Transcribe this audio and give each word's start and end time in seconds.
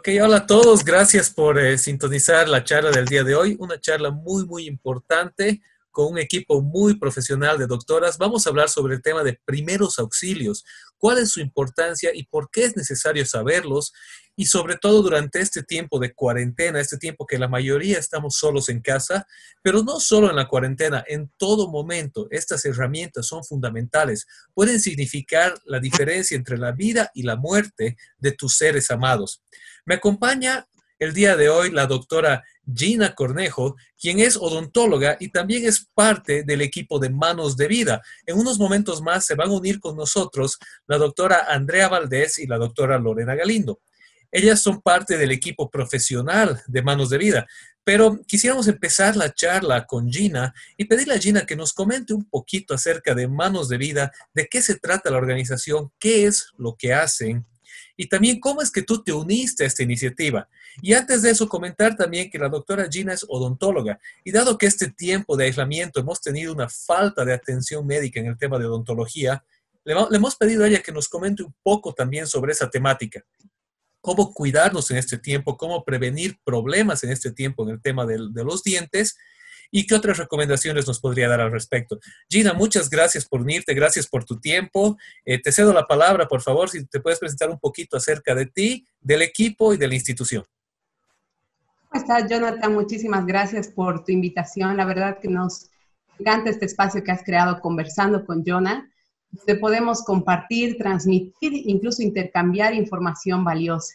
Ok, 0.00 0.08
hola 0.22 0.38
a 0.38 0.46
todos, 0.46 0.82
gracias 0.82 1.28
por 1.28 1.58
eh, 1.58 1.76
sintonizar 1.76 2.48
la 2.48 2.64
charla 2.64 2.90
del 2.90 3.04
día 3.04 3.22
de 3.22 3.34
hoy, 3.34 3.54
una 3.58 3.78
charla 3.78 4.10
muy, 4.10 4.46
muy 4.46 4.66
importante 4.66 5.60
con 5.90 6.12
un 6.12 6.18
equipo 6.18 6.62
muy 6.62 6.94
profesional 6.94 7.58
de 7.58 7.66
doctoras. 7.66 8.16
Vamos 8.16 8.46
a 8.46 8.48
hablar 8.48 8.70
sobre 8.70 8.94
el 8.94 9.02
tema 9.02 9.22
de 9.22 9.38
primeros 9.44 9.98
auxilios, 9.98 10.64
cuál 10.96 11.18
es 11.18 11.32
su 11.32 11.40
importancia 11.40 12.12
y 12.14 12.22
por 12.22 12.50
qué 12.50 12.64
es 12.64 12.78
necesario 12.78 13.26
saberlos 13.26 13.92
y 14.36 14.46
sobre 14.46 14.76
todo 14.76 15.02
durante 15.02 15.38
este 15.38 15.62
tiempo 15.62 15.98
de 15.98 16.14
cuarentena, 16.14 16.80
este 16.80 16.96
tiempo 16.96 17.26
que 17.26 17.38
la 17.38 17.46
mayoría 17.46 17.98
estamos 17.98 18.36
solos 18.36 18.70
en 18.70 18.80
casa, 18.80 19.26
pero 19.60 19.82
no 19.82 20.00
solo 20.00 20.30
en 20.30 20.36
la 20.36 20.48
cuarentena, 20.48 21.04
en 21.08 21.30
todo 21.36 21.68
momento 21.68 22.26
estas 22.30 22.64
herramientas 22.64 23.26
son 23.26 23.44
fundamentales, 23.44 24.26
pueden 24.54 24.80
significar 24.80 25.60
la 25.66 25.78
diferencia 25.78 26.38
entre 26.38 26.56
la 26.56 26.72
vida 26.72 27.10
y 27.12 27.24
la 27.24 27.36
muerte 27.36 27.98
de 28.16 28.32
tus 28.32 28.56
seres 28.56 28.90
amados. 28.90 29.42
Me 29.84 29.96
acompaña 29.96 30.66
el 30.98 31.14
día 31.14 31.36
de 31.36 31.48
hoy 31.48 31.70
la 31.70 31.86
doctora 31.86 32.44
Gina 32.72 33.14
Cornejo, 33.14 33.76
quien 33.98 34.20
es 34.20 34.36
odontóloga 34.36 35.16
y 35.18 35.28
también 35.28 35.64
es 35.64 35.88
parte 35.94 36.44
del 36.44 36.60
equipo 36.60 36.98
de 36.98 37.08
Manos 37.08 37.56
de 37.56 37.68
Vida. 37.68 38.02
En 38.26 38.38
unos 38.38 38.58
momentos 38.58 39.00
más 39.02 39.24
se 39.24 39.34
van 39.34 39.48
a 39.48 39.54
unir 39.54 39.80
con 39.80 39.96
nosotros 39.96 40.58
la 40.86 40.98
doctora 40.98 41.46
Andrea 41.48 41.88
Valdés 41.88 42.38
y 42.38 42.46
la 42.46 42.58
doctora 42.58 42.98
Lorena 42.98 43.34
Galindo. 43.34 43.80
Ellas 44.30 44.60
son 44.60 44.80
parte 44.80 45.16
del 45.16 45.32
equipo 45.32 45.70
profesional 45.70 46.62
de 46.68 46.82
Manos 46.82 47.10
de 47.10 47.18
Vida, 47.18 47.46
pero 47.82 48.20
quisiéramos 48.26 48.68
empezar 48.68 49.16
la 49.16 49.32
charla 49.32 49.86
con 49.86 50.12
Gina 50.12 50.54
y 50.76 50.84
pedirle 50.84 51.14
a 51.14 51.18
Gina 51.18 51.46
que 51.46 51.56
nos 51.56 51.72
comente 51.72 52.12
un 52.12 52.28
poquito 52.28 52.74
acerca 52.74 53.14
de 53.14 53.26
Manos 53.26 53.68
de 53.68 53.78
Vida, 53.78 54.12
de 54.34 54.46
qué 54.46 54.62
se 54.62 54.78
trata 54.78 55.10
la 55.10 55.16
organización, 55.16 55.90
qué 55.98 56.26
es 56.26 56.52
lo 56.58 56.76
que 56.76 56.92
hacen 56.92 57.46
y 58.00 58.08
también 58.08 58.40
cómo 58.40 58.62
es 58.62 58.70
que 58.70 58.80
tú 58.80 59.02
te 59.02 59.12
uniste 59.12 59.62
a 59.62 59.66
esta 59.66 59.82
iniciativa. 59.82 60.48
Y 60.80 60.94
antes 60.94 61.20
de 61.20 61.32
eso, 61.32 61.46
comentar 61.46 61.98
también 61.98 62.30
que 62.30 62.38
la 62.38 62.48
doctora 62.48 62.88
Gina 62.90 63.12
es 63.12 63.26
odontóloga 63.28 64.00
y 64.24 64.32
dado 64.32 64.56
que 64.56 64.64
este 64.64 64.90
tiempo 64.90 65.36
de 65.36 65.44
aislamiento 65.44 66.00
hemos 66.00 66.18
tenido 66.18 66.54
una 66.54 66.70
falta 66.70 67.26
de 67.26 67.34
atención 67.34 67.86
médica 67.86 68.18
en 68.18 68.24
el 68.24 68.38
tema 68.38 68.58
de 68.58 68.64
odontología, 68.64 69.44
le, 69.84 69.94
hemos 70.12 70.34
pedido 70.36 70.64
a 70.64 70.68
ella 70.68 70.80
que 70.80 70.92
nos 70.92 71.10
comente 71.10 71.42
un 71.42 71.54
poco 71.62 71.92
también 71.92 72.26
sobre 72.26 72.52
esa 72.52 72.70
temática. 72.70 73.22
Cómo 74.00 74.32
cuidarnos 74.32 74.90
en 74.90 74.96
este 74.96 75.18
tiempo, 75.18 75.58
cómo 75.58 75.84
prevenir 75.84 76.38
problemas 76.42 77.04
en 77.04 77.10
este 77.10 77.32
tiempo 77.32 77.64
en 77.64 77.74
el 77.74 77.82
tema 77.82 78.06
de 78.06 78.16
los 78.42 78.62
dientes 78.62 79.18
¿Y 79.70 79.86
qué 79.86 79.94
otras 79.94 80.18
recomendaciones 80.18 80.86
nos 80.86 81.00
podría 81.00 81.28
dar 81.28 81.40
al 81.40 81.52
respecto? 81.52 81.98
Gina, 82.28 82.52
muchas 82.52 82.90
gracias 82.90 83.26
por 83.26 83.40
unirte, 83.40 83.74
gracias 83.74 84.06
por 84.06 84.24
tu 84.24 84.40
tiempo. 84.40 84.96
Eh, 85.24 85.40
te 85.40 85.52
cedo 85.52 85.72
la 85.72 85.86
palabra, 85.86 86.26
por 86.26 86.42
favor, 86.42 86.68
si 86.68 86.84
te 86.86 87.00
puedes 87.00 87.18
presentar 87.18 87.50
un 87.50 87.58
poquito 87.58 87.96
acerca 87.96 88.34
de 88.34 88.46
ti, 88.46 88.84
del 89.00 89.22
equipo 89.22 89.72
y 89.72 89.76
de 89.76 89.88
la 89.88 89.94
institución. 89.94 90.44
¿Cómo 91.88 92.02
estás, 92.02 92.28
Jonathan? 92.28 92.72
Muchísimas 92.72 93.26
gracias 93.26 93.68
por 93.68 94.04
tu 94.04 94.12
invitación. 94.12 94.76
La 94.76 94.84
verdad 94.84 95.18
que 95.20 95.28
nos 95.28 95.70
encanta 96.18 96.50
este 96.50 96.66
espacio 96.66 97.02
que 97.02 97.10
has 97.10 97.24
creado 97.24 97.60
conversando 97.60 98.24
con 98.24 98.44
Jonah, 98.44 98.88
donde 99.30 99.56
podemos 99.56 100.02
compartir, 100.02 100.76
transmitir, 100.78 101.52
incluso 101.52 102.02
intercambiar 102.02 102.74
información 102.74 103.44
valiosa. 103.44 103.94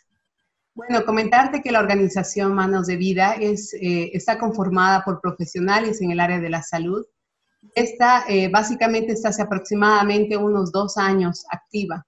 Bueno, 0.75 1.05
comentarte 1.05 1.61
que 1.61 1.71
la 1.71 1.79
organización 1.79 2.53
Manos 2.53 2.85
de 2.87 2.97
Vida 2.97 3.35
es, 3.35 3.73
eh, 3.75 4.11
está 4.11 4.37
conformada 4.37 5.05
por 5.05 5.21
profesionales 5.21 6.01
en 6.01 6.11
el 6.11 6.19
área 6.19 6.41
de 6.41 6.49
la 6.49 6.61
salud. 6.63 7.05
Esta 7.75 8.25
eh, 8.27 8.49
básicamente 8.49 9.13
está 9.13 9.29
hace 9.29 9.41
aproximadamente 9.41 10.35
unos 10.35 10.73
dos 10.73 10.97
años 10.97 11.45
activa. 11.49 12.05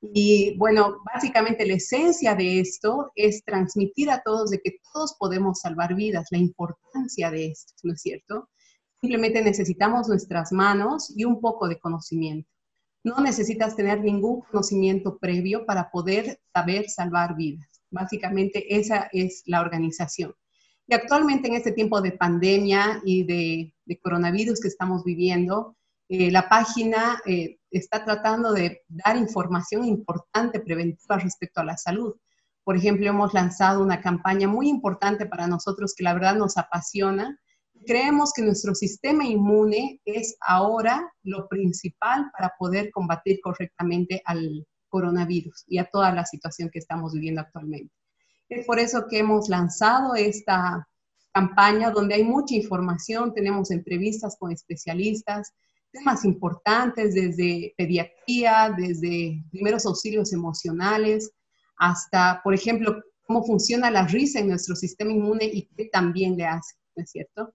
Y 0.00 0.58
bueno, 0.58 0.96
básicamente 1.14 1.64
la 1.64 1.74
esencia 1.74 2.34
de 2.34 2.58
esto 2.58 3.12
es 3.14 3.44
transmitir 3.44 4.10
a 4.10 4.20
todos 4.20 4.50
de 4.50 4.60
que 4.60 4.78
todos 4.92 5.14
podemos 5.16 5.60
salvar 5.60 5.94
vidas, 5.94 6.26
la 6.32 6.38
importancia 6.38 7.30
de 7.30 7.52
esto, 7.52 7.72
¿no 7.84 7.92
es 7.92 8.02
cierto? 8.02 8.48
Simplemente 9.00 9.42
necesitamos 9.42 10.08
nuestras 10.08 10.50
manos 10.50 11.12
y 11.16 11.24
un 11.24 11.40
poco 11.40 11.68
de 11.68 11.78
conocimiento. 11.78 12.50
No 13.04 13.20
necesitas 13.20 13.76
tener 13.76 14.00
ningún 14.00 14.40
conocimiento 14.40 15.18
previo 15.18 15.64
para 15.66 15.88
poder 15.92 16.40
saber 16.52 16.90
salvar 16.90 17.36
vidas. 17.36 17.71
Básicamente 17.92 18.74
esa 18.74 19.08
es 19.12 19.42
la 19.46 19.60
organización. 19.60 20.34
Y 20.86 20.94
actualmente 20.94 21.48
en 21.48 21.54
este 21.54 21.72
tiempo 21.72 22.00
de 22.00 22.12
pandemia 22.12 23.00
y 23.04 23.24
de, 23.24 23.74
coronavirus 24.02 24.60
que 24.60 24.68
estamos 24.68 25.04
viviendo, 25.04 25.76
eh, 26.08 26.30
la 26.30 26.48
página 26.48 27.20
eh, 27.26 27.58
está 27.70 28.04
tratando 28.04 28.52
de 28.52 28.80
dar 28.88 29.16
información 29.16 29.84
importante 29.84 30.60
preventiva 30.60 31.18
respecto 31.18 31.60
a 31.60 31.64
la 31.64 31.76
salud. 31.76 32.14
Por 32.64 32.76
ejemplo, 32.76 33.06
hemos 33.06 33.34
lanzado 33.34 33.82
una 33.82 34.00
campaña 34.00 34.48
muy 34.48 34.68
importante 34.68 35.26
para 35.26 35.46
nosotros 35.46 35.94
que 35.94 36.04
la 36.04 36.14
verdad 36.14 36.36
nos 36.36 36.56
apasiona. 36.56 37.38
Creemos 37.86 38.32
que 38.32 38.42
nuestro 38.42 38.74
sistema 38.74 39.24
inmune 39.26 40.00
es 40.04 40.36
ahora 40.40 41.12
lo 41.22 41.48
principal 41.48 42.30
para 42.36 42.54
poder 42.58 42.90
combatir 42.90 43.40
correctamente 43.42 44.22
al, 44.24 44.66
coronavirus 44.92 45.64
y 45.66 45.78
a 45.78 45.88
toda 45.90 46.12
la 46.12 46.26
situación 46.26 46.68
que 46.70 46.78
estamos 46.78 47.14
viviendo 47.14 47.40
actualmente. 47.40 47.92
Es 48.50 48.66
por 48.66 48.78
eso 48.78 49.06
que 49.08 49.20
hemos 49.20 49.48
lanzado 49.48 50.14
esta 50.14 50.86
campaña 51.32 51.90
donde 51.90 52.14
hay 52.14 52.24
mucha 52.24 52.54
información, 52.54 53.32
tenemos 53.32 53.70
entrevistas 53.70 54.36
con 54.38 54.52
especialistas, 54.52 55.54
temas 55.90 56.26
importantes 56.26 57.14
desde 57.14 57.72
pediatría, 57.78 58.74
desde 58.76 59.42
primeros 59.50 59.86
auxilios 59.86 60.34
emocionales, 60.34 61.30
hasta, 61.78 62.42
por 62.44 62.52
ejemplo, 62.52 63.02
cómo 63.26 63.44
funciona 63.44 63.90
la 63.90 64.06
risa 64.06 64.40
en 64.40 64.48
nuestro 64.48 64.76
sistema 64.76 65.12
inmune 65.12 65.46
y 65.46 65.68
qué 65.74 65.86
también 65.86 66.36
le 66.36 66.44
hace, 66.44 66.74
¿no 66.94 67.02
es 67.02 67.10
cierto? 67.10 67.54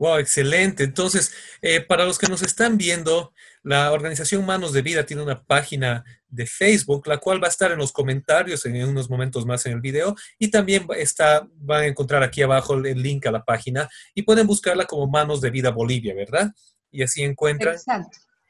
Wow, 0.00 0.16
excelente. 0.16 0.82
Entonces, 0.82 1.30
eh, 1.60 1.82
para 1.82 2.06
los 2.06 2.18
que 2.18 2.26
nos 2.26 2.40
están 2.42 2.78
viendo, 2.78 3.34
la 3.62 3.92
organización 3.92 4.46
Manos 4.46 4.72
de 4.72 4.80
Vida 4.80 5.04
tiene 5.04 5.22
una 5.22 5.42
página 5.42 6.02
de 6.26 6.46
Facebook, 6.46 7.06
la 7.06 7.18
cual 7.18 7.42
va 7.42 7.48
a 7.48 7.50
estar 7.50 7.70
en 7.70 7.76
los 7.76 7.92
comentarios 7.92 8.64
en 8.64 8.82
unos 8.82 9.10
momentos 9.10 9.44
más 9.44 9.66
en 9.66 9.72
el 9.72 9.82
video 9.82 10.16
y 10.38 10.48
también 10.48 10.86
está, 10.96 11.46
van 11.56 11.82
a 11.82 11.86
encontrar 11.86 12.22
aquí 12.22 12.40
abajo 12.40 12.76
el 12.76 13.02
link 13.02 13.26
a 13.26 13.30
la 13.30 13.44
página 13.44 13.90
y 14.14 14.22
pueden 14.22 14.46
buscarla 14.46 14.86
como 14.86 15.06
Manos 15.06 15.42
de 15.42 15.50
Vida 15.50 15.68
Bolivia, 15.68 16.14
¿verdad? 16.14 16.50
Y 16.90 17.02
así 17.02 17.22
encuentran 17.22 17.76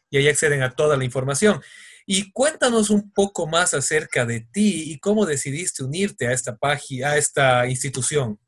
y 0.08 0.18
ahí 0.18 0.28
acceden 0.28 0.62
a 0.62 0.70
toda 0.70 0.96
la 0.96 1.04
información. 1.04 1.60
Y 2.06 2.30
cuéntanos 2.30 2.90
un 2.90 3.10
poco 3.12 3.48
más 3.48 3.74
acerca 3.74 4.24
de 4.24 4.42
ti 4.52 4.92
y 4.92 5.00
cómo 5.00 5.26
decidiste 5.26 5.82
unirte 5.82 6.28
a 6.28 6.32
esta 6.32 6.56
página, 6.56 7.10
a 7.10 7.16
esta 7.16 7.66
institución. 7.66 8.38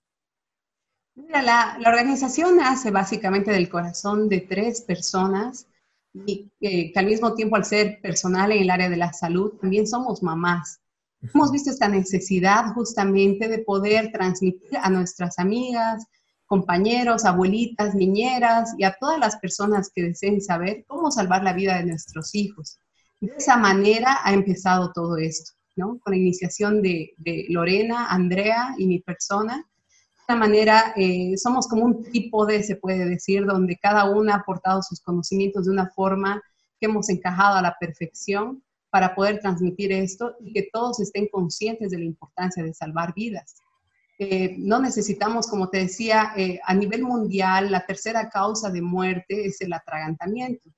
Mira, 1.14 1.42
la, 1.42 1.78
organización 1.86 2.56
nace 2.56 2.90
básicamente 2.90 3.50
del 3.50 3.68
corazón 3.68 4.28
de 4.30 4.40
tres 4.40 4.80
personas 4.80 5.66
y 6.14 6.50
que 6.58 6.92
al 6.96 7.06
mismo 7.06 7.34
tiempo 7.34 7.56
al 7.56 7.66
ser 7.66 8.00
personal 8.00 8.50
en 8.52 8.62
el 8.62 8.70
área 8.70 8.88
de 8.88 8.96
la 8.96 9.12
salud, 9.12 9.52
también 9.60 9.86
somos 9.86 10.22
mamás. 10.22 10.80
Hemos 11.34 11.52
visto 11.52 11.70
esta 11.70 11.88
necesidad 11.88 12.72
justamente 12.74 13.48
de 13.48 13.58
poder 13.58 14.10
transmitir 14.10 14.78
a 14.82 14.88
nuestras 14.88 15.38
amigas, 15.38 16.04
compañeros, 16.46 17.24
abuelitas, 17.24 17.94
niñeras 17.94 18.74
y 18.78 18.84
a 18.84 18.96
todas 18.98 19.18
las 19.18 19.36
personas 19.36 19.90
que 19.94 20.02
deseen 20.02 20.40
saber 20.40 20.84
cómo 20.86 21.10
salvar 21.10 21.44
la 21.44 21.52
vida 21.52 21.76
de 21.76 21.86
nuestros 21.86 22.34
hijos. 22.34 22.78
De 23.20 23.32
esa 23.36 23.56
manera 23.56 24.18
ha 24.24 24.32
empezado 24.32 24.92
todo 24.92 25.16
esto, 25.18 25.52
¿no? 25.76 25.98
Con 26.00 26.12
la 26.12 26.16
iniciación 26.16 26.82
de, 26.82 27.12
de 27.18 27.46
Lorena, 27.50 28.06
Andrea 28.08 28.74
y 28.78 28.86
mi 28.86 28.98
persona, 28.98 29.66
manera 30.28 30.92
eh, 30.96 31.36
somos 31.36 31.68
como 31.68 31.84
un 31.84 32.04
tipo 32.04 32.46
de, 32.46 32.62
se 32.62 32.76
puede 32.76 33.04
decir, 33.06 33.44
donde 33.44 33.76
cada 33.76 34.10
una 34.10 34.34
ha 34.34 34.38
aportado 34.38 34.82
sus 34.82 35.00
conocimientos 35.00 35.66
de 35.66 35.72
una 35.72 35.88
forma 35.90 36.42
que 36.80 36.86
hemos 36.86 37.08
encajado 37.08 37.56
a 37.56 37.62
la 37.62 37.76
perfección 37.78 38.62
para 38.90 39.14
poder 39.14 39.40
transmitir 39.40 39.92
esto 39.92 40.36
y 40.40 40.52
que 40.52 40.68
todos 40.72 41.00
estén 41.00 41.28
conscientes 41.28 41.90
de 41.90 41.98
la 41.98 42.04
importancia 42.04 42.62
de 42.62 42.74
salvar 42.74 43.14
vidas. 43.14 43.54
Eh, 44.18 44.54
no 44.58 44.78
necesitamos, 44.80 45.46
como 45.46 45.68
te 45.68 45.78
decía, 45.78 46.32
eh, 46.36 46.60
a 46.64 46.74
nivel 46.74 47.02
mundial, 47.02 47.70
la 47.70 47.84
tercera 47.86 48.28
causa 48.28 48.70
de 48.70 48.82
muerte 48.82 49.46
es 49.46 49.60
el 49.60 49.72
atragantamiento. 49.72 50.70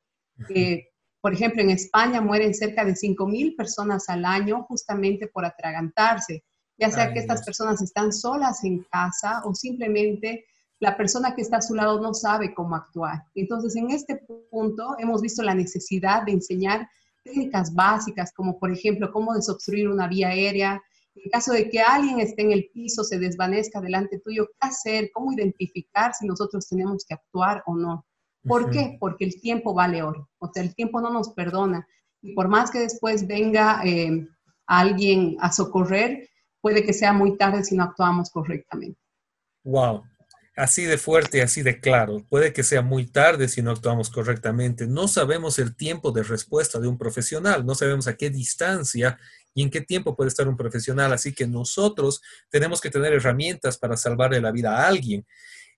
por 1.20 1.32
ejemplo, 1.32 1.62
en 1.62 1.70
España 1.70 2.20
mueren 2.20 2.54
cerca 2.54 2.84
de 2.84 2.94
5.000 2.94 3.56
personas 3.56 4.08
al 4.08 4.24
año 4.24 4.64
justamente 4.64 5.26
por 5.26 5.44
atragantarse 5.44 6.44
ya 6.78 6.90
sea 6.90 7.12
que 7.12 7.20
estas 7.20 7.44
personas 7.44 7.80
están 7.80 8.12
solas 8.12 8.64
en 8.64 8.84
casa 8.90 9.42
o 9.44 9.54
simplemente 9.54 10.44
la 10.80 10.96
persona 10.96 11.34
que 11.34 11.42
está 11.42 11.58
a 11.58 11.62
su 11.62 11.74
lado 11.74 12.00
no 12.00 12.14
sabe 12.14 12.52
cómo 12.52 12.74
actuar. 12.74 13.24
Entonces, 13.34 13.76
en 13.76 13.90
este 13.90 14.20
punto 14.50 14.96
hemos 14.98 15.22
visto 15.22 15.42
la 15.42 15.54
necesidad 15.54 16.24
de 16.24 16.32
enseñar 16.32 16.88
técnicas 17.22 17.74
básicas, 17.74 18.32
como 18.34 18.58
por 18.58 18.70
ejemplo 18.70 19.10
cómo 19.12 19.34
desobstruir 19.34 19.88
una 19.88 20.08
vía 20.08 20.28
aérea, 20.28 20.82
en 21.14 21.30
caso 21.30 21.52
de 21.52 21.70
que 21.70 21.80
alguien 21.80 22.18
esté 22.18 22.42
en 22.42 22.50
el 22.50 22.68
piso, 22.74 23.04
se 23.04 23.18
desvanezca 23.18 23.80
delante 23.80 24.18
tuyo, 24.18 24.46
¿qué 24.46 24.68
hacer? 24.68 25.10
¿Cómo 25.14 25.32
identificar 25.32 26.12
si 26.12 26.26
nosotros 26.26 26.68
tenemos 26.68 27.04
que 27.06 27.14
actuar 27.14 27.62
o 27.66 27.76
no? 27.76 28.04
¿Por 28.46 28.68
qué? 28.70 28.98
Porque 29.00 29.24
el 29.24 29.40
tiempo 29.40 29.72
vale 29.72 30.02
oro, 30.02 30.28
o 30.38 30.50
sea, 30.52 30.62
el 30.62 30.74
tiempo 30.74 31.00
no 31.00 31.10
nos 31.10 31.30
perdona. 31.30 31.86
Y 32.20 32.34
por 32.34 32.48
más 32.48 32.70
que 32.70 32.80
después 32.80 33.26
venga... 33.26 33.80
Eh, 33.84 34.28
alguien 34.66 35.36
a 35.40 35.52
socorrer, 35.52 36.28
puede 36.64 36.82
que 36.82 36.94
sea 36.94 37.12
muy 37.12 37.36
tarde 37.36 37.62
si 37.62 37.76
no 37.76 37.84
actuamos 37.84 38.30
correctamente. 38.30 38.98
Wow, 39.64 40.02
así 40.56 40.84
de 40.84 40.96
fuerte, 40.96 41.42
así 41.42 41.60
de 41.60 41.78
claro. 41.78 42.24
Puede 42.30 42.54
que 42.54 42.62
sea 42.62 42.80
muy 42.80 43.04
tarde 43.04 43.48
si 43.48 43.60
no 43.60 43.70
actuamos 43.70 44.08
correctamente. 44.08 44.86
No 44.86 45.06
sabemos 45.06 45.58
el 45.58 45.76
tiempo 45.76 46.10
de 46.10 46.22
respuesta 46.22 46.80
de 46.80 46.88
un 46.88 46.96
profesional, 46.96 47.66
no 47.66 47.74
sabemos 47.74 48.06
a 48.06 48.16
qué 48.16 48.30
distancia 48.30 49.18
y 49.52 49.62
en 49.62 49.68
qué 49.68 49.82
tiempo 49.82 50.16
puede 50.16 50.28
estar 50.28 50.48
un 50.48 50.56
profesional. 50.56 51.12
Así 51.12 51.34
que 51.34 51.46
nosotros 51.46 52.22
tenemos 52.48 52.80
que 52.80 52.88
tener 52.88 53.12
herramientas 53.12 53.76
para 53.76 53.98
salvarle 53.98 54.40
la 54.40 54.50
vida 54.50 54.74
a 54.74 54.88
alguien. 54.88 55.26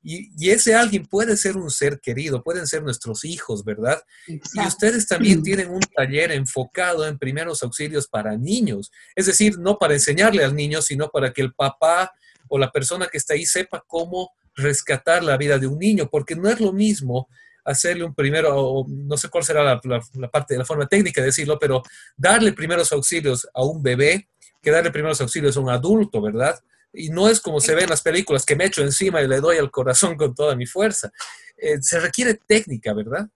Y, 0.09 0.51
ese 0.51 0.77
alguien 0.77 1.05
puede 1.05 1.37
ser 1.37 1.57
un 1.57 1.69
ser 1.69 1.99
querido, 1.99 2.41
pueden 2.41 2.69
ser 2.69 2.81
nuestros 2.81 3.25
hijos, 3.25 3.65
¿verdad? 3.65 4.01
Y 4.29 4.61
ustedes 4.65 5.09
también 5.09 5.43
tienen 5.43 5.69
un 5.69 5.81
taller 5.81 6.31
enfocado 6.31 7.05
en 7.05 7.19
primeros 7.19 7.61
auxilios 7.65 8.07
para 8.07 8.37
niños. 8.37 8.93
Es 9.17 9.27
decir, 9.27 9.59
no 9.59 9.79
para 9.79 9.95
enseñarle 9.95 10.45
al 10.45 10.55
niño, 10.55 10.81
sino 10.81 11.09
para 11.09 11.33
que 11.33 11.43
el 11.43 11.53
papá 11.53 12.13
o 12.47 12.57
la 12.57 12.71
persona 12.71 13.09
que 13.11 13.19
está 13.19 13.35
ahí 13.35 13.45
sepa 13.45 13.83
cómo 13.85 14.31
rescatar 14.55 15.25
la 15.25 15.37
vida 15.37 15.59
de 15.59 15.67
un 15.67 15.81
niño, 15.81 16.09
porque 16.09 16.37
no 16.37 16.49
es 16.49 16.61
lo 16.61 16.73
mismo 16.73 17.29
hacerle 17.65 18.05
un 18.05 18.15
primero, 18.15 18.85
no 18.87 19.17
sé 19.17 19.29
cuál 19.29 19.43
será 19.43 19.65
la, 19.65 19.81
la, 20.15 20.31
parte, 20.31 20.57
la 20.57 20.65
forma 20.65 20.87
técnica 20.87 21.21
de 21.21 21.27
decirlo, 21.27 21.59
pero 21.59 21.83
darle 22.17 22.53
primeros 22.53 22.93
auxilios 22.93 23.49
a 23.53 23.65
un 23.65 23.83
bebé 23.83 24.29
que 24.63 24.71
darle 24.71 24.93
primeros 24.93 25.21
auxilios 25.21 25.57
a 25.57 25.61
un 25.61 25.71
adulto, 25.71 26.23
¿verdad? 26.23 26.61
Y 26.93 27.11
no 27.11 27.29
es 27.29 27.41
como 27.41 27.61
se 27.61 27.75
ve 27.75 27.83
en 27.83 27.91
las 27.91 28.03
películas, 28.03 28.45
que 28.45 28.57
me 28.57 28.67
echo 28.67 28.83
encima 28.83 29.21
y 29.21 29.29
le 29.29 29.41
doy 29.41 29.59
al 29.59 29.71
corazón 29.71 30.17
con 30.17 30.35
toda 30.35 30.57
mi 30.57 30.67
fuerza. 30.67 31.13
Eh, 31.57 31.81
se 31.81 32.01
requiere 32.01 32.35
técnica, 32.35 32.93
¿verdad? 32.95 33.29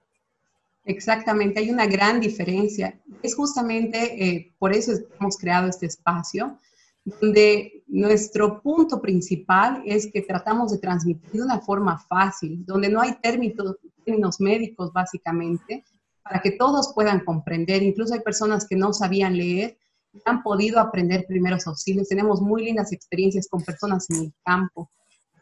Exactamente, 0.84 1.60
hay 1.60 1.70
una 1.70 1.86
gran 1.86 2.20
diferencia. 2.20 2.98
Es 3.22 3.34
justamente 3.34 4.24
eh, 4.24 4.54
por 4.58 4.72
eso 4.72 4.92
hemos 5.18 5.36
creado 5.36 5.68
este 5.68 5.86
espacio, 5.86 6.58
donde 7.04 7.82
nuestro 7.86 8.60
punto 8.62 9.00
principal 9.00 9.82
es 9.86 10.10
que 10.12 10.22
tratamos 10.22 10.72
de 10.72 10.78
transmitir 10.78 11.30
de 11.32 11.42
una 11.42 11.60
forma 11.60 11.98
fácil, 11.98 12.64
donde 12.64 12.88
no 12.88 13.00
hay 13.00 13.14
términos, 13.20 13.76
términos 14.04 14.40
médicos 14.40 14.92
básicamente, 14.92 15.84
para 16.22 16.40
que 16.40 16.52
todos 16.52 16.92
puedan 16.94 17.24
comprender. 17.24 17.82
Incluso 17.82 18.14
hay 18.14 18.20
personas 18.20 18.66
que 18.66 18.76
no 18.76 18.92
sabían 18.92 19.36
leer 19.36 19.78
han 20.24 20.42
podido 20.42 20.80
aprender 20.80 21.26
primeros 21.26 21.66
auxilios. 21.66 22.08
Tenemos 22.08 22.40
muy 22.40 22.64
lindas 22.64 22.92
experiencias 22.92 23.48
con 23.48 23.62
personas 23.62 24.08
en 24.10 24.16
el 24.16 24.34
campo. 24.44 24.90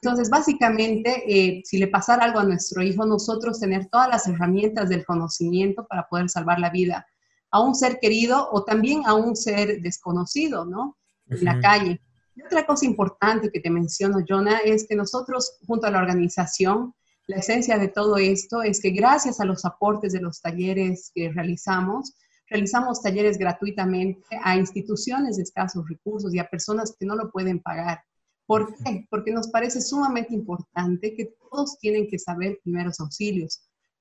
Entonces, 0.01 0.31
básicamente, 0.31 1.25
eh, 1.27 1.63
si 1.65 1.79
le 1.79 1.89
pasara 1.89 2.25
algo 2.25 2.39
a 2.39 2.45
nuestro 2.45 2.83
hijo, 2.83 3.05
nosotros 3.05 3.59
tener 3.59 3.89
todas 3.89 4.09
las 4.09 4.27
herramientas 4.29 4.89
del 4.89 5.05
conocimiento 5.05 5.87
para 5.89 6.07
poder 6.09 6.29
salvar 6.29 6.61
la 6.61 6.71
vida 6.71 7.07
a 7.51 7.61
un 7.61 7.75
ser 7.75 7.99
querido 7.99 8.49
o 8.53 8.65
también 8.65 9.03
a 9.07 9.15
un 9.15 9.35
ser 9.35 9.81
desconocido, 9.81 10.65
¿no? 10.65 10.97
En 11.29 11.45
la 11.45 11.61
calle. 11.61 12.01
Y 12.37 12.43
otra 12.43 12.65
cosa 12.65 12.87
importante 12.87 13.51
que 13.51 13.61
te 13.61 13.71
menciono, 13.71 14.19
Jonah, 14.27 14.59
es 14.59 14.87
que 14.87 14.95
nosotros, 14.95 15.59
junto 15.67 15.87
a 15.87 15.91
la 15.91 15.99
organización, 15.99 16.95
la 17.27 17.37
esencia 17.37 17.79
de 17.79 17.89
todo 17.89 18.17
esto 18.17 18.63
es 18.63 18.81
que 18.81 18.91
gracias 18.91 19.41
a 19.41 19.45
los 19.45 19.65
aportes 19.65 20.13
de 20.13 20.21
los 20.21 20.41
talleres 20.41 21.11
que 21.15 21.31
realizamos, 21.31 22.15
Realizamos 22.51 23.03
talleres 23.03 23.37
gratuitamente 23.37 24.23
a 24.43 24.57
instituciones 24.57 25.37
de 25.37 25.43
escasos 25.43 25.89
recursos 25.89 26.35
y 26.35 26.39
a 26.39 26.49
personas 26.49 26.95
que 26.99 27.07
no 27.07 27.15
lo 27.15 27.31
pueden 27.31 27.61
pagar. 27.61 28.03
¿Por 28.47 28.75
qué? 28.77 29.07
Porque 29.11 29.31
nos 29.31 29.49
parece 29.49 29.83
sumamente 29.83 30.35
importante 30.35 31.15
que 31.15 31.35
todos 31.51 31.79
tienen 31.79 32.09
que 32.09 32.19
saber 32.19 32.59
primeros 32.63 32.99
auxilios 33.01 33.61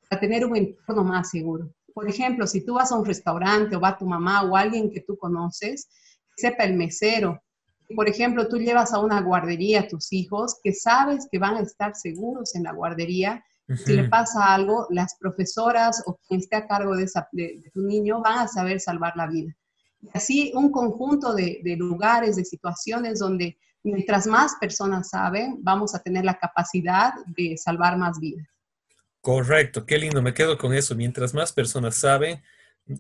para 0.10 0.22
tener 0.22 0.46
un 0.46 0.56
entorno 0.56 1.04
más 1.04 1.30
seguro. 1.30 1.70
Por 1.94 2.10
ejemplo, 2.10 2.48
si 2.48 2.64
tú 2.64 2.76
vas 2.76 2.92
a 2.92 2.98
un 2.98 3.06
restaurante 3.06 3.76
o 3.76 3.82
va 3.82 3.98
tu 3.98 4.06
mamá 4.06 4.44
o 4.44 4.56
alguien 4.56 4.90
que 4.90 5.02
tú 5.02 5.18
conoces, 5.18 5.90
sepa 6.38 6.64
el 6.64 6.76
mesero. 6.76 7.42
Por 7.96 8.08
ejemplo, 8.08 8.48
tú 8.48 8.58
llevas 8.58 8.94
a 8.94 9.00
una 9.00 9.22
guardería 9.22 9.82
a 9.82 9.88
tus 9.88 10.14
hijos 10.14 10.58
que 10.64 10.74
sabes 10.74 11.28
que 11.30 11.40
van 11.40 11.56
a 11.56 11.62
estar 11.62 11.96
seguros 11.96 12.56
en 12.56 12.64
la 12.64 12.72
guardería 12.72 13.44
si 13.75 13.94
le 13.94 14.08
pasa 14.08 14.54
algo, 14.54 14.88
las 14.90 15.16
profesoras 15.19 16.02
o 16.06 16.18
quien 16.28 16.40
esté 16.40 16.56
a 16.56 16.68
cargo 16.68 16.96
de, 16.96 17.10
tu 17.74 17.81
niño 17.81 18.22
van 18.22 18.40
a 18.40 18.48
saber 18.48 18.80
salvar 18.80 19.14
la 19.16 19.28
vida. 19.28 19.56
Y 20.02 20.10
así 20.14 20.52
un 20.56 20.72
conjunto 20.72 21.34
de, 21.34 21.60
de 21.64 21.75
lugares, 21.75 22.36
de 22.36 22.46
situaciones 22.46 23.19
donde 23.19 23.58
mientras 23.84 24.28
más 24.28 24.56
personas 24.60 25.10
saben, 25.10 25.58
vamos 25.62 25.96
a 25.96 26.00
tener 26.00 26.24
la 26.24 26.38
capacidad 26.38 27.14
de 27.25 27.58
salvar 27.58 27.98
más 27.98 28.19
vidas. 28.19 28.48
Correcto, 29.22 29.86
qué 29.86 29.98
lindo, 29.98 30.22
me 30.22 30.34
quedo 30.34 30.58
con 30.58 30.74
eso. 30.74 30.96
Mientras 30.96 31.34
más 31.34 31.52
personas 31.52 31.96
saben, 31.96 32.42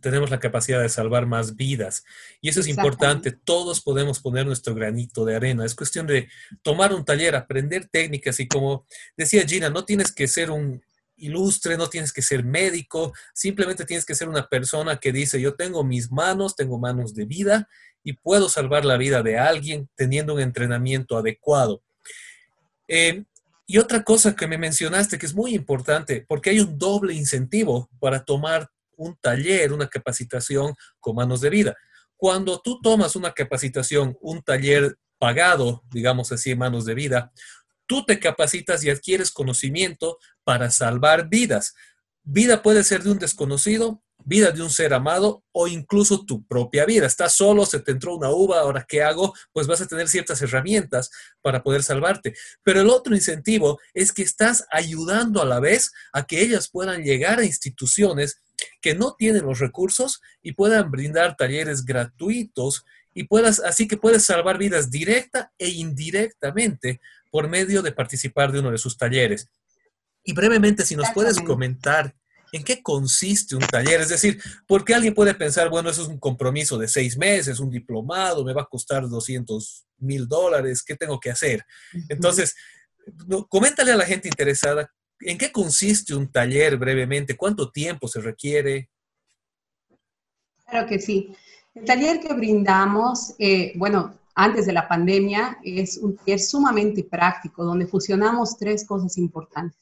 tenemos 0.01 0.29
la 0.29 0.39
capacidad 0.39 0.81
de 0.81 0.89
salvar 0.89 1.25
más 1.25 1.55
vidas. 1.55 2.03
Y 2.41 2.49
eso 2.49 2.59
es 2.59 2.67
importante, 2.67 3.31
todos 3.31 3.81
podemos 3.81 4.19
poner 4.19 4.45
nuestro 4.45 4.75
granito 4.75 5.25
de 5.25 5.35
arena. 5.35 5.65
Es 5.65 5.75
cuestión 5.75 6.07
de 6.07 6.29
tomar 6.61 6.93
un 6.93 7.05
taller, 7.05 7.35
aprender 7.35 7.87
técnicas 7.87 8.39
y 8.39 8.47
como 8.47 8.85
decía 9.15 9.47
Gina, 9.47 9.69
no 9.69 9.85
tienes 9.85 10.11
que 10.11 10.27
ser 10.27 10.51
un 10.51 10.81
ilustre, 11.17 11.77
no 11.77 11.89
tienes 11.89 12.13
que 12.13 12.21
ser 12.21 12.43
médico, 12.43 13.13
simplemente 13.33 13.85
tienes 13.85 14.05
que 14.05 14.15
ser 14.15 14.29
una 14.29 14.47
persona 14.47 14.97
que 14.97 15.11
dice, 15.11 15.41
yo 15.41 15.55
tengo 15.55 15.83
mis 15.83 16.11
manos, 16.11 16.55
tengo 16.55 16.77
manos 16.77 17.15
de 17.15 17.25
vida 17.25 17.67
y 18.03 18.13
puedo 18.13 18.49
salvar 18.49 18.85
la 18.85 18.97
vida 18.97 19.23
de 19.23 19.37
alguien 19.37 19.89
teniendo 19.95 20.35
un 20.35 20.41
entrenamiento 20.41 21.17
adecuado. 21.17 21.81
Eh, 22.87 23.23
y 23.65 23.79
otra 23.79 24.03
cosa 24.03 24.35
que 24.35 24.47
me 24.47 24.57
mencionaste 24.57 25.17
que 25.17 25.25
es 25.25 25.33
muy 25.33 25.53
importante, 25.53 26.23
porque 26.27 26.51
hay 26.51 26.61
un 26.61 26.77
doble 26.77 27.13
incentivo 27.13 27.89
para 27.99 28.23
tomar 28.23 28.69
un 28.97 29.15
taller, 29.15 29.71
una 29.71 29.87
capacitación 29.87 30.73
con 30.99 31.15
manos 31.15 31.41
de 31.41 31.49
vida. 31.49 31.75
Cuando 32.17 32.59
tú 32.59 32.81
tomas 32.81 33.15
una 33.15 33.31
capacitación, 33.31 34.17
un 34.21 34.41
taller 34.41 34.97
pagado, 35.17 35.83
digamos 35.91 36.31
así, 36.31 36.51
en 36.51 36.59
manos 36.59 36.85
de 36.85 36.95
vida, 36.95 37.31
tú 37.85 38.05
te 38.05 38.19
capacitas 38.19 38.83
y 38.83 38.89
adquieres 38.89 39.31
conocimiento 39.31 40.17
para 40.43 40.69
salvar 40.69 41.29
vidas. 41.29 41.73
Vida 42.23 42.61
puede 42.61 42.83
ser 42.83 43.03
de 43.03 43.11
un 43.11 43.19
desconocido, 43.19 44.03
vida 44.25 44.51
de 44.51 44.61
un 44.61 44.69
ser 44.69 44.93
amado 44.93 45.43
o 45.53 45.67
incluso 45.67 46.25
tu 46.25 46.45
propia 46.45 46.85
vida. 46.85 47.05
Estás 47.05 47.35
solo, 47.35 47.65
se 47.65 47.79
te 47.79 47.91
entró 47.91 48.15
una 48.15 48.29
uva, 48.29 48.59
ahora 48.59 48.85
qué 48.87 49.01
hago? 49.01 49.33
Pues 49.53 49.67
vas 49.67 49.79
a 49.81 49.87
tener 49.87 50.09
ciertas 50.09 50.41
herramientas 50.41 51.09
para 51.41 51.63
poder 51.63 51.83
salvarte. 51.83 52.35
Pero 52.63 52.81
el 52.81 52.89
otro 52.89 53.15
incentivo 53.15 53.79
es 53.93 54.11
que 54.11 54.23
estás 54.23 54.65
ayudando 54.69 55.41
a 55.41 55.45
la 55.45 55.59
vez 55.59 55.93
a 56.11 56.25
que 56.25 56.41
ellas 56.41 56.69
puedan 56.69 57.03
llegar 57.03 57.39
a 57.39 57.45
instituciones 57.45 58.41
que 58.81 58.95
no 58.95 59.15
tienen 59.15 59.45
los 59.45 59.59
recursos 59.59 60.21
y 60.41 60.53
puedan 60.53 60.91
brindar 60.91 61.35
talleres 61.35 61.85
gratuitos 61.85 62.85
y 63.13 63.23
puedas, 63.23 63.59
así 63.59 63.87
que 63.87 63.97
puedes 63.97 64.25
salvar 64.25 64.57
vidas 64.57 64.91
directa 64.91 65.51
e 65.57 65.69
indirectamente 65.69 67.01
por 67.31 67.49
medio 67.49 67.81
de 67.81 67.91
participar 67.91 68.51
de 68.51 68.59
uno 68.59 68.71
de 68.71 68.77
sus 68.77 68.97
talleres. 68.97 69.49
Y 70.23 70.33
brevemente, 70.33 70.85
si 70.85 70.95
nos 70.95 71.09
puedes 71.11 71.39
comentar 71.41 72.15
en 72.51 72.63
qué 72.63 72.81
consiste 72.81 73.55
un 73.55 73.61
taller, 73.61 74.01
es 74.01 74.09
decir, 74.09 74.41
porque 74.67 74.93
alguien 74.93 75.13
puede 75.13 75.33
pensar, 75.33 75.69
bueno, 75.69 75.89
eso 75.89 76.01
es 76.01 76.07
un 76.07 76.19
compromiso 76.19 76.77
de 76.77 76.87
seis 76.87 77.17
meses, 77.17 77.59
un 77.59 77.69
diplomado, 77.69 78.43
me 78.43 78.53
va 78.53 78.63
a 78.63 78.67
costar 78.69 79.07
200 79.07 79.85
mil 79.99 80.27
dólares, 80.27 80.83
¿qué 80.83 80.95
tengo 80.95 81.19
que 81.19 81.31
hacer? 81.31 81.65
Entonces, 82.09 82.55
coméntale 83.49 83.91
a 83.91 83.97
la 83.97 84.05
gente 84.05 84.27
interesada 84.27 84.91
¿En 85.21 85.37
qué 85.37 85.51
consiste 85.51 86.13
un 86.15 86.31
taller 86.31 86.77
brevemente? 86.77 87.35
¿Cuánto 87.35 87.71
tiempo 87.71 88.07
se 88.07 88.21
requiere? 88.21 88.89
Claro 90.65 90.87
que 90.87 90.99
sí. 90.99 91.33
El 91.73 91.85
taller 91.85 92.19
que 92.19 92.33
brindamos, 92.33 93.33
eh, 93.39 93.73
bueno, 93.75 94.15
antes 94.35 94.65
de 94.65 94.73
la 94.73 94.87
pandemia, 94.87 95.57
es 95.63 95.97
un 95.97 96.15
taller 96.17 96.39
sumamente 96.39 97.03
práctico, 97.03 97.63
donde 97.63 97.87
fusionamos 97.87 98.57
tres 98.57 98.85
cosas 98.85 99.17
importantes. 99.17 99.79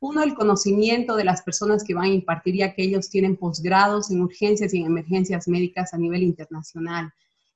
Uno, 0.00 0.22
el 0.22 0.34
conocimiento 0.34 1.16
de 1.16 1.24
las 1.24 1.40
personas 1.40 1.82
que 1.82 1.94
van 1.94 2.04
a 2.04 2.14
impartir, 2.14 2.56
ya 2.56 2.74
que 2.74 2.82
ellos 2.82 3.08
tienen 3.08 3.36
posgrados 3.36 4.10
en 4.10 4.20
urgencias 4.20 4.74
y 4.74 4.80
en 4.80 4.86
emergencias 4.86 5.48
médicas 5.48 5.94
a 5.94 5.98
nivel 5.98 6.22
internacional. 6.22 7.10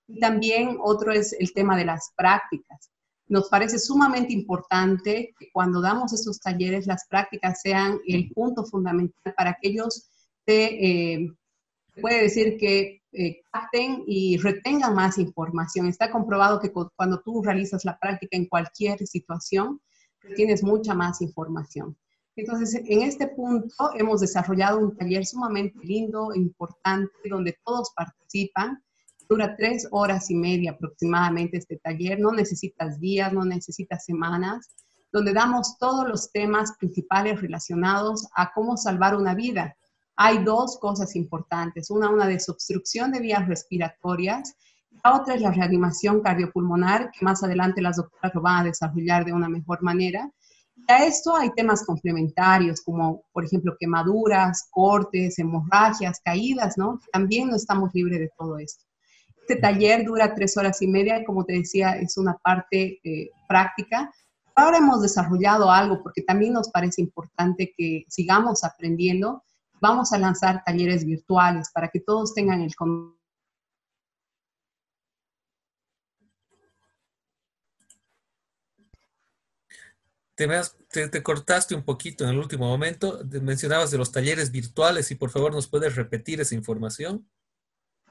Y 0.06 0.18
también 0.18 0.78
otro 0.80 1.12
es 1.12 1.35
el 1.38 1.52
tema 1.52 1.76
de 1.76 1.85
las 1.85 2.12
prácticas. 2.16 2.90
Nos 3.28 3.49
parece 3.49 3.78
sumamente 3.78 4.32
importante 4.32 5.35
que 5.38 5.50
cuando 5.52 5.80
damos 5.80 6.12
estos 6.12 6.40
talleres 6.40 6.87
las 6.87 7.06
prácticas 7.08 7.61
sean 7.61 8.00
el 8.06 8.30
punto 8.32 8.64
fundamental 8.64 9.35
para 9.37 9.56
que 9.61 9.68
ellos 9.68 10.08
se, 10.47 10.64
eh, 10.64 11.32
puede 12.00 12.23
decir 12.23 12.56
que 12.58 13.02
eh, 13.12 13.42
capten 13.50 14.04
y 14.06 14.38
retengan 14.38 14.94
más 14.94 15.18
información. 15.18 15.87
Está 15.87 16.11
comprobado 16.11 16.61
que 16.61 16.73
cuando 16.73 17.20
tú 17.20 17.42
realizas 17.42 17.85
la 17.85 17.99
práctica 17.99 18.37
en 18.37 18.47
cualquier 18.47 19.06
situación, 19.06 19.80
tienes 20.35 20.62
mucha 20.62 20.94
más 20.94 21.20
información. 21.20 21.97
Entonces, 22.37 22.80
en 22.87 23.02
este 23.02 23.26
punto 23.26 23.90
hemos 23.94 24.20
desarrollado 24.20 24.78
un 24.78 24.97
taller 24.97 25.26
sumamente 25.26 25.78
lindo, 25.82 26.35
importante, 26.35 27.12
donde 27.28 27.58
todos 27.64 27.90
participan 27.97 28.82
Dura 29.28 29.56
tres 29.56 29.87
horas 29.90 30.30
y 30.30 30.35
media 30.35 30.70
aproximadamente 30.70 31.58
este 31.58 31.76
taller. 31.76 32.18
No 32.18 32.32
necesitas 32.32 32.99
días, 32.99 33.30
no 33.30 33.44
necesitas 33.44 34.06
semanas, 34.06 34.75
donde 35.12 35.35
damos 35.35 35.76
todos 35.78 36.08
los 36.08 36.32
temas 36.32 36.73
principales 36.78 37.38
relacionados 37.38 38.26
a 38.35 38.50
cómo 38.54 38.78
salvar 38.78 39.14
una 39.14 39.35
vida. 39.35 39.76
Hay 40.16 40.42
dos 40.44 40.78
cosas 40.78 41.14
importantes. 41.14 41.90
Una, 41.90 42.08
una 42.08 42.26
desobstrucción 42.26 43.12
de 43.12 43.20
vías 43.20 43.47
respiratorias. 43.47 44.54
La 45.04 45.14
otra 45.14 45.35
es 45.35 45.42
la 45.42 45.52
reanimación 45.52 46.23
cardiopulmonar, 46.23 47.11
que 47.11 47.23
más 47.23 47.42
adelante 47.42 47.82
las 47.82 47.97
doctoras 47.97 48.35
lo 48.35 48.40
van 48.40 48.61
a 48.62 48.64
desarrollar 48.64 49.26
de 49.26 49.35
una 49.35 49.50
mejor 49.50 49.82
manera. 49.82 50.30
Y 50.75 50.90
a 50.90 51.04
esto 51.04 51.37
hay 51.37 51.50
temas 51.50 51.85
complementarios, 51.85 52.80
como 52.80 53.25
por 53.32 53.44
ejemplo 53.44 53.76
quemaduras, 53.78 54.68
cortes, 54.70 55.38
hemorragias, 55.38 56.18
caídas, 56.25 56.78
¿no? 56.78 56.99
También 57.12 57.50
no 57.50 57.56
estamos 57.56 57.90
libres 57.92 58.20
de 58.20 58.30
todo 58.38 58.58
esto. 58.58 58.88
Este 59.49 59.62
taller 59.62 60.05
dura 60.05 60.35
tres 60.35 60.59
horas 60.59 60.83
y 60.83 60.87
media, 60.87 61.25
como 61.25 61.43
te 61.47 61.55
decía, 61.55 61.93
es 61.93 62.19
una 62.19 62.37
parte 62.37 63.00
eh, 63.02 63.31
práctica. 63.49 64.12
Ahora 64.55 64.76
hemos 64.76 65.00
desarrollado 65.00 65.71
algo 65.71 66.02
porque 66.02 66.21
también 66.21 66.52
nos 66.52 66.69
parece 66.69 67.00
importante 67.00 67.73
que 67.75 68.05
sigamos 68.09 68.62
aprendiendo. 68.62 69.43
Vamos 69.81 70.12
a 70.12 70.19
lanzar 70.19 70.62
talleres 70.67 71.07
virtuales 71.07 71.71
para 71.73 71.88
que 71.88 72.00
todos 72.00 72.35
tengan 72.35 72.61
el 72.61 72.75
te, 80.35 81.09
te, 81.09 81.23
cortaste 81.23 81.75
un 81.75 81.85
poquito 81.85 82.25
en 82.25 82.31
el 82.31 82.38
último 82.38 82.69
momento. 82.69 83.21
Mencionabas 83.40 83.90
de 83.90 83.97
los 83.97 84.12
talleres 84.12 84.50
virtuales 84.50 85.11
y 85.11 85.14
por 85.14 85.31
favor 85.31 85.52
nos 85.52 85.69
puedes 85.69 85.97
repetir 85.97 86.38
esa 86.38 86.55
información. 86.55 87.26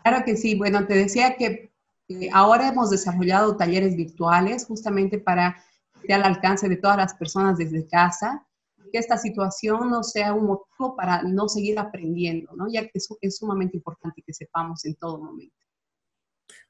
Claro 0.08 0.24
que 0.24 0.38
sí. 0.38 0.56
Bueno, 0.56 0.88
te 0.88 0.94
decía 0.94 1.36
que 1.36 1.70
eh, 2.08 2.30
ahora 2.32 2.70
hemos 2.70 2.90
desarrollado 2.90 3.58
talleres 3.58 3.96
virtuales 3.98 4.66
justamente 4.66 5.20
para 5.20 5.62
que 6.06 6.14
al 6.14 6.24
alcance 6.24 6.70
de 6.70 6.78
todas 6.78 6.96
las 6.96 7.14
personas 7.16 7.58
desde 7.58 7.86
casa, 7.88 8.48
que 8.90 8.98
esta 8.98 9.18
situación 9.18 9.90
no 9.90 10.04
sea 10.04 10.34
un 10.34 10.46
motivo 10.46 10.96
para 10.96 11.24
no 11.24 11.50
seguir 11.50 11.78
aprendiendo, 11.78 12.54
¿no? 12.56 12.72
ya 12.72 12.84
que 12.84 12.92
eso 12.94 13.18
es 13.20 13.36
sumamente 13.36 13.76
importante 13.76 14.24
que 14.26 14.34
sepamos 14.34 14.86
en 14.86 14.96
todo 14.96 15.18
momento. 15.18 15.54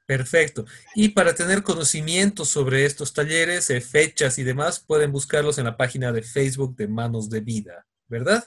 Perfecto. 0.04 0.64
Y 0.96 1.10
para 1.10 1.32
tener 1.32 1.62
conocimiento 1.62 2.44
sobre 2.44 2.86
estos 2.86 3.12
talleres, 3.12 3.70
eh, 3.70 3.80
fechas 3.80 4.38
y 4.38 4.42
demás, 4.42 4.80
pueden 4.80 5.12
buscarlos 5.12 5.58
en 5.58 5.66
la 5.66 5.76
página 5.76 6.10
de 6.10 6.22
Facebook 6.22 6.74
de 6.74 6.88
Manos 6.88 7.30
de 7.30 7.40
Vida, 7.40 7.86
¿verdad? 8.08 8.44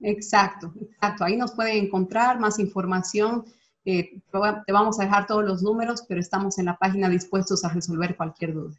Exacto, 0.00 0.74
exacto. 0.80 1.24
Ahí 1.24 1.36
nos 1.36 1.52
pueden 1.52 1.84
encontrar 1.84 2.40
más 2.40 2.58
información. 2.58 3.44
Eh, 3.84 4.20
te 4.66 4.72
vamos 4.72 4.98
a 4.98 5.04
dejar 5.04 5.26
todos 5.26 5.44
los 5.44 5.62
números, 5.62 6.04
pero 6.08 6.20
estamos 6.20 6.58
en 6.58 6.66
la 6.66 6.76
página 6.76 7.08
dispuestos 7.08 7.64
a 7.64 7.68
resolver 7.68 8.16
cualquier 8.16 8.54
duda. 8.54 8.74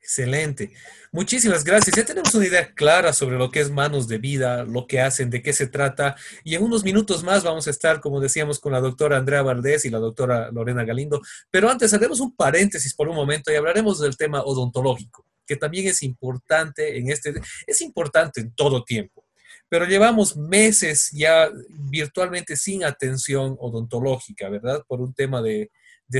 Excelente. 0.00 0.72
Muchísimas 1.12 1.64
gracias. 1.64 1.94
Ya 1.94 2.04
tenemos 2.04 2.34
una 2.34 2.46
idea 2.46 2.72
clara 2.72 3.12
sobre 3.12 3.36
lo 3.36 3.50
que 3.50 3.60
es 3.60 3.70
manos 3.70 4.08
de 4.08 4.18
vida, 4.18 4.64
lo 4.64 4.86
que 4.86 5.00
hacen, 5.00 5.28
de 5.28 5.42
qué 5.42 5.52
se 5.52 5.66
trata. 5.66 6.16
Y 6.44 6.54
en 6.54 6.62
unos 6.62 6.82
minutos 6.82 7.22
más 7.22 7.44
vamos 7.44 7.66
a 7.66 7.70
estar, 7.70 8.00
como 8.00 8.18
decíamos, 8.18 8.58
con 8.58 8.72
la 8.72 8.80
doctora 8.80 9.18
Andrea 9.18 9.42
Valdés 9.42 9.84
y 9.84 9.90
la 9.90 9.98
doctora 9.98 10.50
Lorena 10.50 10.84
Galindo. 10.84 11.20
Pero 11.50 11.68
antes 11.68 11.92
haremos 11.92 12.20
un 12.20 12.34
paréntesis 12.34 12.94
por 12.94 13.08
un 13.08 13.16
momento 13.16 13.52
y 13.52 13.56
hablaremos 13.56 14.00
del 14.00 14.16
tema 14.16 14.42
odontológico, 14.42 15.26
que 15.46 15.56
también 15.56 15.88
es 15.88 16.02
importante 16.02 16.96
en 16.96 17.10
este, 17.10 17.34
es 17.66 17.80
importante 17.82 18.40
en 18.40 18.52
todo 18.52 18.84
tiempo. 18.84 19.27
Pero 19.68 19.84
llevamos 19.84 20.36
meses 20.36 21.10
ya 21.12 21.50
virtualmente 21.68 22.56
sin 22.56 22.84
atención 22.84 23.56
odontológica, 23.58 24.48
¿verdad? 24.48 24.82
Por 24.86 25.00
un 25.00 25.12
tema 25.12 25.42
de, 25.42 25.70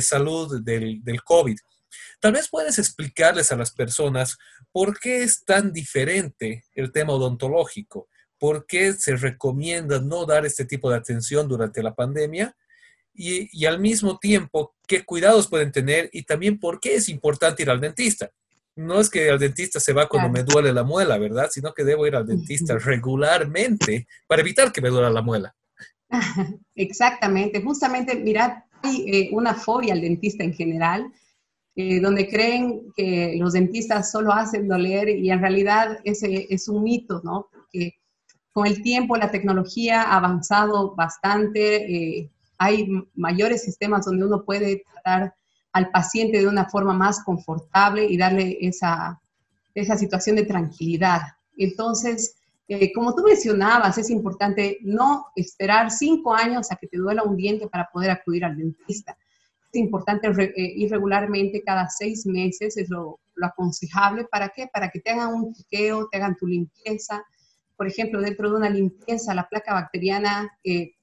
salud 0.00 0.62
del, 0.62 1.02
del 1.02 1.22
COVID. 1.22 1.58
Tal 2.20 2.32
vez 2.32 2.48
puedes 2.48 2.78
explicarles 2.78 3.50
a 3.52 3.56
las 3.56 3.70
personas 3.70 4.36
por 4.72 4.98
qué 4.98 5.22
es 5.22 5.44
tan 5.44 5.72
diferente 5.72 6.64
el 6.74 6.92
tema 6.92 7.14
odontológico, 7.14 8.08
por 8.38 8.66
qué 8.66 8.92
se 8.92 9.16
recomienda 9.16 10.00
no 10.00 10.26
dar 10.26 10.46
este 10.46 10.64
tipo 10.64 10.90
de 10.90 10.96
atención 10.96 11.48
durante 11.48 11.82
la 11.82 11.94
pandemia 11.94 12.56
y, 13.18 13.66
al 13.66 13.80
mismo 13.80 14.18
tiempo 14.18 14.74
qué 14.86 15.04
cuidados 15.04 15.48
pueden 15.48 15.72
tener 15.72 16.08
y 16.12 16.22
también 16.22 16.58
por 16.58 16.78
qué 16.80 16.94
es 16.94 17.08
importante 17.08 17.62
ir 17.62 17.70
al 17.70 17.80
dentista. 17.80 18.30
No 18.78 19.00
es 19.00 19.10
que 19.10 19.28
al 19.28 19.40
dentista 19.40 19.80
se 19.80 19.92
va 19.92 20.08
cuando 20.08 20.30
me 20.30 20.44
duele 20.44 20.72
la 20.72 20.84
muela, 20.84 21.18
¿verdad? 21.18 21.48
Sino 21.50 21.74
que 21.74 21.82
debo 21.82 22.06
ir 22.06 22.14
al 22.14 22.24
dentista 22.24 22.78
regularmente 22.78 24.06
para 24.28 24.40
evitar 24.40 24.70
que 24.70 24.80
me 24.80 24.88
duela 24.88 25.10
la 25.10 25.20
muela. 25.20 25.52
Exactamente, 26.76 27.60
justamente, 27.60 28.14
mirad, 28.14 28.52
hay 28.84 29.04
eh, 29.08 29.30
una 29.32 29.54
fobia 29.54 29.94
al 29.94 30.00
dentista 30.00 30.44
en 30.44 30.54
general 30.54 31.12
eh, 31.74 31.98
donde 31.98 32.28
creen 32.28 32.92
que 32.96 33.34
los 33.36 33.54
dentistas 33.54 34.12
solo 34.12 34.32
hacen 34.32 34.68
doler 34.68 35.08
y 35.08 35.28
en 35.30 35.40
realidad 35.40 35.98
ese 36.04 36.46
es 36.48 36.68
un 36.68 36.84
mito, 36.84 37.20
¿no? 37.24 37.48
Porque 37.52 37.94
con 38.52 38.68
el 38.68 38.80
tiempo 38.80 39.16
la 39.16 39.32
tecnología 39.32 40.02
ha 40.02 40.18
avanzado 40.18 40.94
bastante, 40.94 41.92
eh, 41.92 42.30
hay 42.58 42.88
mayores 43.14 43.64
sistemas 43.64 44.06
donde 44.06 44.24
uno 44.24 44.44
puede 44.44 44.84
tratar 44.92 45.34
al 45.72 45.90
paciente 45.90 46.38
de 46.38 46.48
una 46.48 46.68
forma 46.68 46.92
más 46.92 47.22
confortable 47.24 48.04
y 48.04 48.16
darle 48.16 48.58
esa, 48.60 49.20
esa 49.74 49.96
situación 49.96 50.36
de 50.36 50.44
tranquilidad. 50.44 51.22
Entonces, 51.56 52.36
eh, 52.68 52.92
como 52.92 53.14
tú 53.14 53.22
mencionabas, 53.22 53.98
es 53.98 54.10
importante 54.10 54.78
no 54.82 55.26
esperar 55.36 55.90
cinco 55.90 56.34
años 56.34 56.70
a 56.70 56.76
que 56.76 56.86
te 56.86 56.98
duela 56.98 57.22
un 57.22 57.36
diente 57.36 57.68
para 57.68 57.88
poder 57.92 58.10
acudir 58.10 58.44
al 58.44 58.56
dentista 58.56 59.16
es 59.72 59.80
importante 59.80 60.28
eh, 60.28 60.72
ir 60.76 60.90
regularmente 60.90 61.62
cada 61.62 61.88
seis 61.88 62.26
meses, 62.26 62.76
es 62.76 62.88
lo, 62.88 63.20
aconsejable. 63.40 64.24
¿Para 64.24 64.48
qué? 64.48 64.66
Para 64.66 64.88
que 64.90 64.98
te 64.98 65.10
hagan 65.10 65.32
un 65.32 65.54
chequeo, 65.54 66.08
te 66.08 66.16
hagan 66.16 66.36
tu 66.36 66.46
limpieza. 66.46 67.24
Por 67.76 67.86
ejemplo, 67.86 68.20
dentro 68.20 68.50
de 68.50 68.56
una 68.56 68.70
limpieza, 68.70 69.34
la 69.34 69.48
placa 69.48 69.74
bacteriana 69.74 70.50
eh, 70.64 70.94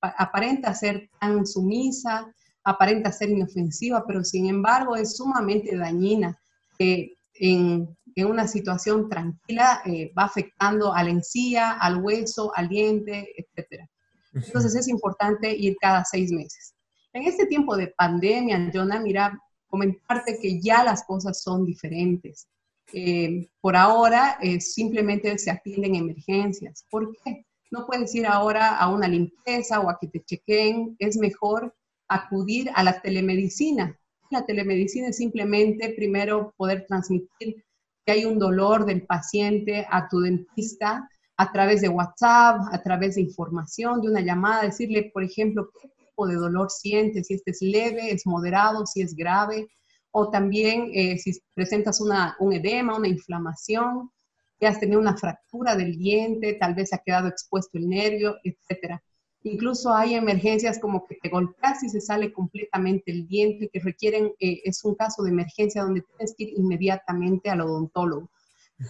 aparenta 0.00 0.72
ser 0.74 1.10
tan 1.18 1.44
sumisa, 1.46 2.32
aparenta 2.70 3.12
ser 3.12 3.30
inofensiva, 3.30 4.04
pero 4.06 4.24
sin 4.24 4.46
embargo 4.46 4.96
es 4.96 5.16
sumamente 5.16 5.76
dañina. 5.76 6.38
Eh, 6.78 7.12
en, 7.34 7.96
en, 8.14 8.26
una 8.26 8.46
situación 8.46 9.08
tranquila 9.08 9.82
va 10.18 10.24
afectando 10.24 10.92
a 10.92 11.02
la 11.02 11.10
encía, 11.10 11.72
al 11.72 12.02
hueso, 12.02 12.52
al 12.54 12.68
diente, 12.68 13.28
etc. 13.36 13.86
Entonces 14.34 14.74
es 14.74 14.88
importante 14.88 15.54
ir 15.54 15.76
cada 15.80 16.04
seis 16.04 16.30
meses. 16.30 16.74
En 17.12 17.24
este 17.24 17.46
tiempo 17.46 17.76
de 17.76 17.88
pandemia, 17.88 18.70
Jonah, 18.72 19.00
mira, 19.00 19.38
comentarte 19.70 20.38
que 20.40 20.60
ya 20.60 20.84
las 20.84 21.04
cosas 21.04 21.42
son 21.42 21.64
diferentes. 21.64 22.46
Eh, 22.92 23.48
por 23.60 23.76
ahora 23.76 24.36
eh, 24.42 24.60
simplemente 24.60 25.38
se 25.38 25.50
atienden 25.50 25.94
emergencias. 25.94 26.84
¿Por 26.90 27.16
qué? 27.24 27.46
No 27.70 27.86
puedes 27.86 28.12
ir 28.14 28.26
ahora 28.26 28.76
a 28.76 28.88
una 28.88 29.06
limpieza 29.06 29.80
o 29.80 29.88
a 29.88 29.98
que 30.00 30.08
te 30.08 30.22
chequeen. 30.24 30.96
Es 30.98 31.16
mejor 31.16 31.74
acudir 32.10 32.70
a 32.74 32.82
la 32.82 33.00
telemedicina. 33.00 33.98
La 34.30 34.44
telemedicina 34.44 35.08
es 35.08 35.16
simplemente 35.16 35.94
primero 35.96 36.52
poder 36.56 36.84
transmitir 36.86 37.64
que 38.04 38.12
hay 38.12 38.24
un 38.26 38.38
dolor 38.38 38.84
del 38.84 39.06
paciente 39.06 39.86
a 39.90 40.08
tu 40.08 40.20
dentista 40.20 41.08
a 41.36 41.52
través 41.52 41.80
de 41.80 41.88
WhatsApp, 41.88 42.60
a 42.70 42.82
través 42.82 43.14
de 43.14 43.22
información, 43.22 44.02
de 44.02 44.10
una 44.10 44.20
llamada, 44.20 44.64
decirle, 44.64 45.10
por 45.14 45.24
ejemplo, 45.24 45.70
qué 45.80 45.88
de 46.26 46.34
dolor 46.34 46.70
sientes, 46.70 47.26
si 47.26 47.34
este 47.34 47.52
es 47.52 47.62
leve, 47.62 48.10
es 48.10 48.26
moderado, 48.26 48.86
si 48.86 49.02
es 49.02 49.14
grave, 49.14 49.68
o 50.10 50.30
también 50.30 50.90
eh, 50.92 51.18
si 51.18 51.32
presentas 51.54 52.00
una, 52.00 52.36
un 52.40 52.52
edema, 52.52 52.96
una 52.96 53.08
inflamación, 53.08 54.10
que 54.58 54.66
has 54.66 54.78
tenido 54.78 55.00
una 55.00 55.16
fractura 55.16 55.74
del 55.74 55.96
diente, 55.96 56.54
tal 56.54 56.74
vez 56.74 56.92
ha 56.92 56.98
quedado 56.98 57.28
expuesto 57.28 57.78
el 57.78 57.88
nervio, 57.88 58.36
etc. 58.44 59.00
Incluso 59.42 59.94
hay 59.94 60.14
emergencias 60.14 60.78
como 60.78 61.06
que 61.06 61.16
te 61.16 61.30
golpeas 61.30 61.82
y 61.82 61.88
se 61.88 62.00
sale 62.00 62.32
completamente 62.32 63.10
el 63.10 63.26
diente, 63.26 63.70
que 63.72 63.80
requieren, 63.80 64.32
eh, 64.38 64.60
es 64.64 64.84
un 64.84 64.94
caso 64.94 65.22
de 65.22 65.30
emergencia 65.30 65.82
donde 65.82 66.02
tienes 66.02 66.34
que 66.36 66.44
ir 66.44 66.54
inmediatamente 66.58 67.48
al 67.48 67.62
odontólogo. 67.62 68.28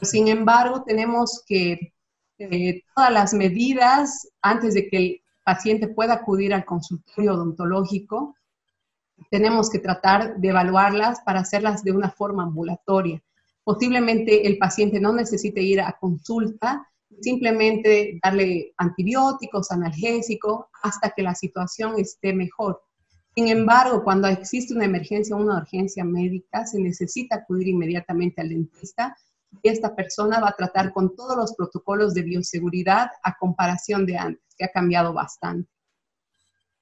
Sin 0.02 0.28
embargo, 0.28 0.82
tenemos 0.84 1.42
que 1.46 1.92
eh, 2.38 2.82
todas 2.94 3.12
las 3.12 3.34
medidas 3.34 4.28
antes 4.40 4.74
de 4.74 4.88
que 4.88 4.96
el 4.96 5.22
paciente 5.44 5.88
pueda 5.88 6.14
acudir 6.14 6.54
al 6.54 6.64
consultorio 6.64 7.34
odontológico, 7.34 8.34
tenemos 9.30 9.70
que 9.70 9.78
tratar 9.78 10.36
de 10.36 10.48
evaluarlas 10.48 11.20
para 11.20 11.40
hacerlas 11.40 11.84
de 11.84 11.92
una 11.92 12.10
forma 12.10 12.44
ambulatoria. 12.44 13.22
Posiblemente 13.62 14.46
el 14.46 14.58
paciente 14.58 15.00
no 15.00 15.12
necesite 15.12 15.60
ir 15.62 15.80
a 15.80 15.96
consulta, 16.00 16.89
simplemente 17.20 18.18
darle 18.22 18.72
antibióticos, 18.76 19.70
analgésicos, 19.70 20.66
hasta 20.82 21.10
que 21.10 21.22
la 21.22 21.34
situación 21.34 21.98
esté 21.98 22.32
mejor. 22.32 22.82
Sin 23.34 23.48
embargo, 23.48 24.02
cuando 24.02 24.28
existe 24.28 24.74
una 24.74 24.84
emergencia 24.84 25.36
o 25.36 25.40
una 25.40 25.58
urgencia 25.58 26.04
médica, 26.04 26.66
se 26.66 26.80
necesita 26.80 27.36
acudir 27.36 27.68
inmediatamente 27.68 28.40
al 28.40 28.48
dentista 28.48 29.16
y 29.62 29.68
esta 29.68 29.94
persona 29.94 30.40
va 30.40 30.48
a 30.50 30.56
tratar 30.56 30.92
con 30.92 31.14
todos 31.14 31.36
los 31.36 31.54
protocolos 31.54 32.14
de 32.14 32.22
bioseguridad 32.22 33.08
a 33.22 33.36
comparación 33.36 34.06
de 34.06 34.16
antes 34.16 34.50
ha 34.64 34.68
cambiado 34.68 35.12
bastante. 35.12 35.70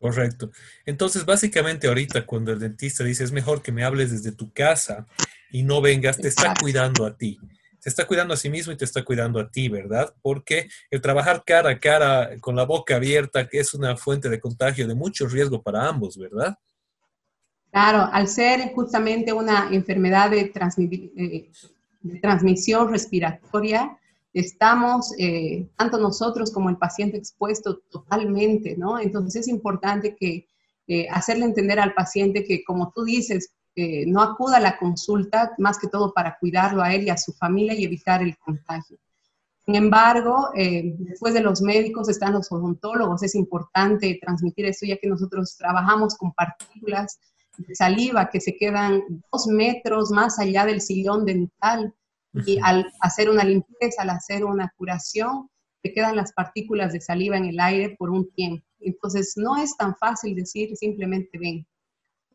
Correcto. 0.01 0.51
Entonces, 0.87 1.25
básicamente 1.25 1.89
ahorita 1.89 2.25
cuando 2.25 2.53
el 2.53 2.61
dentista 2.61 3.03
dice 3.03 3.25
es 3.25 3.33
mejor 3.33 3.63
que 3.63 3.73
me 3.73 3.85
hables 3.85 4.13
desde 4.13 4.33
tu 4.33 4.53
casa 4.53 5.07
y 5.51 5.65
no 5.65 5.81
vengas, 5.81 6.19
te 6.19 6.29
está 6.29 6.55
cuidando 6.61 7.05
a 7.05 7.17
ti. 7.17 7.39
Se 7.79 7.89
está 7.89 8.07
cuidando 8.07 8.35
a 8.35 8.37
sí 8.37 8.51
mismo 8.51 8.73
y 8.73 8.77
te 8.77 8.85
está 8.85 9.05
cuidando 9.05 9.41
a 9.41 9.49
ti, 9.49 9.69
¿verdad? 9.69 10.15
Porque 10.23 10.69
el 10.91 11.01
trabajar 11.01 11.43
cara 11.45 11.71
a 11.71 11.79
cara 11.79 12.31
con 12.41 12.57
la 12.57 12.65
boca 12.65 12.97
abierta 12.97 13.49
es 13.53 13.75
una 13.75 13.97
fuente 13.97 14.29
de 14.29 14.41
contagio 14.41 14.87
de 14.87 14.95
mucho 14.95 15.27
riesgo 15.27 15.63
para 15.63 15.87
ambos, 15.87 16.17
¿verdad? 16.17 16.59
Claro, 17.71 18.09
al 18.13 18.29
ser 18.29 18.73
justamente 18.75 19.33
una 19.33 19.69
enfermedad 19.71 20.31
de, 20.31 20.53
eh, 21.17 21.51
transmisión 22.21 22.91
respiratoria, 22.91 23.99
estamos, 24.33 25.13
eh, 25.19 25.69
tanto 25.77 25.99
nosotros 25.99 26.51
como 26.51 26.71
el 26.71 26.77
paciente, 26.77 27.19
expuesto 27.19 27.79
totalmente, 27.91 28.77
¿no? 28.77 28.99
Entonces 28.99 29.43
es 29.43 29.49
importante 29.49 30.17
que 30.17 30.47
eh, 30.87 31.07
hacerle 31.11 31.45
entender 31.45 31.79
al 31.79 31.93
paciente 31.93 32.45
que, 32.45 32.65
como 32.65 32.93
tú 32.95 33.05
dices, 33.05 33.53
no 34.07 34.23
acuda 34.23 34.57
a 34.57 34.61
la 34.61 34.79
consulta, 34.79 35.53
más 35.59 35.79
que 35.79 35.89
todo 35.89 36.13
para 36.13 36.37
cuidarlo 36.39 36.83
a 36.83 36.95
él 36.95 37.05
y 37.05 37.11
a 37.11 37.17
su 37.17 37.33
familia 37.33 37.75
y 37.75 37.85
evitar 37.85 38.23
el 38.23 38.37
contagio. 38.39 38.99
Sin 39.65 39.75
embargo, 39.75 40.51
después 40.55 41.35
de 41.35 41.43
los 41.43 41.61
médicos 41.61 42.09
están 42.09 42.33
los 42.33 42.51
odontólogos. 42.51 43.23
Es 43.23 43.35
importante 43.35 44.19
transmitir 44.21 44.65
esto 44.65 44.87
ya 44.87 44.97
que 44.97 45.09
nosotros 45.09 45.57
trabajamos 45.59 46.17
con 46.17 46.33
partículas 46.33 47.19
de 47.59 47.75
saliva 47.75 48.31
que 48.31 48.41
se 48.41 48.57
quedan 48.57 49.03
dos 49.31 49.47
metros 49.49 50.11
más 50.11 50.39
allá 50.39 50.65
del 50.65 50.81
sillón 50.81 51.25
dental 51.25 51.93
y 52.47 52.59
al 52.63 52.91
hacer 53.01 53.29
una 53.29 53.45
limpieza, 53.45 54.03
al 54.03 54.11
hacer 54.11 54.45
una 54.45 54.73
curación, 54.77 55.51
se 55.83 55.93
quedan 55.93 56.17
las 56.17 56.33
partículas 56.33 56.93
de 56.93 57.01
saliva 57.01 57.37
en 57.37 57.45
el 57.45 57.61
aire 57.61 57.95
por 57.99 58.11
un 58.11 58.31
tiempo. 58.33 58.65
Entonces, 58.81 59.35
no 59.37 59.57
es 59.57 59.77
tan 59.77 59.97
fácil 59.97 60.35
decir 60.35 60.75
simplemente 60.77 61.39
ven. 61.39 61.67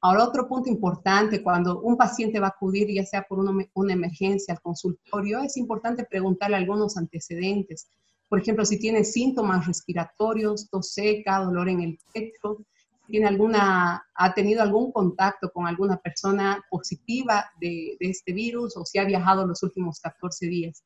Ahora, 0.06 0.26
otro 0.26 0.50
punto 0.50 0.70
importante, 0.70 1.42
cuando 1.42 1.80
un 1.80 1.96
paciente 1.96 2.38
va 2.38 2.48
a 2.48 2.50
acudir, 2.50 2.90
ya 2.94 3.06
sea 3.06 3.24
por 3.24 3.40
una, 3.40 3.94
emergencia 3.94 4.54
al 4.54 4.60
consultorio, 4.60 5.40
es 5.40 5.56
importante 5.56 6.04
preguntarle 6.04 6.58
algunos 6.58 6.98
antecedentes. 6.98 7.88
Por 8.28 8.42
ejemplo, 8.42 8.66
si 8.66 8.78
tiene 8.78 9.06
síntomas 9.06 9.66
respiratorios, 9.66 10.70
tos 10.70 10.92
seca, 10.92 11.40
dolor 11.40 11.70
en 11.70 11.80
el 11.80 12.00
pecho, 12.14 12.66
tiene 13.08 13.28
alguna, 13.28 14.06
ha 14.14 14.34
tenido 14.34 14.62
algún 14.62 14.92
contacto 14.92 15.50
con 15.54 15.68
alguna 15.68 15.96
persona 15.96 16.62
positiva 16.70 17.46
de, 17.62 17.96
este 18.02 18.34
virus 18.34 18.76
o 18.76 18.84
si 18.84 18.98
ha 18.98 19.06
viajado 19.06 19.48
los 19.48 19.64
últimos 19.64 20.02
14 20.02 20.48
días. 20.48 20.84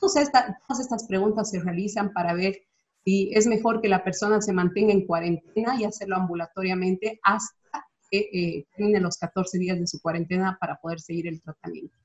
Todas, 0.00 0.32
todas 0.32 0.80
estas 0.80 1.06
preguntas 1.06 1.50
se 1.50 1.60
realizan 1.60 2.14
para 2.14 2.32
ver 2.32 2.62
si 3.04 3.30
es 3.34 3.46
mejor 3.46 3.82
que 3.82 3.90
la 3.90 4.02
persona 4.02 4.40
se 4.40 4.54
mantenga 4.54 4.94
en 4.94 5.06
cuarentena 5.06 5.78
y 5.78 5.84
hacerlo 5.84 6.16
ambulatoriamente 6.16 7.20
hasta 7.22 7.63
que 8.14 8.30
eh, 8.32 8.66
termine 8.76 9.00
los 9.00 9.16
14 9.18 9.58
días 9.58 9.78
de 9.78 9.86
su 9.86 10.00
cuarentena 10.00 10.56
para 10.60 10.76
poder 10.76 11.00
seguir 11.00 11.26
el 11.26 11.40
tratamiento. 11.40 11.96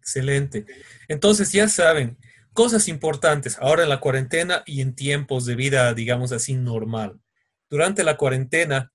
Excelente. 0.00 0.66
Entonces 1.06 1.52
ya 1.52 1.68
saben, 1.68 2.16
cosas 2.52 2.88
importantes 2.88 3.58
ahora 3.60 3.82
en 3.82 3.88
la 3.88 4.00
cuarentena 4.00 4.62
y 4.66 4.80
en 4.80 4.94
tiempos 4.94 5.44
de 5.46 5.54
vida, 5.54 5.92
digamos 5.94 6.32
así, 6.32 6.54
normal 6.54 7.20
durante 7.70 8.02
la 8.02 8.16
cuarentena, 8.16 8.92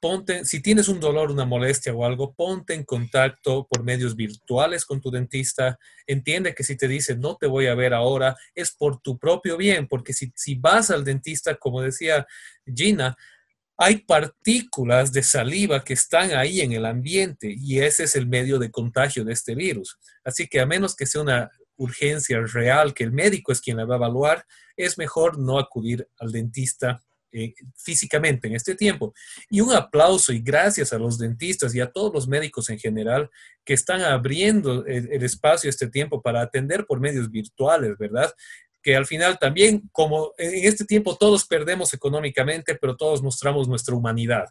ponte, 0.00 0.44
si 0.44 0.60
tienes 0.60 0.88
un 0.88 1.00
dolor, 1.00 1.30
una 1.30 1.44
molestia 1.44 1.92
o 1.94 2.04
algo, 2.04 2.34
ponte 2.34 2.74
en 2.74 2.84
contacto 2.84 3.66
por 3.68 3.82
medios 3.82 4.14
virtuales 4.16 4.84
con 4.84 5.00
tu 5.00 5.10
dentista. 5.10 5.78
Entiende 6.06 6.54
que 6.54 6.64
si 6.64 6.76
te 6.76 6.88
dice 6.88 7.16
no 7.16 7.36
te 7.36 7.46
voy 7.46 7.66
a 7.66 7.74
ver 7.74 7.94
ahora, 7.94 8.36
es 8.54 8.74
por 8.74 9.00
tu 9.00 9.18
propio 9.18 9.56
bien, 9.56 9.86
porque 9.88 10.12
si, 10.12 10.32
si 10.34 10.54
vas 10.54 10.90
al 10.90 11.04
dentista, 11.04 11.56
como 11.56 11.82
decía 11.82 12.26
Gina, 12.66 13.16
hay 13.76 13.98
partículas 13.98 15.12
de 15.12 15.22
saliva 15.22 15.84
que 15.84 15.92
están 15.92 16.32
ahí 16.32 16.60
en 16.60 16.72
el 16.72 16.86
ambiente 16.86 17.54
y 17.56 17.80
ese 17.80 18.04
es 18.04 18.16
el 18.16 18.26
medio 18.26 18.58
de 18.58 18.70
contagio 18.70 19.24
de 19.24 19.32
este 19.32 19.54
virus. 19.54 19.98
Así 20.24 20.46
que 20.46 20.60
a 20.60 20.66
menos 20.66 20.96
que 20.96 21.06
sea 21.06 21.20
una 21.20 21.50
urgencia 21.76 22.40
real, 22.40 22.94
que 22.94 23.04
el 23.04 23.12
médico 23.12 23.52
es 23.52 23.60
quien 23.60 23.76
la 23.76 23.84
va 23.84 23.96
a 23.96 23.98
evaluar, 23.98 24.44
es 24.76 24.96
mejor 24.96 25.38
no 25.38 25.58
acudir 25.58 26.08
al 26.18 26.32
dentista 26.32 27.02
eh, 27.32 27.52
físicamente 27.76 28.48
en 28.48 28.54
este 28.54 28.74
tiempo. 28.74 29.12
Y 29.50 29.60
un 29.60 29.74
aplauso 29.74 30.32
y 30.32 30.40
gracias 30.40 30.94
a 30.94 30.98
los 30.98 31.18
dentistas 31.18 31.74
y 31.74 31.80
a 31.80 31.90
todos 31.90 32.14
los 32.14 32.26
médicos 32.26 32.70
en 32.70 32.78
general 32.78 33.28
que 33.62 33.74
están 33.74 34.00
abriendo 34.00 34.86
el, 34.86 35.12
el 35.12 35.22
espacio 35.22 35.68
este 35.68 35.88
tiempo 35.88 36.22
para 36.22 36.40
atender 36.40 36.86
por 36.86 36.98
medios 36.98 37.30
virtuales, 37.30 37.98
¿verdad? 37.98 38.32
Que 38.86 38.94
al 38.94 39.04
final 39.04 39.36
también, 39.36 39.90
como 39.90 40.32
en 40.38 40.64
este 40.64 40.84
tiempo 40.84 41.16
todos 41.16 41.44
perdemos 41.44 41.92
económicamente, 41.92 42.76
pero 42.76 42.96
todos 42.96 43.20
mostramos 43.20 43.66
nuestra 43.66 43.96
humanidad, 43.96 44.44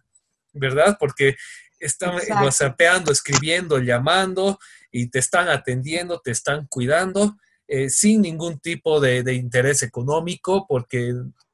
¿verdad? 0.52 0.98
Porque 1.00 1.38
están 1.80 2.18
whatsappeando, 2.44 3.14
escribiendo, 3.14 3.80
llamando 3.80 4.60
y 4.92 5.08
te 5.08 5.20
están 5.20 5.48
atendiendo, 5.48 6.20
te 6.20 6.32
están 6.32 6.68
cuidando. 6.68 7.38
Eh, 7.66 7.90
sin 7.90 8.24
ningún 8.24 8.60
tipo 8.60 9.00
de, 9.00 9.24
de, 9.24 9.36
interés 9.36 9.84
económico, 9.84 10.66
porque 10.68 11.14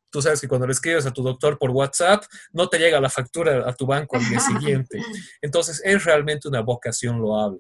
tú 0.09 0.19
sabes 0.19 0.41
que 0.41 0.47
cuando 0.47 0.65
le 0.65 0.73
escribes 0.73 1.05
a 1.05 1.13
tu 1.13 1.21
doctor 1.21 1.59
por 1.59 1.69
WhatsApp, 1.69 2.23
no 2.51 2.67
te 2.67 2.79
llega 2.79 2.99
la 2.99 3.11
factura 3.11 3.69
a 3.69 3.73
tu 3.73 3.85
banco 3.85 4.17
al 4.17 4.27
día 4.27 4.39
siguiente. 4.39 4.99
Entonces, 5.39 5.83
es 5.85 6.03
realmente 6.03 6.47
una 6.47 6.61
vocación 6.61 7.21
loable. 7.21 7.59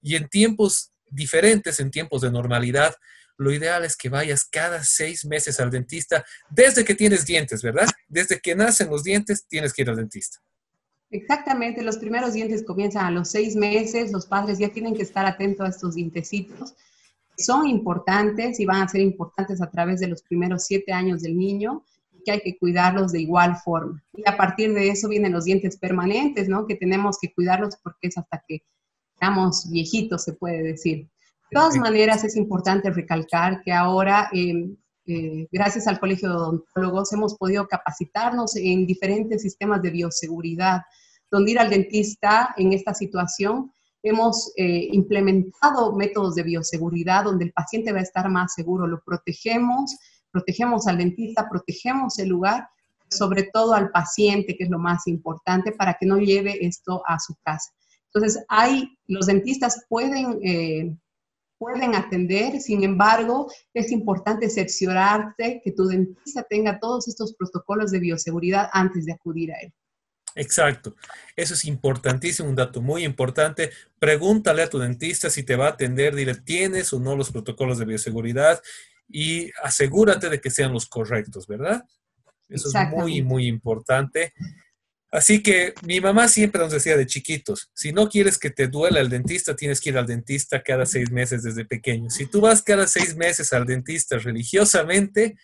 Y 0.00 0.16
en 0.16 0.30
tiempos 0.30 0.92
diferentes, 1.10 1.78
en 1.78 1.90
tiempos 1.90 2.22
de 2.22 2.30
normalidad, 2.30 2.96
lo 3.42 3.52
ideal 3.52 3.84
es 3.84 3.96
que 3.96 4.08
vayas 4.08 4.44
cada 4.44 4.82
seis 4.82 5.24
meses 5.24 5.60
al 5.60 5.70
dentista 5.70 6.24
desde 6.48 6.84
que 6.84 6.94
tienes 6.94 7.26
dientes, 7.26 7.62
¿verdad? 7.62 7.86
Desde 8.08 8.40
que 8.40 8.54
nacen 8.54 8.88
los 8.88 9.02
dientes, 9.02 9.46
tienes 9.46 9.72
que 9.72 9.82
ir 9.82 9.90
al 9.90 9.96
dentista. 9.96 10.38
Exactamente, 11.10 11.82
los 11.82 11.98
primeros 11.98 12.32
dientes 12.32 12.64
comienzan 12.64 13.04
a 13.04 13.10
los 13.10 13.28
seis 13.28 13.54
meses, 13.54 14.12
los 14.12 14.24
padres 14.24 14.58
ya 14.58 14.70
tienen 14.70 14.94
que 14.94 15.02
estar 15.02 15.26
atentos 15.26 15.66
a 15.66 15.68
estos 15.68 15.94
dientecitos. 15.94 16.74
Son 17.36 17.66
importantes 17.66 18.58
y 18.60 18.64
van 18.64 18.82
a 18.82 18.88
ser 18.88 19.02
importantes 19.02 19.60
a 19.60 19.70
través 19.70 20.00
de 20.00 20.08
los 20.08 20.22
primeros 20.22 20.64
siete 20.64 20.92
años 20.92 21.20
del 21.20 21.36
niño 21.36 21.84
que 22.24 22.32
hay 22.32 22.40
que 22.40 22.56
cuidarlos 22.56 23.12
de 23.12 23.20
igual 23.20 23.56
forma. 23.56 24.02
Y 24.14 24.22
a 24.26 24.36
partir 24.36 24.72
de 24.72 24.88
eso 24.88 25.08
vienen 25.08 25.32
los 25.32 25.44
dientes 25.44 25.76
permanentes, 25.76 26.48
¿no? 26.48 26.66
Que 26.66 26.76
tenemos 26.76 27.18
que 27.20 27.32
cuidarlos 27.32 27.76
porque 27.82 28.08
es 28.08 28.16
hasta 28.16 28.42
que 28.46 28.62
estamos 29.14 29.70
viejitos, 29.70 30.24
se 30.24 30.32
puede 30.32 30.62
decir. 30.62 31.08
Todas 31.52 31.76
maneras, 31.76 32.24
es 32.24 32.36
importante 32.36 32.90
recalcar 32.90 33.62
que 33.62 33.72
ahora, 33.72 34.28
em, 34.32 34.76
eh, 35.06 35.46
gracias 35.50 35.86
al 35.86 36.00
Colegio 36.00 36.28
de 36.28 36.36
Odontólogos, 36.36 37.12
hemos 37.12 37.36
podido 37.36 37.66
capacitarnos 37.68 38.56
en 38.56 38.86
diferentes 38.86 39.42
sistemas 39.42 39.82
de 39.82 39.90
bioseguridad, 39.90 40.82
donde 41.30 41.52
ir 41.52 41.58
al 41.58 41.70
dentista 41.70 42.54
en 42.56 42.72
esta 42.72 42.94
situación 42.94 43.72
hemos 44.02 44.52
eh, 44.56 44.88
implementado 44.92 45.92
métodos 45.92 46.34
de 46.34 46.42
bioseguridad 46.42 47.24
donde 47.24 47.44
el 47.44 47.52
paciente 47.52 47.92
va 47.92 48.00
a 48.00 48.02
estar 48.02 48.28
más 48.28 48.52
seguro, 48.54 48.86
lo 48.86 49.00
protegemos 49.00 49.96
protegemos 50.32 50.86
al 50.88 50.98
dentista, 50.98 51.48
protegemos 51.48 52.18
el 52.18 52.30
lugar, 52.30 52.68
sobre 53.08 53.44
todo 53.52 53.74
al 53.74 53.90
paciente, 53.90 54.56
que 54.56 54.64
es 54.64 54.70
lo 54.70 54.78
más 54.78 55.06
importante, 55.06 55.70
para 55.72 55.94
que 56.00 56.06
no 56.06 56.16
lleve 56.16 56.66
esto 56.66 57.02
a 57.06 57.20
su 57.20 57.36
casa. 57.44 57.70
Entonces, 58.06 58.44
hay, 58.48 58.98
los 59.06 59.26
dentistas 59.26 59.84
pueden, 59.88 60.40
eh, 60.42 60.96
pueden 61.62 61.94
atender, 61.94 62.60
sin 62.60 62.82
embargo, 62.82 63.52
es 63.72 63.92
importante 63.92 64.50
cerciorarte 64.50 65.60
que 65.62 65.70
tu 65.70 65.86
dentista 65.86 66.42
tenga 66.42 66.80
todos 66.80 67.06
estos 67.06 67.34
protocolos 67.34 67.92
de 67.92 68.00
bioseguridad 68.00 68.68
antes 68.72 69.06
de 69.06 69.12
acudir 69.12 69.52
a 69.52 69.60
él. 69.60 69.72
Exacto. 70.34 70.96
Eso 71.36 71.54
es 71.54 71.64
importantísimo, 71.66 72.48
un 72.48 72.56
dato 72.56 72.80
muy 72.80 73.04
importante. 73.04 73.70
Pregúntale 73.98 74.62
a 74.62 74.70
tu 74.70 74.78
dentista 74.78 75.30
si 75.30 75.44
te 75.44 75.54
va 75.54 75.66
a 75.66 75.70
atender, 75.70 76.16
dile, 76.16 76.34
¿tienes 76.34 76.92
o 76.92 76.98
no 76.98 77.14
los 77.14 77.30
protocolos 77.30 77.78
de 77.78 77.84
bioseguridad? 77.84 78.60
y 79.12 79.50
asegúrate 79.62 80.30
de 80.30 80.40
que 80.40 80.50
sean 80.50 80.72
los 80.72 80.86
correctos, 80.86 81.46
¿verdad? 81.46 81.84
Eso 82.48 82.68
es 82.68 82.88
muy, 82.90 83.22
muy 83.22 83.46
importante. 83.46 84.32
Así 85.12 85.42
que 85.42 85.74
mi 85.82 86.00
mamá 86.00 86.26
siempre 86.26 86.58
nos 86.62 86.72
decía 86.72 86.96
de 86.96 87.06
chiquitos, 87.06 87.70
si 87.74 87.92
no 87.92 88.08
quieres 88.08 88.38
que 88.38 88.48
te 88.48 88.66
duela 88.66 88.98
el 88.98 89.10
dentista, 89.10 89.54
tienes 89.54 89.78
que 89.78 89.90
ir 89.90 89.98
al 89.98 90.06
dentista 90.06 90.62
cada 90.62 90.86
seis 90.86 91.12
meses 91.12 91.42
desde 91.42 91.66
pequeño. 91.66 92.08
Si 92.08 92.24
tú 92.24 92.40
vas 92.40 92.62
cada 92.62 92.86
seis 92.86 93.14
meses 93.14 93.52
al 93.52 93.66
dentista 93.66 94.16
religiosamente, 94.16 95.36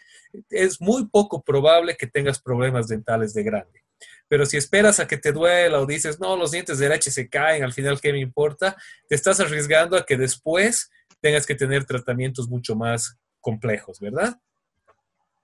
es 0.48 0.80
muy 0.80 1.06
poco 1.08 1.42
probable 1.42 1.98
que 1.98 2.06
tengas 2.06 2.40
problemas 2.40 2.88
dentales 2.88 3.34
de 3.34 3.42
grande. 3.42 3.84
Pero 4.26 4.46
si 4.46 4.56
esperas 4.56 5.00
a 5.00 5.06
que 5.06 5.18
te 5.18 5.32
duela 5.32 5.80
o 5.80 5.86
dices, 5.86 6.18
no, 6.18 6.34
los 6.34 6.50
dientes 6.50 6.78
de 6.78 6.88
leche 6.88 7.10
se 7.10 7.28
caen, 7.28 7.62
al 7.62 7.74
final, 7.74 8.00
¿qué 8.00 8.10
me 8.10 8.20
importa? 8.20 8.74
Te 9.06 9.16
estás 9.16 9.38
arriesgando 9.38 9.98
a 9.98 10.06
que 10.06 10.16
después 10.16 10.90
tengas 11.20 11.44
que 11.44 11.54
tener 11.54 11.84
tratamientos 11.84 12.48
mucho 12.48 12.74
más 12.74 13.18
complejos, 13.38 14.00
¿verdad? 14.00 14.40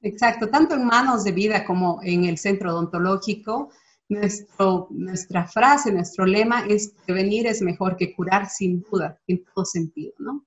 Exacto, 0.01 0.49
tanto 0.49 0.77
en 0.77 0.87
manos 0.87 1.25
de 1.25 1.33
vida 1.33 1.67
como 1.67 2.01
en 2.03 2.25
el 2.25 2.39
centro 2.39 2.73
odontológico, 2.73 3.71
nuestro, 4.09 4.89
nuestra 4.91 5.47
frase, 5.47 5.93
nuestro 5.93 6.27
lema 6.27 6.67
es 6.67 6.95
prevenir 7.07 7.47
es 7.47 7.63
mejor 7.63 7.97
que 7.97 8.15
curar 8.15 8.49
sin 8.49 8.83
duda, 8.83 9.19
en 9.27 9.45
todo 9.45 9.65
sentido, 9.65 10.13
¿no? 10.19 10.45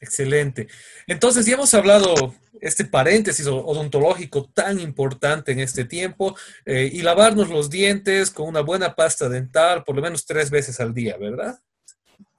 Excelente. 0.00 0.66
Entonces, 1.06 1.44
ya 1.44 1.54
hemos 1.54 1.74
hablado 1.74 2.34
este 2.60 2.84
paréntesis 2.84 3.46
odontológico 3.46 4.48
tan 4.48 4.80
importante 4.80 5.52
en 5.52 5.60
este 5.60 5.84
tiempo 5.84 6.36
eh, 6.64 6.90
y 6.92 7.02
lavarnos 7.02 7.50
los 7.50 7.70
dientes 7.70 8.30
con 8.30 8.48
una 8.48 8.60
buena 8.60 8.94
pasta 8.94 9.28
dental 9.28 9.84
por 9.84 9.96
lo 9.96 10.02
menos 10.02 10.26
tres 10.26 10.50
veces 10.50 10.80
al 10.80 10.94
día, 10.94 11.16
¿verdad? 11.18 11.58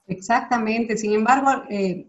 Exactamente, 0.08 0.96
sin 0.96 1.12
embargo, 1.12 1.64
eh, 1.70 2.08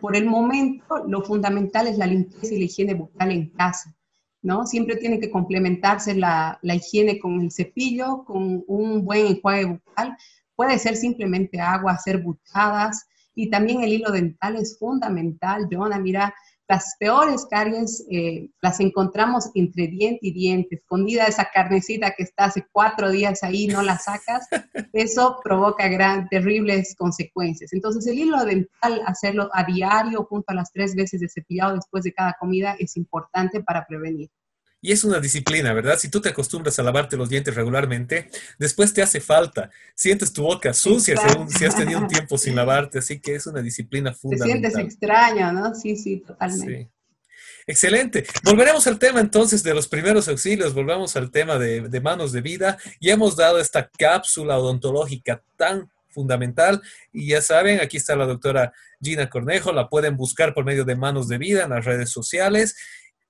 por 0.00 0.16
el 0.16 0.26
momento 0.26 1.04
lo 1.06 1.22
fundamental 1.22 1.86
es 1.86 1.96
la 1.96 2.06
limpieza 2.06 2.54
y 2.54 2.58
la 2.58 2.64
higiene 2.64 2.94
bucal 2.94 3.30
en 3.30 3.50
casa, 3.50 3.94
¿no? 4.42 4.66
Siempre 4.66 4.96
tiene 4.96 5.20
que 5.20 5.30
complementarse 5.30 6.14
la, 6.14 6.58
la 6.62 6.74
higiene 6.74 7.18
con 7.18 7.40
el 7.40 7.50
cepillo, 7.50 8.24
con 8.24 8.64
un 8.66 9.04
buen 9.04 9.26
enjuague 9.26 9.64
bucal, 9.66 10.16
puede 10.56 10.78
ser 10.78 10.96
simplemente 10.96 11.60
agua, 11.60 11.92
hacer 11.92 12.18
buchadas. 12.22 13.06
Y 13.34 13.48
también 13.48 13.82
el 13.82 13.92
hilo 13.92 14.10
dental 14.10 14.56
es 14.56 14.78
fundamental, 14.78 15.68
Jonah, 15.70 15.98
mira, 15.98 16.34
las 16.70 16.94
peores 17.00 17.48
caries 17.50 18.06
eh, 18.12 18.48
las 18.62 18.78
encontramos 18.78 19.50
entre 19.56 19.88
diente 19.88 20.20
y 20.22 20.32
diente, 20.32 20.76
escondida 20.76 21.24
esa 21.24 21.50
carnecita 21.52 22.12
que 22.12 22.22
está 22.22 22.44
hace 22.44 22.64
cuatro 22.70 23.10
días 23.10 23.42
ahí, 23.42 23.66
no 23.66 23.82
la 23.82 23.98
sacas, 23.98 24.46
eso 24.92 25.40
provoca 25.42 25.88
gran, 25.88 26.28
terribles 26.28 26.94
consecuencias. 26.96 27.72
Entonces 27.72 28.06
el 28.06 28.20
hilo 28.20 28.44
dental, 28.44 29.02
hacerlo 29.04 29.50
a 29.52 29.64
diario 29.64 30.24
junto 30.26 30.52
a 30.52 30.54
las 30.54 30.70
tres 30.70 30.94
veces 30.94 31.20
de 31.20 31.28
cepillado 31.28 31.74
después 31.74 32.04
de 32.04 32.12
cada 32.12 32.36
comida 32.38 32.76
es 32.78 32.96
importante 32.96 33.64
para 33.64 33.84
prevenir. 33.84 34.30
Y 34.82 34.92
es 34.92 35.04
una 35.04 35.20
disciplina, 35.20 35.72
¿verdad? 35.74 35.98
Si 35.98 36.08
tú 36.08 36.20
te 36.20 36.30
acostumbras 36.30 36.78
a 36.78 36.82
lavarte 36.82 37.16
los 37.16 37.28
dientes 37.28 37.54
regularmente, 37.54 38.30
después 38.58 38.94
te 38.94 39.02
hace 39.02 39.20
falta. 39.20 39.70
Sientes 39.94 40.32
tu 40.32 40.42
boca 40.42 40.72
sucia 40.72 41.16
si 41.48 41.64
has 41.64 41.76
tenido 41.76 42.00
un 42.00 42.08
tiempo 42.08 42.38
sin 42.38 42.54
lavarte, 42.56 43.00
así 43.00 43.20
que 43.20 43.34
es 43.34 43.46
una 43.46 43.60
disciplina 43.60 44.14
fundamental. 44.14 44.62
Te 44.62 44.70
sientes 44.70 44.92
extraño, 44.92 45.52
¿no? 45.52 45.74
Sí, 45.74 45.96
sí, 45.96 46.22
totalmente. 46.26 46.82
Sí. 46.84 46.88
Excelente. 47.66 48.24
Volveremos 48.42 48.86
al 48.86 48.98
tema 48.98 49.20
entonces 49.20 49.62
de 49.62 49.74
los 49.74 49.86
primeros 49.86 50.28
auxilios, 50.28 50.72
volvamos 50.72 51.14
al 51.14 51.30
tema 51.30 51.58
de, 51.58 51.88
de 51.88 52.00
manos 52.00 52.32
de 52.32 52.40
vida. 52.40 52.78
Ya 53.00 53.12
hemos 53.12 53.36
dado 53.36 53.60
esta 53.60 53.88
cápsula 53.88 54.58
odontológica 54.58 55.42
tan 55.56 55.90
fundamental. 56.08 56.80
Y 57.12 57.28
ya 57.28 57.42
saben, 57.42 57.80
aquí 57.80 57.96
está 57.96 58.16
la 58.16 58.26
doctora 58.26 58.72
Gina 59.00 59.28
Cornejo, 59.28 59.72
la 59.72 59.88
pueden 59.88 60.16
buscar 60.16 60.54
por 60.54 60.64
medio 60.64 60.84
de 60.84 60.96
Manos 60.96 61.28
de 61.28 61.38
Vida 61.38 61.64
en 61.64 61.70
las 61.70 61.84
redes 61.84 62.10
sociales 62.10 62.76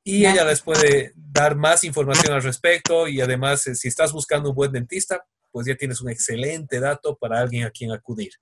y 0.03 0.27
ella 0.27 0.45
les 0.45 0.61
puede 0.63 1.13
dar 1.15 1.57
más 1.57 1.85
información 1.85 2.33
al 2.33 2.43
respecto 2.43 3.07
y 3.07 3.21
además 3.21 3.67
eh, 3.67 3.75
si 3.75 3.89
estás 3.89 4.13
buscando 4.13 4.51
un 4.51 4.57
buen 4.57 4.73
dentista, 4.73 5.25
pues 5.51 5.67
ya 5.67 5.77
tienes 5.77 6.01
un 6.01 6.11
excelente 6.11 6.81
dato 6.81 7.17
para 7.17 7.41
alguien 7.41 7.65
a 7.65 7.71
quien 7.71 7.93
acudir. 7.93 8.33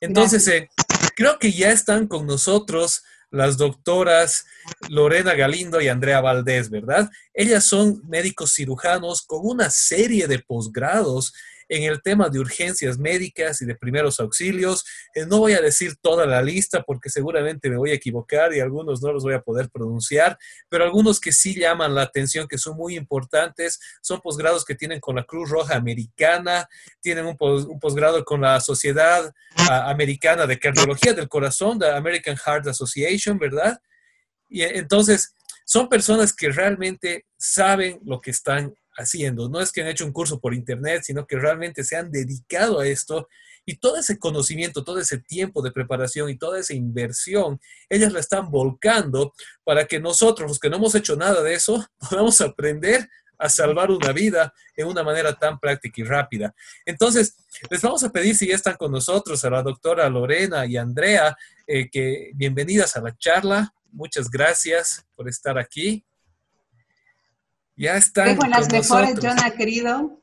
Entonces, 0.00 0.46
eh, 0.48 0.68
creo 1.14 1.38
que 1.38 1.52
ya 1.52 1.70
están 1.70 2.08
con 2.08 2.26
nosotros 2.26 3.04
las 3.30 3.56
doctoras 3.56 4.44
Lorena 4.88 5.34
Galindo 5.34 5.80
y 5.80 5.88
Andrea 5.88 6.20
Valdés, 6.20 6.68
¿verdad? 6.68 7.10
Ellas 7.32 7.64
son 7.64 8.02
médicos 8.06 8.52
cirujanos 8.52 9.22
con 9.22 9.40
una 9.42 9.70
serie 9.70 10.28
de 10.28 10.40
posgrados 10.40 11.32
en 11.72 11.84
el 11.84 12.02
tema 12.02 12.28
de 12.28 12.38
urgencias 12.38 12.98
médicas 12.98 13.62
y 13.62 13.64
de 13.64 13.74
primeros 13.74 14.20
auxilios. 14.20 14.84
Eh, 15.14 15.24
no 15.24 15.38
voy 15.38 15.54
a 15.54 15.60
decir 15.62 15.96
toda 15.96 16.26
la 16.26 16.42
lista 16.42 16.82
porque 16.82 17.08
seguramente 17.08 17.70
me 17.70 17.78
voy 17.78 17.92
a 17.92 17.94
equivocar 17.94 18.52
y 18.52 18.60
algunos 18.60 19.00
no 19.00 19.10
los 19.10 19.22
voy 19.22 19.32
a 19.32 19.40
poder 19.40 19.70
pronunciar, 19.70 20.38
pero 20.68 20.84
algunos 20.84 21.18
que 21.18 21.32
sí 21.32 21.54
llaman 21.54 21.94
la 21.94 22.02
atención, 22.02 22.46
que 22.46 22.58
son 22.58 22.76
muy 22.76 22.94
importantes, 22.94 23.80
son 24.02 24.20
posgrados 24.20 24.66
que 24.66 24.74
tienen 24.74 25.00
con 25.00 25.16
la 25.16 25.24
Cruz 25.24 25.48
Roja 25.48 25.74
Americana, 25.74 26.68
tienen 27.00 27.24
un, 27.24 27.38
posgrado 27.38 28.22
con 28.22 28.42
la 28.42 28.60
Sociedad 28.60 29.32
ah, 29.56 29.90
Americana 29.90 30.46
de 30.46 30.58
Cardiología 30.58 31.14
del 31.14 31.30
Corazón, 31.30 31.78
la 31.78 31.96
American 31.96 32.36
Heart 32.36 32.66
Association, 32.66 33.38
¿verdad? 33.38 33.80
Y 34.50 34.60
entonces, 34.60 35.34
son 35.64 35.88
personas 35.88 36.34
que 36.34 36.50
realmente 36.50 37.24
saben 37.38 37.98
lo 38.04 38.20
que 38.20 38.30
están 38.30 38.74
haciendo. 38.96 39.48
No 39.48 39.60
es 39.60 39.72
que 39.72 39.82
han 39.82 39.88
hecho 39.88 40.04
un 40.04 40.12
curso 40.12 40.40
por 40.40 40.54
internet, 40.54 41.02
sino 41.04 41.26
que 41.26 41.36
realmente 41.36 41.84
se 41.84 41.96
han 41.96 42.10
dedicado 42.10 42.80
a 42.80 42.86
esto 42.86 43.28
y 43.64 43.76
todo 43.76 43.96
ese 43.96 44.18
conocimiento, 44.18 44.82
todo 44.82 44.98
ese 44.98 45.18
tiempo 45.18 45.62
de 45.62 45.70
preparación 45.70 46.28
y 46.30 46.36
toda 46.36 46.58
esa 46.58 46.74
inversión, 46.74 47.60
ellas 47.88 48.12
la 48.12 48.20
están 48.20 48.50
volcando 48.50 49.32
para 49.64 49.84
que 49.86 50.00
nosotros, 50.00 50.48
los 50.48 50.58
que 50.58 50.68
no 50.68 50.76
hemos 50.76 50.94
hecho 50.94 51.16
nada 51.16 51.42
de 51.42 51.54
eso, 51.54 51.86
podamos 52.10 52.40
aprender 52.40 53.08
a 53.38 53.48
salvar 53.48 53.90
una 53.90 54.12
vida 54.12 54.52
en 54.76 54.86
una 54.86 55.02
manera 55.02 55.34
tan 55.34 55.58
práctica 55.58 56.00
y 56.00 56.04
rápida. 56.04 56.54
Entonces, 56.86 57.36
les 57.70 57.82
vamos 57.82 58.04
a 58.04 58.10
pedir 58.10 58.36
si 58.36 58.46
ya 58.48 58.54
están 58.54 58.76
con 58.76 58.92
nosotros 58.92 59.44
a 59.44 59.50
la 59.50 59.62
doctora 59.62 60.08
Lorena 60.08 60.64
y 60.64 60.76
Andrea, 60.76 61.36
eh, 61.66 61.90
que 61.90 62.30
bienvenidas 62.34 62.96
a 62.96 63.00
la 63.00 63.16
charla. 63.16 63.74
Muchas 63.90 64.30
gracias 64.30 65.04
por 65.16 65.28
estar 65.28 65.58
aquí. 65.58 66.04
Ya 67.82 67.96
están. 67.96 68.28
Dejo 68.28 68.46
las 68.46 68.70
mejores, 68.70 69.18
Jonah, 69.20 69.50
querido. 69.50 70.22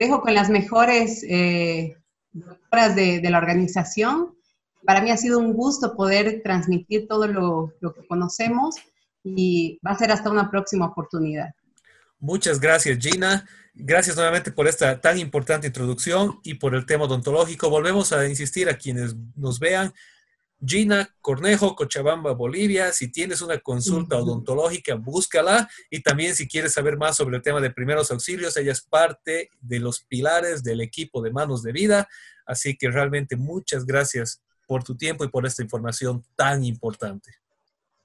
Dejo 0.00 0.22
con 0.22 0.32
las 0.32 0.48
mejores 0.48 1.22
eh, 1.28 1.98
doctoras 2.32 2.96
de, 2.96 3.20
la 3.28 3.36
organización. 3.36 4.34
Para 4.82 5.02
mí 5.02 5.10
ha 5.10 5.18
sido 5.18 5.40
un 5.40 5.52
gusto 5.52 5.94
poder 5.94 6.40
transmitir 6.42 7.06
todo 7.06 7.26
lo, 7.26 7.74
lo 7.80 7.92
que 7.92 8.06
conocemos 8.06 8.76
y 9.22 9.78
va 9.86 9.90
a 9.90 9.98
ser 9.98 10.10
hasta 10.10 10.30
una 10.30 10.50
próxima 10.50 10.86
oportunidad. 10.86 11.50
Muchas 12.18 12.58
gracias, 12.58 12.96
Gina. 12.98 13.46
Gracias 13.74 14.16
nuevamente 14.16 14.50
por 14.50 14.66
esta 14.66 15.02
tan 15.02 15.18
importante 15.18 15.66
introducción 15.66 16.40
y 16.44 16.54
por 16.54 16.74
el 16.74 16.86
tema 16.86 17.04
odontológico. 17.04 17.68
Volvemos 17.68 18.14
a 18.14 18.26
insistir 18.26 18.70
a 18.70 18.78
quienes 18.78 19.14
nos 19.36 19.60
vean. 19.60 19.92
Gina 20.64 21.14
Cornejo, 21.20 21.76
Cochabamba, 21.76 22.32
Bolivia. 22.32 22.92
Si 22.92 23.08
tienes 23.08 23.42
una 23.42 23.58
consulta 23.58 24.16
odontológica, 24.16 24.94
búscala. 24.94 25.68
Y 25.90 26.02
también 26.02 26.34
si 26.34 26.48
quieres 26.48 26.72
saber 26.72 26.96
más 26.96 27.16
sobre 27.16 27.36
el 27.36 27.42
tema 27.42 27.60
de 27.60 27.70
primeros 27.70 28.10
auxilios, 28.10 28.56
ella 28.56 28.72
es 28.72 28.82
parte 28.82 29.50
de 29.60 29.78
los 29.78 30.00
pilares 30.00 30.62
del 30.62 30.80
equipo 30.80 31.22
de 31.22 31.30
Manos 31.30 31.62
de 31.62 31.72
Vida. 31.72 32.08
Así 32.46 32.76
que 32.76 32.90
realmente 32.90 33.36
muchas 33.36 33.86
gracias 33.86 34.42
por 34.66 34.82
tu 34.82 34.96
tiempo 34.96 35.24
y 35.24 35.28
por 35.28 35.46
esta 35.46 35.62
información 35.62 36.24
tan 36.34 36.64
importante. 36.64 37.34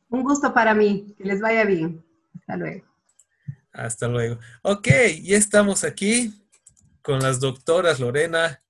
Un 0.10 0.24
gusto 0.24 0.54
para 0.54 0.74
mí. 0.74 1.16
Que 1.18 1.24
les 1.24 1.42
vaya 1.42 1.66
bien. 1.66 2.06
Hasta 2.40 2.58
luego. 2.58 2.86
Hasta 3.72 4.08
luego. 4.08 4.40
Ok, 4.62 4.88
ya 5.24 5.38
estamos 5.38 5.84
aquí 5.84 6.34
con 7.02 7.20
las 7.20 7.40
doctoras 7.40 8.00
Lorena 8.00 8.63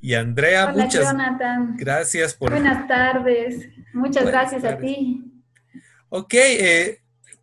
y 0.00 0.14
Andrea, 0.14 0.70
Hola, 0.72 0.84
muchas 0.84 1.04
Jonathan. 1.04 1.76
gracias 1.76 2.34
por... 2.34 2.50
Buenas 2.50 2.88
tardes, 2.88 3.68
muchas 3.92 4.26
gracias 4.26 4.64
a 4.64 4.78
ti. 4.78 5.22
Ok, 6.08 6.34
eh, 6.34 7.00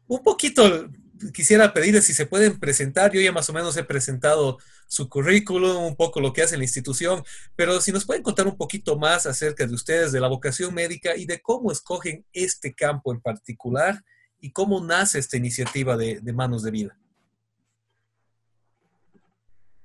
un 0.07 0.23
poquito 0.23 0.89
quisiera 1.33 1.73
pedirles 1.73 2.05
si 2.05 2.13
se 2.13 2.25
pueden 2.25 2.59
presentar. 2.59 3.11
Yo 3.11 3.19
ya 3.19 3.31
más 3.31 3.49
o 3.49 3.53
menos 3.53 3.75
he 3.77 3.83
presentado 3.83 4.57
su 4.87 5.09
currículum, 5.09 5.83
un 5.83 5.95
poco 5.95 6.19
lo 6.21 6.31
que 6.31 6.41
hace 6.41 6.57
la 6.57 6.63
institución, 6.63 7.23
pero 7.55 7.81
si 7.81 7.91
nos 7.91 8.05
pueden 8.05 8.23
contar 8.23 8.47
un 8.47 8.55
poquito 8.55 8.97
más 8.97 9.25
acerca 9.25 9.65
de 9.65 9.73
ustedes, 9.73 10.11
de 10.11 10.19
la 10.19 10.27
vocación 10.27 10.73
médica 10.73 11.15
y 11.15 11.25
de 11.25 11.41
cómo 11.41 11.71
escogen 11.71 12.25
este 12.31 12.73
campo 12.73 13.11
en 13.11 13.19
particular 13.19 14.03
y 14.39 14.51
cómo 14.51 14.83
nace 14.83 15.19
esta 15.19 15.37
iniciativa 15.37 15.97
de, 15.97 16.21
Manos 16.33 16.63
de 16.63 16.71
Vida. 16.71 16.97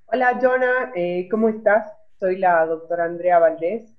Hola, 0.07 0.39
Jonah, 0.41 0.93
eh, 0.95 1.27
¿cómo 1.31 1.49
estás? 1.49 1.91
Soy 2.23 2.39
la 2.39 2.65
doctora 2.67 3.07
Andrea 3.07 3.41
Valdés. 3.41 3.97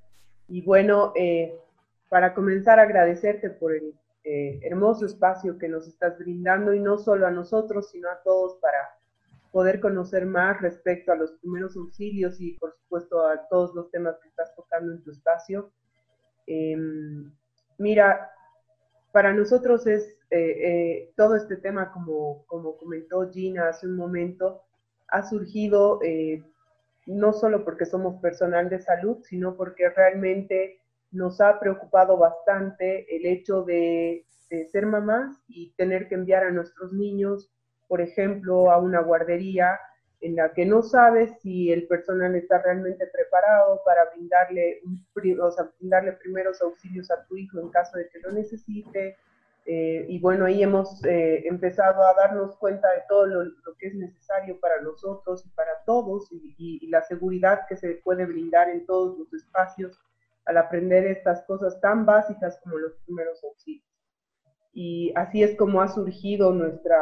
Y 0.48 0.62
bueno, 0.62 1.12
eh, 1.14 1.60
para 2.08 2.34
comenzar, 2.34 2.80
agradecerte 2.80 3.50
por 3.50 3.74
el 3.76 3.94
eh, 4.24 4.62
hermoso 4.64 5.06
espacio 5.06 5.58
que 5.58 5.68
nos 5.68 5.90
estás 5.90 6.18
brindando 6.18 6.74
y 6.74 6.80
no 6.80 6.98
solo 6.98 7.28
a 7.28 7.32
nosotros, 7.32 7.90
sino 7.92 8.10
a 8.10 8.22
todos 8.24 8.56
para 8.62 8.78
poder 9.52 9.82
conocer 9.82 10.26
más 10.26 10.62
respecto 10.62 11.12
a 11.12 11.18
los 11.18 11.34
primeros 11.34 11.76
auxilios 11.76 12.40
y 12.40 12.54
por 12.54 12.74
supuesto 12.74 13.28
a 13.28 13.46
todos 13.50 13.76
los 13.76 13.92
temas 13.92 14.18
que 14.22 14.30
estás 14.30 14.56
tocando 14.56 14.94
en 14.94 15.04
tu 15.04 15.12
espacio. 15.12 15.70
Em, 16.48 17.30
mira, 17.78 18.32
para 19.12 19.34
nosotros 19.34 19.86
es 19.86 20.16
eh, 20.30 21.12
todo 21.18 21.36
este 21.36 21.58
tema, 21.58 21.92
como, 21.92 22.46
como 22.46 22.78
comentó 22.78 23.30
Gina 23.30 23.68
hace 23.68 23.86
un 23.86 23.98
momento, 23.98 24.64
ha 25.10 25.28
surgido 25.28 26.00
no 27.06 27.34
solo 27.34 27.64
porque 27.64 27.86
somos 27.86 28.22
personal 28.22 28.70
de 28.70 28.80
salud, 28.80 29.18
sino 29.24 29.56
porque 29.56 29.90
realmente 29.90 30.80
nos 31.12 31.40
ha 31.42 31.60
preocupado 31.60 32.18
bastante 32.18 33.16
el 33.16 33.26
hecho 33.26 33.64
de, 33.64 34.26
ser 34.72 34.86
mamás 34.86 35.36
y 35.48 35.74
tener 35.78 36.08
que 36.08 36.14
enviar 36.14 36.44
a 36.44 36.52
nuestros 36.52 36.94
niños, 36.94 37.52
por 37.88 38.02
ejemplo, 38.02 38.70
a 38.70 38.78
una 38.78 39.02
guardería 39.02 39.80
en 40.22 40.36
la 40.36 40.54
que 40.54 40.64
no 40.64 40.84
sabes 40.84 41.32
si 41.42 41.72
el 41.72 41.88
personal 41.88 42.36
está 42.36 42.62
realmente 42.62 43.08
preparado 43.08 43.82
para 43.84 44.12
brindarle, 44.12 44.80
o 44.86 45.70
brindarle 45.80 46.12
primeros 46.14 46.62
auxilios 46.62 47.10
a 47.10 47.26
tu 47.26 47.36
hijo 47.36 47.60
en 47.60 47.70
caso 47.70 47.98
de 47.98 48.08
que 48.10 48.20
lo 48.20 48.32
necesite, 48.32 49.18
eh, 49.66 50.06
y 50.10 50.20
bueno, 50.20 50.46
ahí 50.46 50.62
hemos 50.62 51.04
eh, 51.06 51.48
empezado 51.48 52.04
a 52.04 52.14
darnos 52.16 52.58
cuenta 52.58 52.90
de 52.92 53.04
todo 53.08 53.28
lo, 53.28 53.52
que 53.78 53.88
es 53.88 53.96
necesario 53.96 54.60
para 54.60 54.82
nosotros 54.82 55.46
y 55.46 55.50
para 55.52 55.72
todos 55.86 56.28
y, 56.32 56.86
la 56.88 57.02
seguridad 57.02 57.62
que 57.68 57.78
se 57.78 57.96
puede 58.04 58.26
brindar 58.26 58.70
en 58.70 58.86
todos 58.86 59.18
los 59.18 59.34
espacios 59.34 59.98
al 60.46 60.58
aprender 60.58 61.08
estas 61.08 61.44
cosas 61.46 61.80
tan 61.80 62.06
básicas 62.06 62.60
como 62.62 62.78
los 62.78 62.94
primeros 63.06 63.42
auxilios. 63.44 63.88
Y 64.74 65.14
así 65.16 65.42
es 65.42 65.56
como 65.56 65.82
ha 65.82 65.88
surgido 65.88 66.52
nuestra 66.52 67.02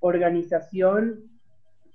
organización 0.00 1.30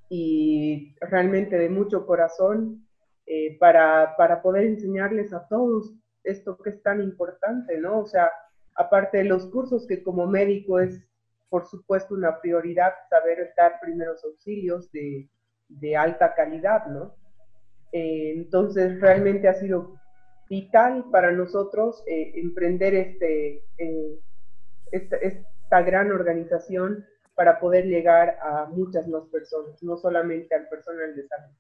y 0.08 0.96
realmente 1.02 1.58
de 1.58 1.70
mucho 1.70 2.06
corazón 2.06 2.88
eh, 3.26 3.58
para, 3.58 4.16
para 4.18 4.44
poder 4.44 4.66
enseñarles 4.66 5.34
a 5.34 5.48
todos 5.48 5.94
esto 6.24 6.58
que 6.58 6.70
es 6.70 6.84
tan 6.84 7.02
importante, 7.02 7.80
¿no? 7.80 8.00
O 8.02 8.06
sea, 8.06 8.30
aparte 8.76 9.20
de 9.20 9.24
los 9.26 9.48
cursos 9.48 9.88
que 9.88 10.04
como 10.04 10.28
médico 10.28 10.80
es, 10.80 11.02
por 11.50 11.66
supuesto, 11.66 12.14
una 12.14 12.40
prioridad 12.42 12.94
saber 13.10 13.54
dar 13.58 13.80
primeros 13.82 14.24
auxilios 14.24 14.92
de, 14.92 15.30
alta 15.98 16.34
calidad, 16.36 16.86
¿no? 16.88 17.16
Eh, 17.92 18.34
entonces, 18.36 19.00
realmente 19.00 19.48
ha 19.48 19.54
sido 19.54 19.96
vital 20.50 21.06
para 21.12 21.32
nosotros 21.32 22.04
eh, 22.08 22.34
emprender 22.36 22.94
este, 22.94 23.64
esta, 24.92 25.16
esta 25.18 25.82
gran 25.82 26.12
organización 26.12 27.06
para 27.36 27.60
poder 27.60 27.86
llegar 27.86 28.38
a 28.42 28.66
muchas 28.66 29.08
más 29.08 29.24
personas, 29.28 29.82
no 29.84 29.98
solamente 29.98 30.56
al 30.56 30.68
personal 30.70 31.16
de 31.16 31.28
salud. 31.28 31.56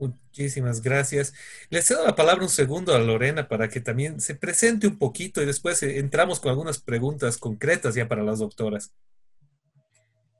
Muchísimas 0.00 0.80
gracias. 0.80 1.34
Le 1.68 1.82
cedo 1.82 2.06
la 2.06 2.14
palabra 2.14 2.42
un 2.42 2.48
segundo 2.48 2.94
a 2.94 2.98
Lorena 2.98 3.48
para 3.48 3.68
que 3.68 3.80
también 3.80 4.18
se 4.18 4.34
presente 4.34 4.86
un 4.86 4.98
poquito 4.98 5.42
y 5.42 5.46
después 5.46 5.82
eh, 5.82 5.98
entramos 5.98 6.40
con 6.40 6.50
algunas 6.50 6.80
preguntas 6.80 7.36
concretas 7.36 7.94
ya 7.94 8.08
para 8.08 8.22
las 8.22 8.38
doctoras. 8.38 8.94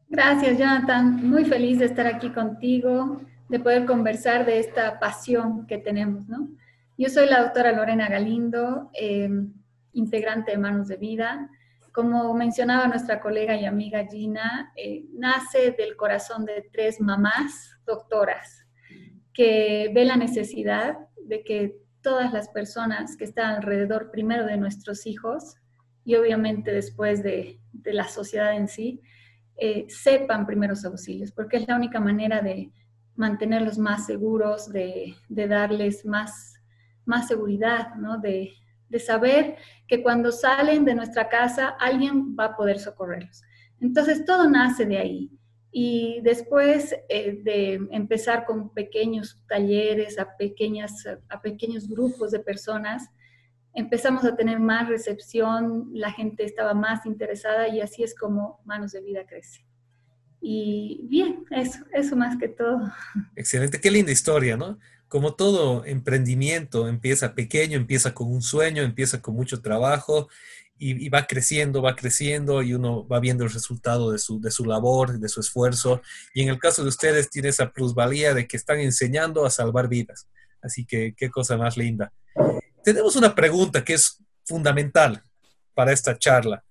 Gracias, 0.08 0.58
Jonathan. 0.58 1.28
Muy 1.28 1.44
feliz 1.44 1.78
de 1.78 1.84
estar 1.84 2.06
aquí 2.06 2.30
contigo, 2.30 3.20
de 3.50 3.60
poder 3.60 3.84
conversar 3.84 4.46
de 4.46 4.60
esta 4.60 4.98
pasión 4.98 5.66
que 5.66 5.76
tenemos, 5.76 6.26
¿no? 6.26 6.48
Yo 6.96 7.10
soy 7.10 7.28
la 7.28 7.42
doctora 7.42 7.72
Lorena 7.72 8.08
Galindo, 8.08 8.90
em, 8.94 9.52
integrante 9.92 10.52
de 10.52 10.58
Manos 10.58 10.88
de 10.88 10.96
Vida. 10.96 11.50
Como 11.92 12.32
mencionaba 12.34 12.88
nuestra 12.88 13.20
colega 13.20 13.54
y 13.56 13.66
amiga 13.66 14.06
Gina, 14.06 14.72
eh, 14.74 15.04
nace 15.12 15.72
del 15.72 15.96
corazón 15.96 16.44
de 16.46 16.68
tres 16.72 17.00
mamás 17.00 17.76
doctoras 17.84 18.59
que 19.32 19.90
ve 19.94 20.04
la 20.04 20.16
necesidad 20.16 20.98
de 21.24 21.44
que 21.44 21.76
todas 22.02 22.32
las 22.32 22.48
personas 22.48 23.16
que 23.16 23.24
están 23.24 23.56
alrededor, 23.56 24.10
primero 24.10 24.46
de 24.46 24.56
nuestros 24.56 25.06
hijos 25.06 25.56
y 26.04 26.14
obviamente 26.16 26.72
después 26.72 27.22
de, 27.22 27.60
la 27.84 28.08
sociedad 28.08 28.56
en 28.56 28.68
sí, 28.68 29.00
eh, 29.56 29.86
sepan 29.88 30.46
primeros 30.46 30.84
auxilios, 30.84 31.32
porque 31.32 31.58
es 31.58 31.68
la 31.68 31.76
única 31.76 32.00
manera 32.00 32.40
de 32.40 32.70
mantenerlos 33.14 33.78
más 33.78 34.06
seguros, 34.06 34.72
de, 34.72 35.14
darles 35.28 36.04
más, 36.06 36.54
más 37.04 37.28
seguridad, 37.28 37.94
¿no? 37.96 38.18
de, 38.18 38.52
de 38.88 38.98
saber 38.98 39.56
que 39.86 40.02
cuando 40.02 40.32
salen 40.32 40.84
de 40.84 40.94
nuestra 40.94 41.28
casa 41.28 41.76
alguien 41.78 42.34
va 42.38 42.46
a 42.46 42.56
poder 42.56 42.78
socorrerlos. 42.78 43.42
Entonces 43.80 44.24
todo 44.24 44.48
nace 44.48 44.84
de 44.86 44.98
ahí. 44.98 45.30
Y 45.72 46.20
después 46.22 46.94
eh, 47.08 47.38
de 47.42 47.74
empezar 47.92 48.44
con 48.44 48.74
pequeños 48.74 49.40
talleres 49.48 50.18
a, 50.18 50.36
pequeñas, 50.36 51.04
a 51.28 51.40
pequeños 51.40 51.88
grupos 51.88 52.32
de 52.32 52.40
personas, 52.40 53.08
empezamos 53.74 54.24
a 54.24 54.36
tener 54.36 54.58
más 54.58 54.88
recepción, 54.88 55.90
la 55.92 56.10
gente 56.12 56.44
estaba 56.44 56.74
más 56.74 57.06
interesada 57.06 57.68
y 57.68 57.80
así 57.80 58.02
es 58.02 58.14
como 58.14 58.60
Manos 58.64 58.92
de 58.92 59.00
Vida 59.00 59.24
crece. 59.26 59.64
Y 60.40 61.02
bien, 61.04 61.44
eso, 61.50 61.84
eso 61.92 62.16
más 62.16 62.36
que 62.38 62.48
todo. 62.48 62.80
Excelente, 63.36 63.80
qué 63.80 63.90
linda 63.90 64.10
historia, 64.10 64.56
¿no? 64.56 64.78
Como 65.06 65.34
todo 65.34 65.84
emprendimiento, 65.84 66.88
empieza 66.88 67.34
pequeño, 67.34 67.76
empieza 67.76 68.14
con 68.14 68.32
un 68.32 68.42
sueño, 68.42 68.82
empieza 68.82 69.20
con 69.20 69.34
mucho 69.34 69.60
trabajo 69.60 70.28
y, 70.82 71.10
va 71.10 71.26
creciendo, 71.26 71.82
va 71.82 71.94
creciendo 71.94 72.62
y 72.62 72.72
uno 72.72 73.06
va 73.06 73.20
viendo 73.20 73.44
el 73.44 73.50
resultado 73.50 74.10
de 74.10 74.18
su, 74.18 74.40
de 74.40 74.50
su 74.50 74.64
labor, 74.64 75.18
de 75.18 75.28
su 75.28 75.40
esfuerzo. 75.40 76.00
Y 76.32 76.42
en 76.42 76.48
el 76.48 76.58
caso 76.58 76.82
de 76.82 76.88
ustedes 76.88 77.28
tiene 77.28 77.48
esa 77.50 77.70
plusvalía 77.70 78.32
de 78.32 78.48
que 78.48 78.56
están 78.56 78.80
enseñando 78.80 79.44
a 79.44 79.50
salvar 79.50 79.88
vidas. 79.88 80.26
Así 80.62 80.86
que 80.86 81.14
qué 81.14 81.30
cosa 81.30 81.58
más 81.58 81.76
linda. 81.76 82.12
Tenemos 82.82 83.14
una 83.14 83.34
pregunta 83.34 83.84
que 83.84 83.92
es 83.92 84.18
fundamental 84.44 85.22
para 85.74 85.92
esta 85.92 86.18
charla. 86.18 86.64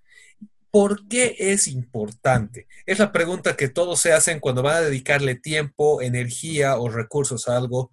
¿Por 0.72 1.06
qué 1.06 1.36
es 1.38 1.68
importante? 1.68 2.66
Es 2.86 2.98
la 2.98 3.12
pregunta 3.12 3.56
que 3.56 3.68
todos 3.68 4.00
se 4.00 4.12
hacen 4.12 4.40
cuando 4.40 4.62
van 4.62 4.76
a 4.76 4.80
dedicarle 4.80 5.36
tiempo, 5.36 6.02
energía 6.02 6.78
o 6.78 6.88
recursos 6.88 7.48
a 7.48 7.56
algo 7.56 7.92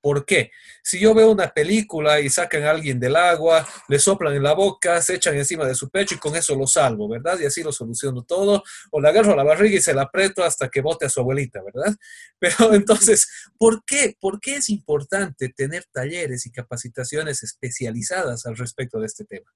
¿Por 0.00 0.24
qué? 0.24 0.50
Si 0.82 1.00
yo 1.00 1.14
veo 1.14 1.30
una 1.30 1.48
película 1.48 2.20
y 2.20 2.28
sacan 2.28 2.62
a 2.62 2.70
alguien 2.70 3.00
del 3.00 3.16
agua, 3.16 3.66
le 3.88 3.98
soplan 3.98 4.34
en 4.34 4.42
la 4.42 4.54
boca, 4.54 5.00
se 5.02 5.16
echan 5.16 5.36
encima 5.36 5.66
de 5.66 5.74
su 5.74 5.90
pecho 5.90 6.14
y 6.14 6.18
con 6.18 6.36
eso 6.36 6.54
lo 6.54 6.66
salvo, 6.66 7.08
¿verdad? 7.08 7.38
Y 7.40 7.46
así 7.46 7.62
lo 7.62 7.72
soluciono 7.72 8.22
todo. 8.22 8.62
O 8.90 9.00
le 9.00 9.08
agarro 9.08 9.32
a 9.32 9.36
la 9.36 9.44
barriga 9.44 9.76
y 9.76 9.80
se 9.80 9.94
la 9.94 10.02
aprieto 10.02 10.44
hasta 10.44 10.68
que 10.68 10.80
bote 10.80 11.06
a 11.06 11.08
su 11.08 11.20
abuelita, 11.20 11.60
¿verdad? 11.62 11.94
Pero 12.38 12.54
entonces, 12.74 13.28
¿por 13.58 13.84
qué? 13.84 14.16
¿Por 14.20 14.40
qué 14.40 14.56
es 14.56 14.68
importante 14.70 15.48
tener 15.48 15.84
talleres 15.92 16.46
y 16.46 16.52
capacitaciones 16.52 17.42
especializadas 17.42 18.46
al 18.46 18.56
respecto 18.56 19.00
de 19.00 19.06
este 19.06 19.24
tema? 19.24 19.50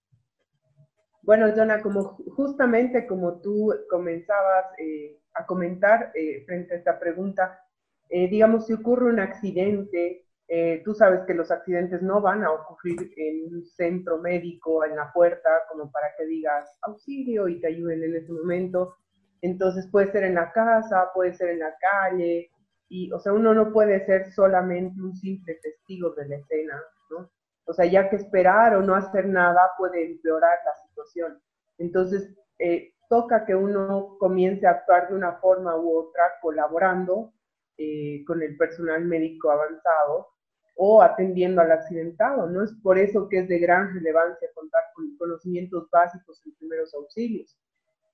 Bueno, 1.22 1.52
Jonah, 1.55 1.81
como 1.81 2.16
justamente 2.37 3.07
como 3.07 3.40
tú 3.40 3.72
comenzabas 3.88 4.66
eh, 4.78 5.20
a 5.35 5.46
comentar 5.46 6.11
eh, 6.14 6.42
frente 6.44 6.74
a 6.74 6.78
esta 6.78 6.98
pregunta, 6.98 7.61
eh, 8.09 8.28
digamos, 8.28 8.66
si 8.66 8.72
ocurre 8.72 9.07
un 9.07 9.20
accidente, 9.20 10.26
eh, 10.54 10.82
tú 10.84 10.92
sabes 10.92 11.22
que 11.26 11.32
los 11.32 11.50
accidentes 11.50 12.02
no 12.02 12.20
van 12.20 12.44
a 12.44 12.52
ocurrir 12.52 13.10
en 13.16 13.54
un 13.54 13.64
centro 13.64 14.18
médico, 14.18 14.84
en 14.84 14.96
la 14.96 15.10
puerta, 15.10 15.48
como 15.70 15.90
para 15.90 16.08
que 16.14 16.26
digas 16.26 16.68
auxilio 16.82 17.48
y 17.48 17.58
te 17.58 17.68
ayuden 17.68 18.02
en 18.02 18.16
ese 18.16 18.30
momento. 18.30 18.96
Entonces 19.40 19.88
puede 19.90 20.12
ser 20.12 20.24
en 20.24 20.34
la 20.34 20.52
casa, 20.52 21.08
puede 21.14 21.32
ser 21.32 21.52
en 21.52 21.60
la 21.60 21.74
calle, 21.80 22.50
y, 22.90 23.10
o 23.12 23.18
sea, 23.18 23.32
uno 23.32 23.54
no 23.54 23.72
puede 23.72 24.04
ser 24.04 24.30
solamente 24.34 25.00
un 25.00 25.16
simple 25.16 25.58
testigo 25.62 26.10
de 26.10 26.28
la 26.28 26.36
escena, 26.36 26.82
¿no? 27.08 27.30
O 27.64 27.72
sea, 27.72 27.86
ya 27.86 28.10
que 28.10 28.16
esperar 28.16 28.76
o 28.76 28.82
no 28.82 28.94
hacer 28.94 29.26
nada 29.28 29.70
puede 29.78 30.04
empeorar 30.04 30.58
la 30.66 30.86
situación. 30.86 31.40
Entonces, 31.78 32.28
eh, 32.58 32.92
toca 33.08 33.46
que 33.46 33.54
uno 33.54 34.18
comience 34.18 34.66
a 34.66 34.72
actuar 34.72 35.08
de 35.08 35.14
una 35.14 35.32
forma 35.36 35.74
u 35.76 35.96
otra, 35.96 36.24
colaborando 36.42 37.32
eh, 37.78 38.22
con 38.26 38.42
el 38.42 38.54
personal 38.58 39.02
médico 39.06 39.50
avanzado 39.50 40.32
o 40.74 41.02
atendiendo 41.02 41.61
al 41.61 41.72
accidentado. 41.72 42.48
No 42.48 42.64
es 42.64 42.72
por 42.82 42.98
eso 42.98 43.28
que 43.28 43.40
es 43.40 43.48
de 43.48 43.58
gran 43.58 43.94
relevancia 43.94 44.48
contar 44.54 44.82
con 44.94 45.16
conocimientos 45.16 45.88
básicos 45.90 46.40
en 46.46 46.54
primeros 46.54 46.94
auxilios. 46.94 47.56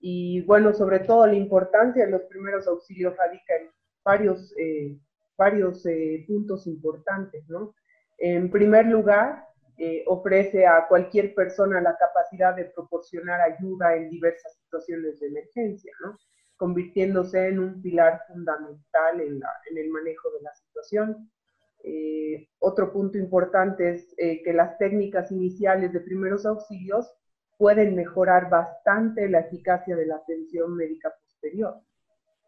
Y 0.00 0.42
bueno, 0.42 0.72
sobre 0.72 1.00
todo 1.00 1.26
la 1.26 1.34
importancia 1.34 2.04
de 2.04 2.12
los 2.12 2.22
primeros 2.22 2.66
auxilios 2.66 3.16
radica 3.16 3.56
en 3.56 3.70
varios, 4.04 4.54
eh, 4.56 4.96
varios 5.36 5.84
eh, 5.86 6.24
puntos 6.26 6.66
importantes, 6.66 7.48
¿no? 7.48 7.74
En 8.18 8.50
primer 8.50 8.86
lugar, 8.86 9.48
eh, 9.80 10.02
ofrece 10.08 10.66
a 10.66 10.88
cualquier 10.88 11.34
persona 11.34 11.80
la 11.80 11.96
capacidad 11.96 12.56
de 12.56 12.64
proporcionar 12.64 13.40
ayuda 13.40 13.94
en 13.94 14.10
diversas 14.10 14.56
situaciones 14.56 15.20
de 15.20 15.28
emergencia, 15.28 15.92
¿no? 16.04 16.18
convirtiéndose 16.56 17.46
en 17.46 17.60
un 17.60 17.80
pilar 17.80 18.20
fundamental 18.26 19.20
en, 19.20 19.40
en 19.70 19.78
el 19.78 19.88
manejo 19.90 20.32
de 20.32 20.42
la 20.42 20.52
situación. 20.56 21.30
Eh, 21.84 22.48
otro 22.58 22.92
punto 22.92 23.18
importante 23.18 23.94
es 23.94 24.14
eh, 24.18 24.42
que 24.42 24.52
las 24.52 24.78
técnicas 24.78 25.30
iniciales 25.30 25.92
de 25.92 26.00
primeros 26.00 26.44
auxilios 26.44 27.06
pueden 27.56 27.94
mejorar 27.94 28.50
bastante 28.50 29.28
la 29.28 29.40
eficacia 29.40 29.96
de 29.96 30.06
la 30.06 30.16
atención 30.16 30.76
médica 30.76 31.12
posterior. 31.22 31.80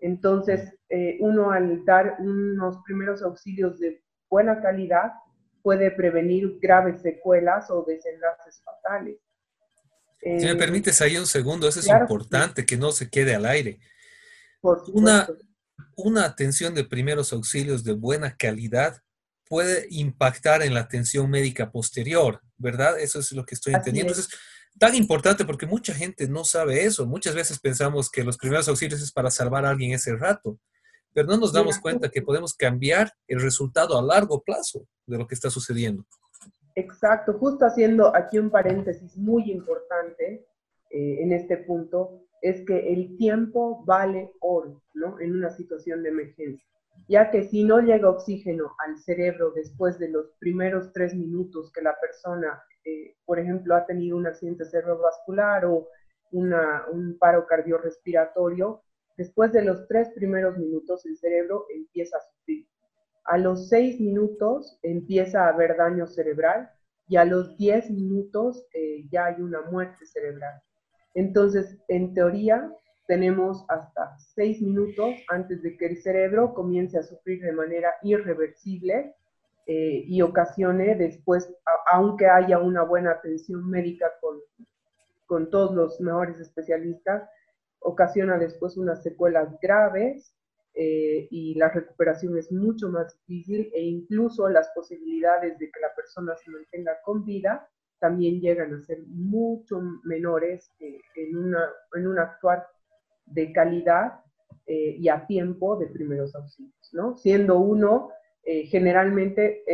Entonces, 0.01 0.75
eh, 0.88 1.19
uno 1.21 1.51
al 1.51 1.85
dar 1.85 2.16
unos 2.21 2.79
primeros 2.85 3.23
auxilios 3.23 3.79
de 3.79 4.03
buena 4.29 4.61
calidad 4.61 5.12
puede 5.62 5.90
prevenir 5.90 6.59
graves 6.61 7.03
secuelas 7.03 7.71
o 7.71 7.85
desenlaces 7.87 8.62
fatales. 8.64 9.19
Si 10.23 10.47
me 10.47 10.57
permites 10.57 11.01
ahí 11.01 11.16
un 11.16 11.27
segundo, 11.27 11.66
eso 11.66 11.81
es 11.81 11.88
importante, 11.88 12.66
que 12.66 12.77
no 12.77 12.93
se 12.93 13.09
quede 13.09 13.35
al 13.35 13.47
aire. 13.47 13.79
Por 14.61 14.83
una, 14.93 15.27
una 15.97 16.25
atención 16.25 16.75
de 16.75 16.85
primeros 16.85 17.33
auxilios 17.33 17.85
de 17.85 17.95
buena 17.95 18.37
calidad 18.37 19.03
puede 19.51 19.89
impactar 19.91 20.63
en 20.63 20.75
la 20.75 20.81
atención 20.81 21.29
médica 21.29 21.73
posterior, 21.73 22.41
¿verdad? 22.57 23.01
Eso 23.01 23.19
es 23.19 23.33
lo 23.33 23.45
que 23.45 23.57
estoy 23.57 23.75
entendiendo. 23.75 24.13
Es. 24.13 24.29
tan 24.79 24.95
importante 24.95 25.45
porque 25.45 25.67
mucha 25.67 25.93
gente 25.93 26.29
no 26.29 26.45
sabe 26.45 26.85
eso. 26.85 27.05
Muchas 27.05 27.35
veces 27.35 27.59
pensamos 27.59 28.09
que 28.09 28.23
los 28.23 28.39
primeros 28.39 28.69
auxilios 28.69 29.03
es 29.03 29.11
para 29.11 29.29
salvar 29.29 29.67
a 29.67 29.71
alguien 29.71 29.93
ese 29.93 30.15
rato, 30.15 30.61
pero 31.13 31.27
no 31.27 31.37
nos 31.37 31.53
damos 31.53 31.81
cuenta 31.81 32.11
que 32.11 32.23
podemos 32.23 32.55
cambiar 32.55 33.13
el 33.27 33.41
resultado 33.41 33.99
a 33.99 34.03
largo 34.03 34.41
plazo 34.41 34.87
de 35.05 35.19
lo 35.19 35.27
que 35.27 35.35
está 35.35 35.51
sucediendo. 35.51 36.07
Exacto, 36.77 37.33
justo 37.33 37.67
haciendo 37.67 38.15
aquí 38.15 38.39
un 38.39 38.51
paréntesis 38.51 39.17
muy 39.17 39.51
importante 39.51 40.47
eh, 40.91 41.23
en 41.23 41.33
este 41.33 41.57
punto, 41.57 42.23
es 42.41 42.65
que 42.65 42.93
el 42.93 43.17
tiempo 43.17 43.83
vale 43.85 44.31
oro, 44.41 44.81
¿no? 44.95 45.19
En 45.19 45.35
una 45.35 45.51
situación 45.51 46.05
de 46.05 46.11
emergencia 46.11 46.71
ya 47.09 47.31
que 47.31 47.45
si 47.45 47.65
no 47.65 47.81
llega 47.81 48.11
oxígeno 48.11 48.75
al 48.87 48.99
cerebro 48.99 49.53
después 49.53 49.99
de 49.99 50.09
los 50.09 50.33
primeros 50.39 50.93
tres 50.93 51.15
minutos 51.15 51.73
que 51.73 51.83
la 51.83 51.95
persona, 52.01 52.63
eh, 52.85 53.17
por 53.25 53.39
ejemplo, 53.39 53.75
ha 53.75 53.87
tenido 53.87 54.17
un 54.17 54.27
accidente 54.27 54.65
cerebrovascular 54.65 55.65
o 55.65 55.89
un 56.33 57.17
paro 57.19 57.47
cardiorrespiratorio, 57.47 58.83
después 59.17 59.53
de 59.53 59.65
los 59.65 59.89
tres 59.89 60.11
primeros 60.15 60.57
minutos 60.57 61.05
el 61.07 61.17
cerebro 61.17 61.67
empieza 61.75 62.17
a 62.17 62.21
sufrir. 62.21 62.67
A 63.25 63.37
los 63.37 63.69
seis 63.69 64.01
minutos 64.01 64.79
empieza 64.83 65.45
a 65.45 65.49
haber 65.49 65.77
daño 65.77 66.07
cerebral 66.07 66.71
y 67.09 67.17
a 67.17 67.25
los 67.25 67.57
diez 67.57 67.91
minutos 67.91 68.65
eh, 68.73 69.05
ya 69.11 69.27
hay 69.27 69.43
una 69.43 69.63
muerte 69.63 70.07
cerebral. 70.07 70.63
Entonces, 71.15 71.77
en 71.89 72.15
teoría, 72.15 72.73
tenemos 73.11 73.64
hasta 73.66 74.16
seis 74.18 74.62
minutos 74.62 75.16
antes 75.31 75.61
de 75.64 75.77
que 75.77 75.87
el 75.87 75.96
cerebro 76.01 76.55
comience 76.55 76.96
a 76.96 77.03
sufrir 77.03 77.42
de 77.42 77.51
manera 77.51 77.92
irreversible 78.05 79.16
eh, 79.66 80.05
y 80.07 80.23
ocasione 80.23 80.94
después, 80.94 81.53
aunque 81.90 82.29
haya 82.29 82.61
una 82.61 82.85
buena 82.85 83.11
atención 83.11 83.68
médica 83.68 84.07
con, 84.20 84.38
con 85.27 85.51
todos 85.51 85.75
los 85.75 86.01
mejores 86.01 86.38
especialistas, 86.38 87.29
ocasiona 87.81 88.38
después 88.38 88.77
unas 88.77 89.03
secuelas 89.03 89.59
graves 89.61 90.33
eh, 90.75 91.27
y 91.33 91.57
la 91.57 91.68
recuperación 91.68 92.38
es 92.38 92.53
mucho 92.53 92.90
más 92.90 93.18
difícil 93.27 93.73
e 93.75 93.83
incluso 93.83 94.49
las 94.49 94.70
posibilidades 94.73 95.59
de 95.59 95.68
que 95.68 95.81
la 95.81 95.92
persona 95.96 96.37
se 96.37 96.49
mantenga 96.49 96.92
con 97.05 97.25
vida 97.25 97.68
también 97.99 98.40
llegan 98.40 98.73
a 98.73 98.83
ser 98.83 99.01
mucho 99.09 99.81
menores 100.05 100.70
en, 100.79 101.37
una, 101.37 101.68
en 101.94 102.07
un 102.07 102.18
actuar 102.20 102.68
de 103.31 103.53
calidad 103.53 104.21
eh, 104.66 104.97
y 104.99 105.09
a 105.09 105.27
tiempo 105.27 105.77
de 105.77 105.87
primeros 105.87 106.35
auxilios, 106.35 106.90
¿no? 106.93 107.16
Siendo 107.16 107.59
uno 107.59 108.11
eh, 108.43 108.66
generalmente 108.66 109.64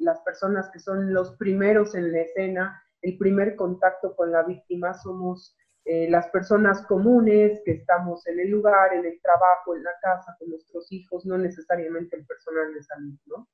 las 0.00 0.20
personas 0.20 0.68
que 0.72 0.80
son 0.80 1.14
los 1.14 1.36
primeros 1.36 1.94
en 1.94 2.12
la 2.12 2.22
escena, 2.22 2.82
el 3.02 3.16
primer 3.18 3.54
contacto 3.56 4.16
con 4.16 4.32
la 4.32 4.42
víctima 4.42 4.94
somos 4.94 5.56
eh, 5.88 6.10
las 6.10 6.26
personas 6.30 6.82
comunes 6.82 7.60
que 7.64 7.70
estamos 7.70 8.26
en 8.26 8.40
el 8.40 8.50
lugar, 8.50 8.92
en 8.92 9.06
el 9.06 9.20
trabajo, 9.22 9.76
en 9.76 9.84
la 9.84 9.92
casa, 10.02 10.34
con 10.36 10.50
nuestros 10.50 10.90
hijos, 10.90 11.24
no 11.24 11.38
necesariamente 11.38 12.16
el 12.16 12.26
personal 12.26 12.74
de 12.74 12.82
salud, 12.82 13.14
¿no? 13.26 13.48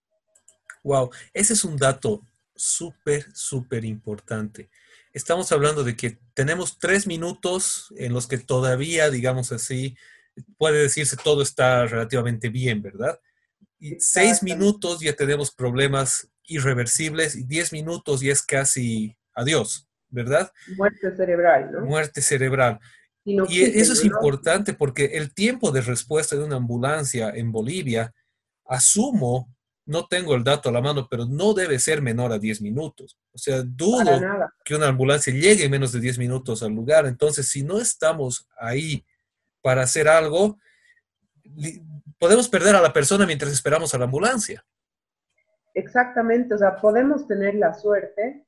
Wow, 0.82 1.10
ese 1.34 1.52
es 1.52 1.62
un 1.62 1.76
dato 1.76 2.22
súper, 2.54 3.24
súper 3.34 3.84
importante. 3.84 4.70
Estamos 5.12 5.52
hablando 5.52 5.84
de 5.84 5.96
que 5.96 6.18
tenemos 6.34 6.78
tres 6.78 7.06
minutos 7.06 7.92
en 7.96 8.12
los 8.12 8.26
que 8.26 8.38
todavía, 8.38 9.10
digamos 9.10 9.52
así, 9.52 9.96
puede 10.56 10.82
decirse 10.82 11.16
todo 11.16 11.42
está 11.42 11.86
relativamente 11.86 12.48
bien, 12.48 12.82
¿verdad? 12.82 13.20
Y 13.78 14.00
seis 14.00 14.42
minutos 14.42 15.00
ya 15.00 15.14
tenemos 15.14 15.50
problemas 15.50 16.28
irreversibles 16.44 17.36
y 17.36 17.44
diez 17.44 17.72
minutos 17.72 18.20
ya 18.20 18.32
es 18.32 18.42
casi 18.42 19.16
adiós. 19.34 19.88
¿verdad? 20.12 20.52
Muerte 20.76 21.16
cerebral, 21.16 21.72
¿no? 21.72 21.80
Muerte 21.80 22.20
cerebral. 22.20 22.78
Y, 23.24 23.62
eso 23.62 23.94
es 23.94 24.04
importante 24.04 24.74
porque 24.74 25.04
el 25.14 25.32
tiempo 25.32 25.70
de 25.70 25.80
respuesta 25.80 26.36
de 26.36 26.44
una 26.44 26.56
ambulancia 26.56 27.30
en 27.30 27.50
Bolivia, 27.50 28.12
asumo, 28.66 29.48
no 29.84 30.06
tengo 30.06 30.34
el 30.34 30.44
dato 30.44 30.68
a 30.68 30.72
la 30.72 30.80
mano, 30.80 31.08
pero 31.10 31.26
no 31.26 31.54
debe 31.54 31.78
ser 31.78 32.02
menor 32.02 32.32
a 32.32 32.38
10 32.38 32.62
minutos. 32.62 33.18
O 33.32 33.38
sea, 33.38 33.62
dudo 33.62 34.20
que 34.64 34.74
una 34.74 34.88
ambulancia 34.88 35.32
llegue 35.32 35.64
en 35.64 35.70
menos 35.70 35.92
de 35.92 36.00
10 36.00 36.18
minutos 36.18 36.62
al 36.62 36.72
lugar. 36.72 37.06
Entonces, 37.06 37.48
si 37.48 37.64
no 37.64 37.80
estamos 37.80 38.48
ahí 38.58 39.04
para 39.60 39.82
hacer 39.82 40.08
algo, 40.08 40.58
podemos 42.18 42.48
perder 42.48 42.76
a 42.76 42.80
la 42.80 42.92
persona 42.92 43.26
mientras 43.26 43.52
esperamos 43.52 43.92
a 43.94 43.98
la 43.98 44.04
ambulancia. 44.04 44.64
Exactamente, 45.74 46.54
o 46.54 46.58
sea, 46.58 46.76
podemos 46.76 47.26
tener 47.26 47.54
la 47.54 47.74
suerte 47.74 48.46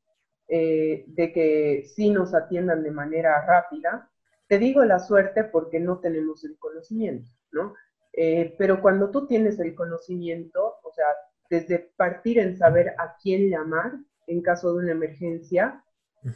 eh, 0.49 1.05
de 1.07 1.33
que 1.33 1.87
sí 1.95 2.11
nos 2.11 2.35
atiendan 2.35 2.83
de 2.83 2.91
manera 2.91 3.45
rápida. 3.47 4.11
Te 4.47 4.59
digo 4.59 4.85
la 4.85 4.99
suerte 4.99 5.45
porque 5.45 5.81
no 5.81 6.01
tenemos 6.01 6.45
el 6.45 6.59
conocimiento, 6.59 7.31
¿no? 7.51 7.75
Eh, 8.13 8.55
pero 8.59 8.81
cuando 8.81 9.11
tú 9.11 9.27
tienes 9.27 9.59
el 9.59 9.75
conocimiento, 9.75 10.77
o 10.83 10.93
sea, 10.93 11.07
desde 11.55 11.91
partir 11.97 12.39
en 12.39 12.57
saber 12.57 12.91
a 12.99 13.17
quién 13.23 13.49
llamar 13.49 13.93
en 14.27 14.43
caso 14.43 14.73
de 14.73 14.79
una 14.85 14.93
emergencia, 14.93 15.85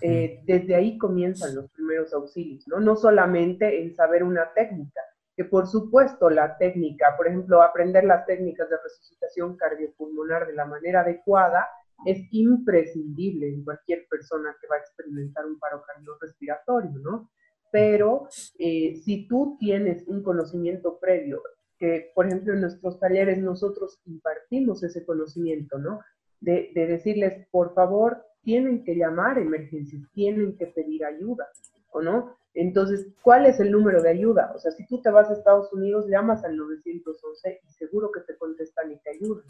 eh, 0.03 0.41
desde 0.45 0.75
ahí 0.75 0.99
comienzan 0.99 1.55
los 1.55 1.71
primeros 1.71 2.13
auxilios, 2.13 2.69
¿no? 2.69 2.79
No 2.79 2.95
solamente 2.95 3.83
en 3.83 3.95
saber 3.95 4.23
una 4.23 4.53
técnica, 4.55 5.01
que 5.35 5.45
por 5.45 5.67
supuesto 5.67 6.29
la 6.29 6.57
técnica, 6.59 7.15
por 7.17 7.27
ejemplo, 7.27 7.63
aprender 7.63 8.05
las 8.05 8.27
técnicas 8.27 8.69
de 8.69 8.77
resucitación 8.83 9.57
cardiopulmonar 9.57 10.47
de 10.47 10.53
la 10.53 10.67
manera 10.67 11.01
adecuada, 11.01 11.67
es 12.05 12.19
imprescindible 12.31 13.49
en 13.49 13.65
cualquier 13.65 14.07
persona 14.09 14.55
que 14.61 14.69
va 14.69 14.77
a 14.77 14.81
experimentar 14.81 15.47
un 15.47 15.59
paro 15.59 15.83
cardiorrespiratorio, 15.83 16.99
¿no? 17.01 17.31
Pero 17.73 18.29
eh, 18.59 19.01
si 19.05 19.27
tú 19.27 19.57
tienes 19.59 20.07
un 20.07 20.23
conocimiento 20.23 20.99
previo, 21.01 21.43
que 21.79 22.11
por 22.15 22.27
ejemplo 22.27 22.55
en 22.55 22.63
nuestros 22.63 22.99
talleres 22.99 23.39
nosotros 23.39 24.01
impartimos 24.07 24.83
ese 24.83 25.05
conocimiento, 25.05 25.79
¿no? 25.79 26.01
De, 26.41 26.71
de 26.75 26.87
decirles, 26.87 27.47
por 27.51 27.75
favor, 27.75 28.25
tienen 28.43 28.85
que 28.85 28.95
llamar 28.95 29.39
emergencias, 29.39 30.03
tienen 30.13 30.57
que 30.57 30.67
pedir 30.67 31.05
ayuda, 31.05 31.49
¿o 31.91 32.01
no? 32.01 32.37
Entonces, 32.55 33.07
¿cuál 33.23 33.47
es 33.47 33.61
el 33.61 33.71
número 33.71 34.03
de 34.03 34.11
ayuda? 34.11 34.53
O 34.55 34.59
sea, 34.59 34.73
si 34.73 34.87
tú 34.87 35.01
te 35.01 35.11
vas 35.11 35.31
a 35.31 35.35
Estados 35.35 35.73
Unidos, 35.73 36.09
llamas 36.09 36.45
al 36.45 36.57
911 36.57 37.61
y 37.67 37.73
seguro 37.73 38.11
que 38.11 38.21
te 38.23 38.37
contestan 38.37 38.91
y 38.91 38.99
te 38.99 39.11
ayudan. 39.11 39.45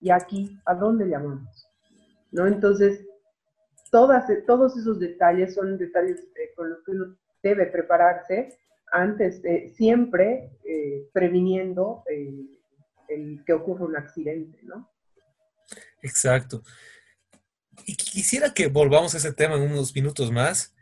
Y 0.00 0.10
aquí, 0.10 0.58
¿a 0.64 0.74
dónde 0.74 1.06
llamamos? 1.06 1.68
¿no? 2.30 2.46
Entonces, 2.46 3.06
todas, 3.90 4.26
todos 4.46 4.76
esos 4.76 4.98
detalles 4.98 5.54
son 5.54 5.78
detalles 5.78 6.20
eh, 6.36 6.52
con 6.56 6.70
los 6.70 6.82
que 6.84 6.92
uno 6.92 7.16
debe 7.42 7.66
prepararse 7.66 8.58
antes, 8.94 9.42
siempre 9.76 10.50
eh, 10.64 11.08
previniendo 11.12 12.02
eh, 12.08 12.46
el 13.08 13.44
que 13.44 13.52
ocurra 13.52 13.84
un 13.84 13.96
accidente, 13.96 14.60
¿no? 14.62 14.90
Exacto. 16.02 16.62
Y 17.86 17.96
quisiera 17.96 18.54
que 18.54 18.68
volvamos 18.68 19.14
a 19.14 19.18
ese 19.18 19.32
tema 19.32 19.56
en 19.56 19.62
unos 19.62 19.94
minutos 19.94 20.30
más. 20.30 20.74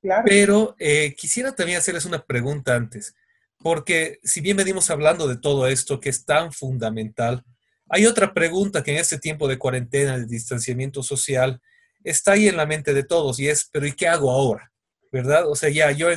Claro. 0.00 0.24
Pero 0.26 0.76
quisiera 1.16 1.52
también 1.52 1.78
hacerles 1.78 2.04
una 2.04 2.24
pregunta 2.24 2.76
antes, 2.76 3.16
porque 3.58 4.20
si 4.22 4.40
bien 4.40 4.56
venimos 4.56 4.88
hablando 4.90 5.26
de 5.26 5.36
todo 5.36 5.66
esto 5.66 5.98
que 5.98 6.10
es 6.10 6.24
tan 6.24 6.52
fundamental, 6.52 7.44
hay 7.88 8.06
otra 8.06 8.32
pregunta 8.32 8.82
que 8.82 8.92
en 8.92 8.98
este 8.98 9.18
tiempo 9.18 9.48
de 9.48 9.58
cuarentena, 9.58 10.18
de 10.18 10.26
distanciamiento 10.26 11.02
social, 11.02 11.60
está 12.04 12.32
ahí 12.32 12.48
en 12.48 12.56
la 12.56 12.66
mente 12.66 12.94
de 12.94 13.04
todos 13.04 13.38
y 13.40 13.48
es, 13.48 13.68
pero 13.72 13.86
¿y 13.86 13.92
qué 13.92 14.08
hago 14.08 14.30
ahora? 14.30 14.72
¿Verdad? 15.12 15.48
O 15.48 15.54
sea, 15.54 15.70
ya 15.70 15.90
yo 15.92 16.08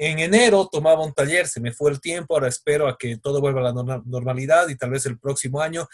en, 0.00 0.20
enero 0.20 0.68
tomaba 0.70 1.04
un 1.04 1.12
taller, 1.12 1.48
se 1.48 1.60
me 1.60 1.72
fue 1.72 1.90
el 1.90 2.00
tiempo, 2.00 2.34
ahora 2.34 2.46
espero 2.46 2.86
a 2.86 2.96
que 2.96 3.16
todo 3.16 3.40
vuelva 3.40 3.60
a 3.60 3.72
la 3.72 4.02
normalidad 4.04 4.68
y 4.68 4.76
tal 4.76 4.90
vez 4.90 5.04
el 5.06 5.18
próximo 5.18 5.60
año. 5.60 5.88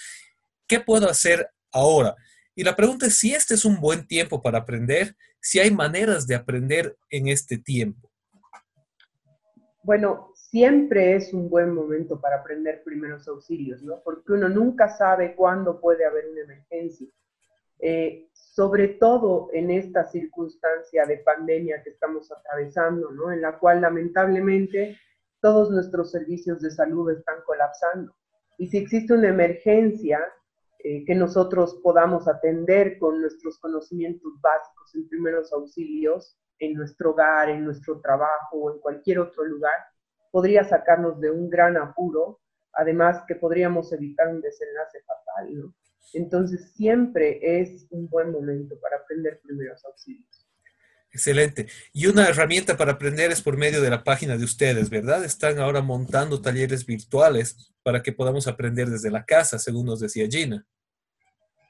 ¿Qué 0.66 0.78
puedo 0.80 1.08
hacer 1.08 1.48
ahora? 1.72 2.14
Y 2.54 2.64
la 2.64 2.76
pregunta 2.76 3.06
es 3.06 3.18
si 3.18 3.34
este 3.34 3.54
es 3.54 3.64
un 3.64 3.80
buen 3.80 4.06
tiempo 4.06 4.42
para 4.42 4.58
aprender, 4.58 5.16
si 5.40 5.58
hay 5.58 5.70
maneras 5.70 6.26
de 6.26 6.34
aprender 6.34 6.94
en 7.08 7.28
este 7.28 7.56
tiempo. 7.56 8.10
Bueno, 9.82 10.32
siempre 10.34 11.16
es 11.16 11.32
un 11.32 11.48
buen 11.48 11.74
momento 11.74 12.20
para 12.20 12.36
aprender 12.36 12.82
primeros 12.84 13.26
auxilios, 13.26 13.82
¿no? 13.82 14.02
Porque 14.04 14.32
uno 14.32 14.48
nunca 14.50 14.88
sabe 14.88 15.34
cuándo 15.34 15.80
puede 15.80 16.04
haber 16.04 16.26
una 16.30 16.42
emergencia. 16.42 17.08
Eh, 17.80 18.28
sobre 18.32 18.88
todo 18.88 19.48
en 19.52 19.70
esta 19.70 20.04
circunstancia 20.04 21.04
de 21.06 21.18
pandemia 21.18 21.82
que 21.82 21.90
estamos 21.90 22.30
atravesando, 22.30 23.10
¿no? 23.10 23.32
En 23.32 23.42
la 23.42 23.58
cual 23.58 23.80
lamentablemente 23.80 24.96
todos 25.40 25.70
nuestros 25.70 26.12
servicios 26.12 26.60
de 26.60 26.70
salud 26.70 27.10
están 27.10 27.42
colapsando. 27.44 28.14
Y 28.56 28.68
si 28.68 28.78
existe 28.78 29.12
una 29.12 29.28
emergencia 29.28 30.20
eh, 30.78 31.04
que 31.04 31.14
nosotros 31.14 31.80
podamos 31.82 32.28
atender 32.28 32.98
con 32.98 33.20
nuestros 33.20 33.58
conocimientos 33.58 34.32
básicos 34.40 34.94
en 34.94 35.08
primeros 35.08 35.52
auxilios, 35.52 36.38
en 36.58 36.74
nuestro 36.74 37.10
hogar, 37.10 37.50
en 37.50 37.64
nuestro 37.64 38.00
trabajo 38.00 38.56
o 38.56 38.72
en 38.72 38.78
cualquier 38.80 39.18
otro 39.18 39.44
lugar, 39.44 39.74
podría 40.30 40.62
sacarnos 40.64 41.20
de 41.20 41.30
un 41.30 41.50
gran 41.50 41.76
apuro, 41.76 42.40
además 42.72 43.22
que 43.26 43.34
podríamos 43.34 43.92
evitar 43.92 44.28
un 44.28 44.40
desenlace 44.40 45.00
fatal, 45.02 45.54
¿no? 45.54 45.74
Entonces 46.12 46.72
siempre 46.74 47.38
es 47.42 47.86
un 47.90 48.08
buen 48.08 48.30
momento 48.30 48.78
para 48.80 48.96
aprender 48.96 49.40
primeros 49.42 49.84
auxilios. 49.84 50.46
Excelente. 51.10 51.68
Y 51.92 52.06
una 52.08 52.28
herramienta 52.28 52.76
para 52.76 52.92
aprender 52.92 53.30
es 53.30 53.40
por 53.40 53.56
medio 53.56 53.80
de 53.80 53.88
la 53.88 54.02
página 54.02 54.36
de 54.36 54.44
ustedes, 54.44 54.90
¿verdad? 54.90 55.24
Están 55.24 55.60
ahora 55.60 55.80
montando 55.80 56.42
talleres 56.42 56.84
virtuales 56.84 57.72
para 57.84 58.02
que 58.02 58.12
podamos 58.12 58.48
aprender 58.48 58.88
desde 58.88 59.12
la 59.12 59.24
casa, 59.24 59.60
según 59.60 59.86
nos 59.86 60.00
decía 60.00 60.26
Gina. 60.28 60.66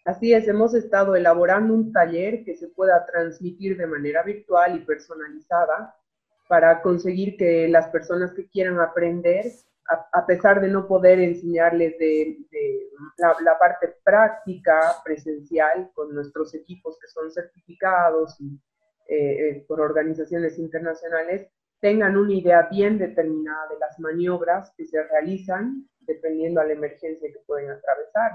Así 0.07 0.33
es, 0.33 0.49
hemos 0.49 0.75
estado 0.75 1.15
elaborando 1.15 1.75
un 1.75 1.93
taller 1.93 2.45
que 2.45 2.57
se 2.57 2.69
pueda 2.69 3.05
transmitir 3.05 3.77
de 3.77 3.87
manera 3.87 4.23
virtual 4.23 4.77
y 4.77 4.85
personalizada 4.85 5.95
para 6.49 6.81
conseguir 6.83 7.37
que 7.37 7.69
las 7.69 7.89
personas 7.89 8.33
que 8.33 8.47
quieran 8.47 8.81
aprender, 8.81 9.47
a, 9.89 10.27
pesar 10.27 10.61
de 10.61 10.69
no 10.69 10.87
poder 10.87 11.21
enseñarles 11.21 11.99
de, 11.99 12.39
la, 13.19 13.59
parte 13.59 13.95
práctica 14.03 14.81
presencial 15.05 15.91
con 15.95 16.15
nuestros 16.15 16.55
equipos 16.55 16.99
que 16.99 17.09
son 17.09 17.31
certificados 17.31 18.41
eh, 18.41 18.57
eh, 19.09 19.65
por 19.69 19.81
organizaciones 19.81 20.59
internacionales, 20.59 21.49
tengan 21.81 22.17
una 22.17 22.33
idea 22.33 22.69
bien 22.71 22.99
determinada 22.99 23.69
de 23.69 23.79
las 23.79 23.99
maniobras 24.01 24.73
que 24.77 24.87
se 24.87 25.03
realizan 25.03 25.87
dependiendo 26.07 26.61
a 26.61 26.65
la 26.65 26.73
emergencia 26.73 27.31
que 27.31 27.41
pueden 27.47 27.71
atravesar, 27.71 28.33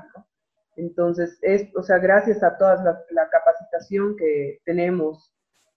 Entonces, 0.76 1.38
es, 1.42 1.68
o 1.76 1.84
sea, 1.84 1.98
gracias 2.00 2.44
a 2.44 2.58
toda 2.58 3.06
la, 3.12 3.30
capacitación 3.30 4.16
que 4.18 4.60
tenemos 4.66 5.34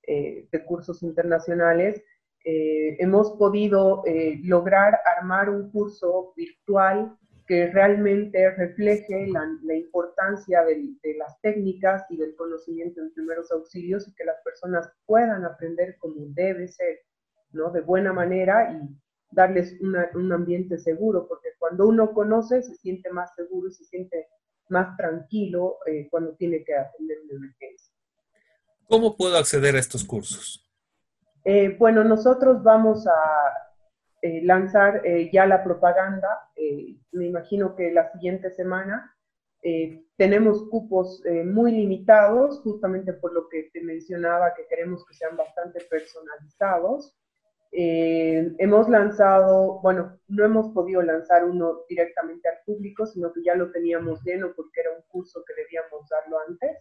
eh, 0.06 0.48
de 0.50 0.64
cursos 0.64 1.02
internacionales, 1.02 2.02
eh, 2.44 2.96
hemos 2.98 3.32
podido 3.32 4.02
eh, 4.06 4.40
lograr 4.42 4.98
armar 5.16 5.48
un 5.48 5.70
curso 5.70 6.32
virtual 6.36 7.16
que 7.46 7.70
realmente 7.70 8.50
refleje 8.52 9.26
la, 9.28 9.74
importancia 9.74 10.64
de, 10.64 10.96
las 11.18 11.40
técnicas 11.40 12.04
y 12.08 12.16
del 12.16 12.34
conocimiento 12.34 13.00
en 13.00 13.12
primeros 13.12 13.50
auxilios 13.52 14.08
y 14.08 14.14
que 14.14 14.24
las 14.24 14.36
personas 14.44 14.90
puedan 15.06 15.44
aprender 15.44 15.96
como 15.98 16.26
debe 16.28 16.68
ser, 16.68 17.00
¿no? 17.52 17.70
De 17.70 17.80
buena 17.80 18.12
manera 18.12 18.72
y 18.72 18.88
darles 19.32 19.76
un 19.80 20.32
ambiente 20.32 20.78
seguro, 20.78 21.26
porque 21.26 21.50
cuando 21.58 21.86
uno 21.88 22.12
conoce 22.12 22.62
se 22.62 22.74
siente 22.76 23.10
más 23.10 23.34
seguro 23.34 23.68
y 23.68 23.72
se 23.72 23.84
siente 23.84 24.28
más 24.68 24.96
tranquilo 24.96 25.78
eh, 25.86 26.08
cuando 26.10 26.34
tiene 26.34 26.64
que 26.64 26.74
atender 26.74 27.18
una 27.24 27.34
emergencia. 27.34 27.92
¿Cómo 28.88 29.16
puedo 29.16 29.36
acceder 29.36 29.76
a 29.76 29.78
estos 29.78 30.04
cursos? 30.04 30.61
Eh, 31.44 31.76
bueno, 31.78 32.04
nosotros 32.04 32.62
vamos 32.62 33.06
a 33.06 33.12
eh, 34.22 34.42
lanzar 34.44 35.02
ya 35.32 35.46
la 35.46 35.64
propaganda, 35.64 36.50
me 37.12 37.26
imagino 37.26 37.74
que 37.74 37.92
la 37.92 38.10
siguiente 38.12 38.50
semana. 38.50 39.14
tenemos 40.16 40.68
cupos 40.70 41.22
muy 41.44 41.72
limitados, 41.72 42.60
justamente 42.62 43.12
por 43.12 43.32
lo 43.32 43.48
que 43.48 43.70
te 43.72 43.80
mencionaba, 43.82 44.54
que 44.54 44.66
queremos 44.66 45.04
que 45.06 45.14
sean 45.14 45.36
bastante 45.36 45.80
personalizados. 45.90 47.16
Eh, 47.74 48.54
hemos 48.58 48.86
lanzado, 48.90 49.80
bueno, 49.80 50.18
no 50.28 50.44
hemos 50.44 50.68
podido 50.74 51.00
lanzar 51.00 51.44
uno 51.44 51.80
directamente 51.88 52.46
al 52.46 52.56
público, 52.66 53.06
sino 53.06 53.32
que 53.32 53.42
ya 53.42 53.54
lo 53.54 53.72
teníamos 53.72 54.22
lleno 54.24 54.52
porque 54.54 54.82
era 54.82 54.90
un 54.94 55.02
curso 55.08 55.42
que 55.46 55.54
debíamos 55.54 56.06
darlo 56.10 56.38
antes. 56.46 56.76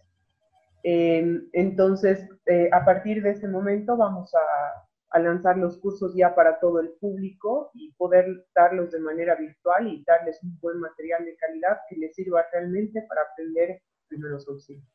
Eh, 0.82 1.40
entonces, 1.52 2.26
eh, 2.46 2.68
a 2.72 2.84
partir 2.84 3.22
de 3.22 3.30
ese 3.30 3.48
momento 3.48 3.96
vamos 3.96 4.34
a, 4.34 4.86
a, 5.10 5.18
lanzar 5.20 5.56
los 5.56 5.78
cursos 5.78 6.12
ya 6.16 6.34
para 6.34 6.58
todo 6.58 6.80
el 6.80 6.90
público 7.00 7.70
y 7.74 7.92
poder 7.92 8.46
darlos 8.54 8.90
de 8.90 8.98
manera 8.98 9.36
virtual 9.36 9.86
y 9.86 10.02
darles 10.04 10.42
un 10.42 10.58
buen 10.60 10.80
material 10.80 11.24
de 11.24 11.36
calidad 11.36 11.78
que 11.88 11.96
les 11.96 12.14
sirva 12.14 12.44
realmente 12.52 13.02
para 13.08 13.22
aprender 13.22 13.80
primeros 14.08 14.48
auxilios. 14.48 14.86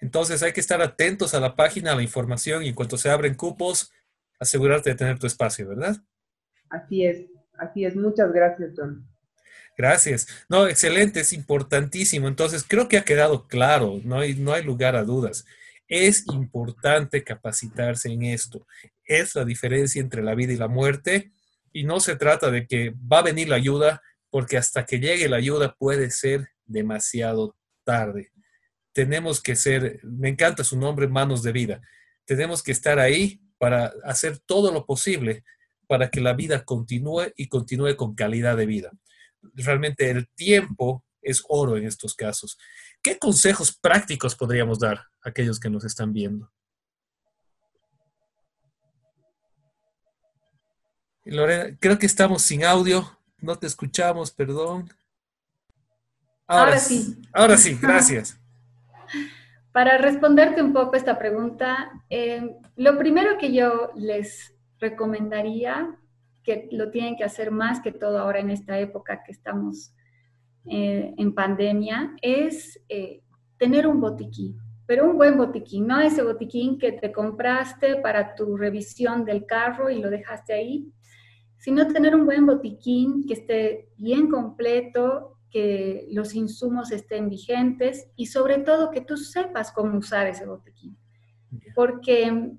Entonces 0.00 0.42
hay 0.42 0.52
que 0.52 0.60
estar 0.60 0.80
atentos 0.80 1.34
a 1.34 1.40
la 1.40 1.54
página, 1.56 1.92
a 1.92 1.96
la 1.96 2.02
información 2.02 2.62
y 2.62 2.68
en 2.68 2.74
cuanto 2.74 2.96
se 2.96 3.10
abren 3.10 3.34
cupos, 3.34 3.92
asegurarte 4.38 4.90
de 4.90 4.96
tener 4.96 5.18
tu 5.18 5.26
espacio, 5.26 5.68
¿verdad? 5.68 5.96
Así 6.70 7.04
es, 7.04 7.26
así 7.58 7.84
es. 7.84 7.96
Muchas 7.96 8.32
gracias, 8.32 8.74
John. 8.76 9.08
Gracias. 9.78 10.26
No, 10.48 10.66
excelente, 10.66 11.20
es 11.20 11.32
importantísimo. 11.32 12.26
Entonces, 12.26 12.64
creo 12.66 12.88
que 12.88 12.98
ha 12.98 13.04
quedado 13.04 13.46
claro, 13.46 14.00
no 14.02 14.18
hay, 14.18 14.34
no 14.34 14.52
hay 14.52 14.64
lugar 14.64 14.96
a 14.96 15.04
dudas. 15.04 15.46
Es 15.86 16.26
importante 16.26 17.22
capacitarse 17.22 18.10
en 18.10 18.24
esto. 18.24 18.66
Es 19.04 19.36
la 19.36 19.44
diferencia 19.44 20.02
entre 20.02 20.24
la 20.24 20.34
vida 20.34 20.52
y 20.52 20.56
la 20.56 20.66
muerte 20.66 21.30
y 21.72 21.84
no 21.84 22.00
se 22.00 22.16
trata 22.16 22.50
de 22.50 22.66
que 22.66 22.90
va 22.90 23.20
a 23.20 23.22
venir 23.22 23.48
la 23.48 23.54
ayuda 23.54 24.02
porque 24.30 24.58
hasta 24.58 24.84
que 24.84 24.98
llegue 24.98 25.28
la 25.28 25.36
ayuda 25.36 25.76
puede 25.78 26.10
ser 26.10 26.48
demasiado 26.66 27.56
tarde. 27.84 28.32
Tenemos 28.92 29.40
que 29.40 29.54
ser, 29.54 30.00
me 30.02 30.28
encanta 30.28 30.64
su 30.64 30.76
nombre, 30.76 31.06
manos 31.06 31.44
de 31.44 31.52
vida. 31.52 31.80
Tenemos 32.24 32.64
que 32.64 32.72
estar 32.72 32.98
ahí 32.98 33.40
para 33.58 33.92
hacer 34.02 34.40
todo 34.40 34.72
lo 34.72 34.84
posible 34.84 35.44
para 35.86 36.10
que 36.10 36.20
la 36.20 36.32
vida 36.32 36.64
continúe 36.64 37.32
y 37.36 37.46
continúe 37.46 37.94
con 37.96 38.16
calidad 38.16 38.56
de 38.56 38.66
vida. 38.66 38.90
Realmente 39.54 40.10
el 40.10 40.28
tiempo 40.34 41.04
es 41.22 41.42
oro 41.48 41.76
en 41.76 41.86
estos 41.86 42.14
casos. 42.14 42.58
¿Qué 43.02 43.18
consejos 43.18 43.76
prácticos 43.76 44.34
podríamos 44.34 44.78
dar 44.78 44.98
a 45.22 45.28
aquellos 45.28 45.60
que 45.60 45.70
nos 45.70 45.84
están 45.84 46.12
viendo? 46.12 46.50
Lorena, 51.24 51.76
creo 51.78 51.98
que 51.98 52.06
estamos 52.06 52.42
sin 52.42 52.64
audio. 52.64 53.18
No 53.38 53.56
te 53.56 53.66
escuchamos, 53.66 54.30
perdón. 54.30 54.90
Ahora, 56.46 56.78
sí. 56.78 57.20
Ahora 57.32 57.56
sí, 57.56 57.78
gracias. 57.80 58.38
Para 59.72 59.98
responderte 59.98 60.62
un 60.62 60.72
poco 60.72 60.96
esta 60.96 61.18
pregunta, 61.18 61.92
eh, 62.08 62.56
lo 62.76 62.98
primero 62.98 63.38
que 63.38 63.52
yo 63.52 63.92
les 63.94 64.54
recomendaría, 64.80 65.94
que 66.48 66.66
lo 66.72 66.90
tienen 66.90 67.14
que 67.14 67.24
hacer 67.24 67.50
más 67.50 67.80
que 67.82 67.92
todo 67.92 68.18
ahora 68.18 68.40
en 68.40 68.48
esta 68.48 68.78
época 68.78 69.22
que 69.22 69.32
estamos 69.32 69.92
eh, 70.64 71.12
en 71.18 71.34
pandemia, 71.34 72.16
es 72.22 72.80
eh, 72.88 73.20
tener 73.58 73.86
un 73.86 74.00
botiquín, 74.00 74.56
pero 74.86 75.10
un 75.10 75.18
buen 75.18 75.36
botiquín, 75.36 75.86
no 75.86 76.00
ese 76.00 76.22
botiquín 76.22 76.78
que 76.78 76.92
te 76.92 77.12
compraste 77.12 77.96
para 77.96 78.34
tu 78.34 78.56
revisión 78.56 79.26
del 79.26 79.44
carro 79.44 79.90
y 79.90 80.00
lo 80.00 80.08
dejaste 80.08 80.54
ahí, 80.54 80.90
sino 81.58 81.86
tener 81.86 82.14
un 82.14 82.24
buen 82.24 82.46
botiquín 82.46 83.26
que 83.26 83.34
esté 83.34 83.90
bien 83.98 84.30
completo, 84.30 85.36
que 85.50 86.08
los 86.10 86.34
insumos 86.34 86.92
estén 86.92 87.28
vigentes 87.28 88.08
y 88.16 88.26
sobre 88.26 88.58
todo 88.58 88.90
que 88.90 89.02
tú 89.02 89.18
sepas 89.18 89.70
cómo 89.70 89.98
usar 89.98 90.26
ese 90.26 90.46
botiquín. 90.46 90.96
Porque 91.74 92.52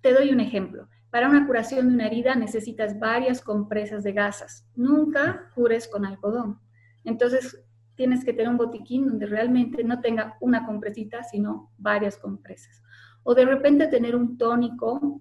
te 0.00 0.12
doy 0.12 0.30
un 0.30 0.40
ejemplo. 0.40 0.88
Para 1.10 1.28
una 1.28 1.46
curación 1.46 1.88
de 1.88 1.94
una 1.94 2.06
herida 2.06 2.34
necesitas 2.34 2.98
varias 2.98 3.40
compresas 3.40 4.04
de 4.04 4.12
gasas. 4.12 4.66
Nunca 4.76 5.50
cures 5.54 5.88
con 5.88 6.04
algodón. 6.04 6.60
Entonces 7.04 7.62
tienes 7.94 8.24
que 8.24 8.32
tener 8.32 8.48
un 8.48 8.56
botiquín 8.56 9.06
donde 9.06 9.26
realmente 9.26 9.84
no 9.84 10.00
tenga 10.00 10.36
una 10.40 10.64
compresita, 10.64 11.22
sino 11.22 11.72
varias 11.76 12.16
compresas. 12.16 12.82
O 13.22 13.34
de 13.34 13.44
repente 13.44 13.88
tener 13.88 14.16
un 14.16 14.38
tónico 14.38 15.20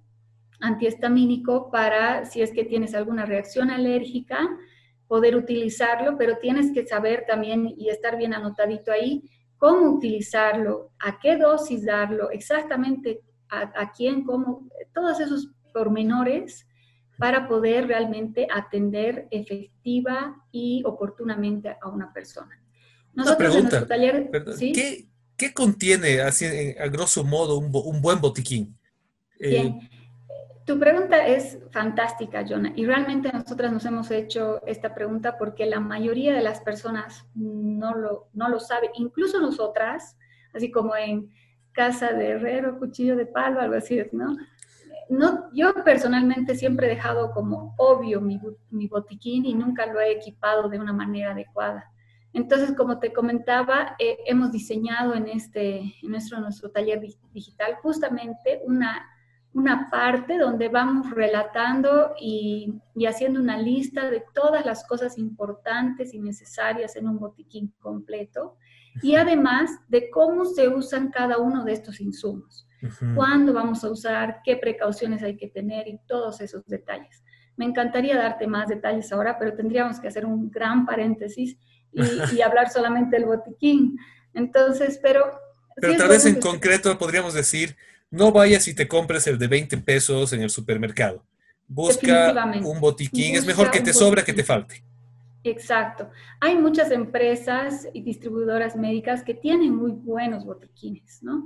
antihistamínico 0.62 1.72
para 1.72 2.26
si 2.26 2.42
es 2.42 2.52
que 2.52 2.66
tienes 2.66 2.94
alguna 2.94 3.26
reacción 3.26 3.72
alérgica, 3.72 4.48
poder 5.08 5.36
utilizarlo, 5.36 6.18
pero 6.18 6.38
tienes 6.38 6.72
que 6.72 6.86
saber 6.86 7.26
también 7.28 7.74
y 7.78 7.90
estar 7.90 8.18
bien 8.18 8.34
anotadito 8.34 8.92
ahí 8.92 9.24
cómo 9.60 9.92
utilizarlo, 9.92 10.94
a 11.00 11.20
qué 11.20 11.38
dosis 11.38 11.86
darlo, 11.86 12.32
exactamente 12.32 13.22
a, 13.50 13.92
quién, 13.92 14.24
cómo, 14.24 14.70
todos 14.94 15.20
esos 15.20 15.52
pormenores 15.74 16.68
para 17.18 17.48
poder 17.48 17.88
realmente 17.88 18.48
atender 18.54 19.28
efectiva 19.30 20.42
y 20.52 20.82
oportunamente 20.86 21.76
a 21.82 21.90
una 21.90 22.14
persona. 22.14 22.62
Nosotros 23.14 23.56
en 23.56 23.64
nuestro 23.64 23.88
taller, 23.88 24.32
¿qué, 25.36 25.54
contiene, 25.54 26.22
así, 26.22 26.46
a 26.80 26.88
grosso 26.88 27.24
modo, 27.24 27.58
un, 27.58 28.02
buen 28.02 28.22
botiquín? 28.22 28.78
Bien. 29.38 29.68
Eh, 29.68 29.90
tu 30.70 30.78
pregunta 30.78 31.26
es 31.26 31.58
fantástica, 31.72 32.46
Jonah, 32.48 32.72
y 32.76 32.86
realmente 32.86 33.32
nosotras 33.34 33.74
nos 33.74 33.84
hemos 33.86 34.12
hecho 34.12 34.62
esta 34.68 34.94
pregunta 34.94 35.36
porque 35.38 35.66
la 35.66 35.80
mayoría 35.80 36.32
de 36.32 36.44
las 36.44 36.62
personas 36.62 37.26
no 37.34 37.96
lo, 37.96 38.30
no 38.34 38.50
lo 38.50 38.60
sabe, 38.60 38.92
incluso 38.94 39.40
nosotras, 39.40 40.16
así 40.54 40.70
como 40.70 40.96
en 40.96 41.34
casa 41.72 42.14
de 42.14 42.28
herrero, 42.28 42.78
cuchillo 42.78 43.16
de 43.16 43.26
palo, 43.26 43.60
algo 43.60 43.76
así, 43.76 44.00
¿no? 44.12 44.38
No 45.10 45.50
yo 45.54 45.74
personalmente 45.84 46.56
siempre 46.56 46.88
he 46.88 46.96
dejado 46.96 47.32
como 47.32 47.74
obvio 47.78 48.22
mi, 48.22 48.40
mi 48.70 48.88
botiquín 48.88 49.46
y 49.46 49.54
nunca 49.54 49.86
lo 49.86 50.00
he 50.00 50.12
equipado 50.12 50.70
de 50.70 50.80
una 50.80 50.94
manera 50.94 51.32
adecuada. 51.32 51.92
Entonces, 52.32 52.76
como 52.78 53.00
te 53.00 53.12
comentaba, 53.12 53.96
eh, 53.98 54.20
hemos 54.28 54.52
diseñado 54.52 55.16
en, 55.16 55.28
este, 55.28 55.80
en 55.80 56.12
nuestro, 56.12 56.40
nuestro 56.40 56.70
taller 56.70 57.02
digital 57.34 57.78
justamente 57.82 58.62
una 58.66 59.04
una 59.54 59.90
parte 59.90 60.38
donde 60.38 60.70
vamos 60.70 61.10
relatando 61.12 62.14
y, 62.20 62.80
haciendo 63.08 63.40
una 63.40 63.58
lista 63.58 64.10
de 64.10 64.24
todas 64.34 64.66
las 64.66 64.86
cosas 64.86 65.18
importantes 65.18 66.14
y 66.14 66.20
necesarias 66.20 66.96
en 66.96 67.08
un 67.08 67.20
botiquín 67.20 67.74
completo 67.80 68.58
y 69.02 69.16
además 69.16 69.72
de 69.88 70.10
cómo 70.10 70.46
se 70.46 70.68
usan 70.68 71.10
cada 71.10 71.38
uno 71.38 71.64
de 71.64 71.74
estos 71.74 72.00
insumos, 72.00 72.68
cuándo 73.16 73.54
vamos 73.54 73.84
a 73.84 73.90
usar, 73.90 74.42
qué 74.44 74.56
precauciones 74.56 75.24
hay 75.24 75.38
que 75.38 75.48
tener 75.48 75.88
y 75.88 76.00
todos 76.08 76.42
esos 76.42 76.66
detalles. 76.66 77.24
Me 77.56 77.66
encantaría 77.66 78.18
darte 78.18 78.48
más 78.48 78.70
detalles 78.70 79.12
ahora, 79.12 79.38
pero 79.38 79.54
tendríamos 79.54 80.00
que 80.00 80.08
hacer 80.08 80.26
un 80.26 80.50
gran 80.50 80.86
paréntesis 80.86 81.58
y, 81.92 82.36
y 82.36 82.42
hablar 82.42 82.70
solamente 82.70 83.18
del 83.18 83.26
botiquín. 83.26 83.98
Entonces, 84.34 85.00
pero... 85.02 85.40
Pero 85.76 85.96
tal 85.96 86.10
vez 86.10 86.26
en 86.26 86.40
concreto 86.40 86.98
podríamos 86.98 87.34
decir 87.34 87.76
no 88.12 88.32
vayas 88.32 88.68
y 88.68 88.74
te 88.74 88.88
compres 88.88 89.28
el 89.28 89.38
de 89.38 89.48
20 89.48 89.78
pesos 89.78 90.34
en 90.34 90.42
el 90.42 90.50
supermercado. 90.50 91.24
Busca 91.68 92.34
un 92.64 92.80
botiquín. 92.80 93.36
es 93.36 93.46
mejor 93.46 93.70
que 93.70 93.82
te 93.82 93.94
sobra 93.94 94.24
que 94.24 94.34
te 94.34 94.44
falte. 94.44 94.84
Exacto. 95.44 96.10
Hay 96.42 96.58
muchas 96.58 96.92
empresas 96.92 97.88
y 97.94 98.02
distribuidoras 98.02 98.76
médicas 98.76 99.24
que 99.24 99.36
tienen 99.36 99.76
muy 99.76 99.92
buenos 99.92 100.44
botiquines, 100.44 101.22
¿no? 101.22 101.46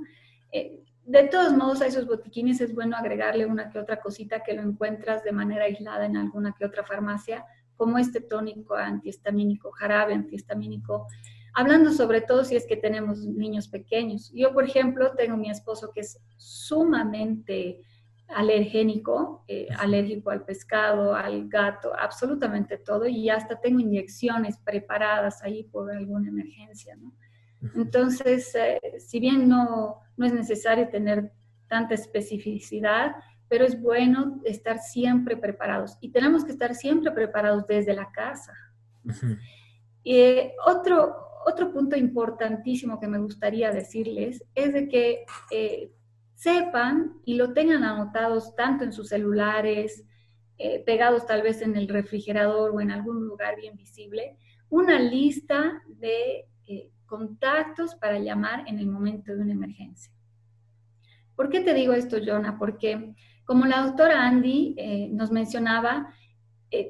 Eh, 0.50 0.80
de 1.06 1.24
todos 1.24 1.52
modos, 1.52 1.82
a 1.82 1.86
esos 1.86 2.06
botiquines 2.06 2.60
es 2.60 2.74
bueno 2.74 2.96
agregarle 2.96 3.46
una 3.46 3.70
que 3.70 3.78
otra 3.78 4.00
cosita 4.00 4.42
que 4.42 4.54
lo 4.54 4.62
encuentras 4.62 5.22
de 5.22 5.32
manera 5.32 5.64
aislada 5.64 6.06
en 6.06 6.16
alguna 6.16 6.54
que 6.58 6.64
otra 6.64 6.84
farmacia, 6.84 7.44
como 7.76 7.98
este 7.98 8.20
tónico 8.20 8.74
antihistamínico, 8.74 9.70
jarabe 9.72 10.14
antihistamínico, 10.14 11.06
hablando 11.52 11.92
sobre 11.92 12.20
todo 12.20 12.44
si 12.44 12.56
es 12.56 12.66
que 12.66 12.76
tenemos 12.76 13.26
niños 13.26 13.68
pequeños. 13.68 14.32
Yo, 14.34 14.52
por 14.52 14.64
ejemplo, 14.64 15.12
tengo 15.16 15.36
mi 15.36 15.50
esposo 15.50 15.90
que 15.92 16.00
es 16.00 16.20
sumamente 16.36 17.82
alergénico, 18.28 19.44
eh, 19.48 19.68
alérgico 19.78 20.30
al 20.30 20.44
pescado, 20.44 21.14
al 21.14 21.48
gato, 21.48 21.92
absolutamente 21.98 22.78
todo, 22.78 23.06
y 23.06 23.28
hasta 23.28 23.60
tengo 23.60 23.80
inyecciones 23.80 24.56
preparadas 24.58 25.42
ahí 25.42 25.64
por 25.64 25.90
alguna 25.90 26.28
emergencia, 26.28 26.96
¿no? 26.96 27.12
Entonces, 27.74 28.54
eh, 28.54 28.80
si 28.98 29.20
bien 29.20 29.48
no, 29.48 30.00
no 30.16 30.26
es 30.26 30.32
necesario 30.32 30.88
tener 30.88 31.32
tanta 31.68 31.94
especificidad, 31.94 33.16
pero 33.48 33.64
es 33.64 33.80
bueno 33.80 34.40
estar 34.44 34.78
siempre 34.78 35.36
preparados 35.36 35.96
y 36.00 36.10
tenemos 36.10 36.44
que 36.44 36.52
estar 36.52 36.74
siempre 36.74 37.10
preparados 37.12 37.66
desde 37.66 37.94
la 37.94 38.10
casa. 38.10 38.52
otro, 40.66 41.16
otro 41.46 41.72
punto 41.72 41.96
importantísimo 41.96 42.98
que 42.98 43.08
me 43.08 43.18
gustaría 43.18 43.70
decirles 43.70 44.44
es 44.54 44.72
de 44.72 44.88
que 44.88 45.24
eh, 45.50 45.92
sepan 46.34 47.20
y 47.24 47.34
lo 47.34 47.52
tengan 47.52 47.84
anotados 47.84 48.54
tanto 48.54 48.84
en 48.84 48.92
sus 48.92 49.08
celulares, 49.08 50.04
eh, 50.58 50.82
pegados 50.84 51.26
tal 51.26 51.42
vez 51.42 51.62
en 51.62 51.76
el 51.76 51.88
refrigerador 51.88 52.70
o 52.70 52.80
en 52.80 52.90
algún 52.90 53.26
lugar 53.26 53.56
bien 53.56 53.76
visible, 53.76 54.36
una 54.68 54.98
lista 54.98 55.82
de 55.88 56.40
eh, 56.40 56.48
contactos 57.16 57.94
para 57.94 58.18
llamar 58.18 58.64
en 58.66 58.78
el 58.78 58.86
momento 58.86 59.34
de 59.34 59.42
una 59.42 59.52
emergencia. 59.52 60.12
¿Por 61.36 61.48
qué 61.48 61.60
te 61.60 61.74
digo 61.74 61.92
esto, 61.92 62.16
Jonah? 62.24 62.58
Porque 62.58 63.14
como 63.44 63.66
la 63.66 63.82
doctora 63.82 64.26
Andy 64.26 64.74
eh, 64.78 65.08
nos 65.12 65.30
mencionaba, 65.30 66.14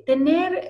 tener 0.06 0.62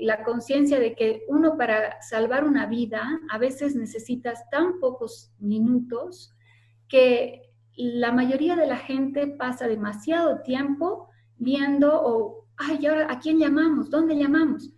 la 0.00 0.24
conciencia 0.24 0.80
de 0.80 0.94
que 0.94 1.24
uno 1.28 1.56
para 1.56 2.00
salvar 2.02 2.44
una 2.44 2.66
vida 2.66 3.20
a 3.30 3.38
veces 3.38 3.76
necesitas 3.76 4.48
tan 4.50 4.80
pocos 4.80 5.32
minutos 5.38 6.34
que 6.88 7.42
la 7.76 8.12
mayoría 8.12 8.56
de 8.56 8.66
la 8.66 8.76
gente 8.76 9.26
pasa 9.26 9.68
demasiado 9.68 10.42
tiempo 10.42 11.08
viendo 11.36 11.92
o, 11.94 12.48
ay, 12.56 12.86
ahora, 12.86 13.12
¿a 13.12 13.20
quién 13.20 13.38
llamamos? 13.38 13.90
¿Dónde 13.90 14.16
llamamos? 14.16 14.72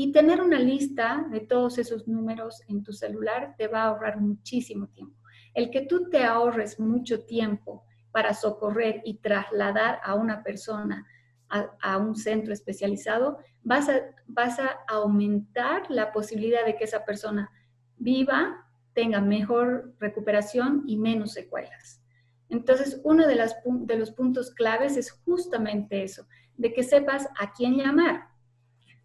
Y 0.00 0.12
tener 0.12 0.40
una 0.40 0.60
lista 0.60 1.26
de 1.28 1.40
todos 1.40 1.76
esos 1.76 2.06
números 2.06 2.62
en 2.68 2.84
tu 2.84 2.92
celular 2.92 3.56
te 3.58 3.66
va 3.66 3.82
a 3.82 3.86
ahorrar 3.88 4.20
muchísimo 4.20 4.86
tiempo. 4.86 5.16
El 5.54 5.72
que 5.72 5.80
tú 5.80 6.08
te 6.08 6.22
ahorres 6.22 6.78
mucho 6.78 7.24
tiempo 7.24 7.82
para 8.12 8.32
socorrer 8.32 9.02
y 9.04 9.14
trasladar 9.14 9.98
a 10.04 10.14
una 10.14 10.44
persona 10.44 11.04
a, 11.48 11.98
un 11.98 12.14
centro 12.14 12.52
especializado, 12.52 13.38
vas 13.64 13.88
a, 13.88 14.02
vas 14.28 14.60
a 14.60 14.78
aumentar 14.86 15.90
la 15.90 16.12
posibilidad 16.12 16.64
de 16.64 16.76
que 16.76 16.84
esa 16.84 17.04
persona 17.04 17.50
viva, 17.96 18.70
tenga 18.92 19.20
mejor 19.20 19.96
recuperación 19.98 20.84
y 20.86 20.96
menos 20.96 21.32
secuelas. 21.32 22.00
Entonces, 22.48 23.00
uno 23.02 23.26
de, 23.26 23.34
los 23.34 24.12
puntos 24.12 24.52
claves 24.52 24.96
es 24.96 25.10
justamente 25.10 26.04
eso, 26.04 26.28
de 26.56 26.72
que 26.72 26.84
sepas 26.84 27.26
a 27.40 27.52
quién 27.52 27.76
llamar. 27.76 28.28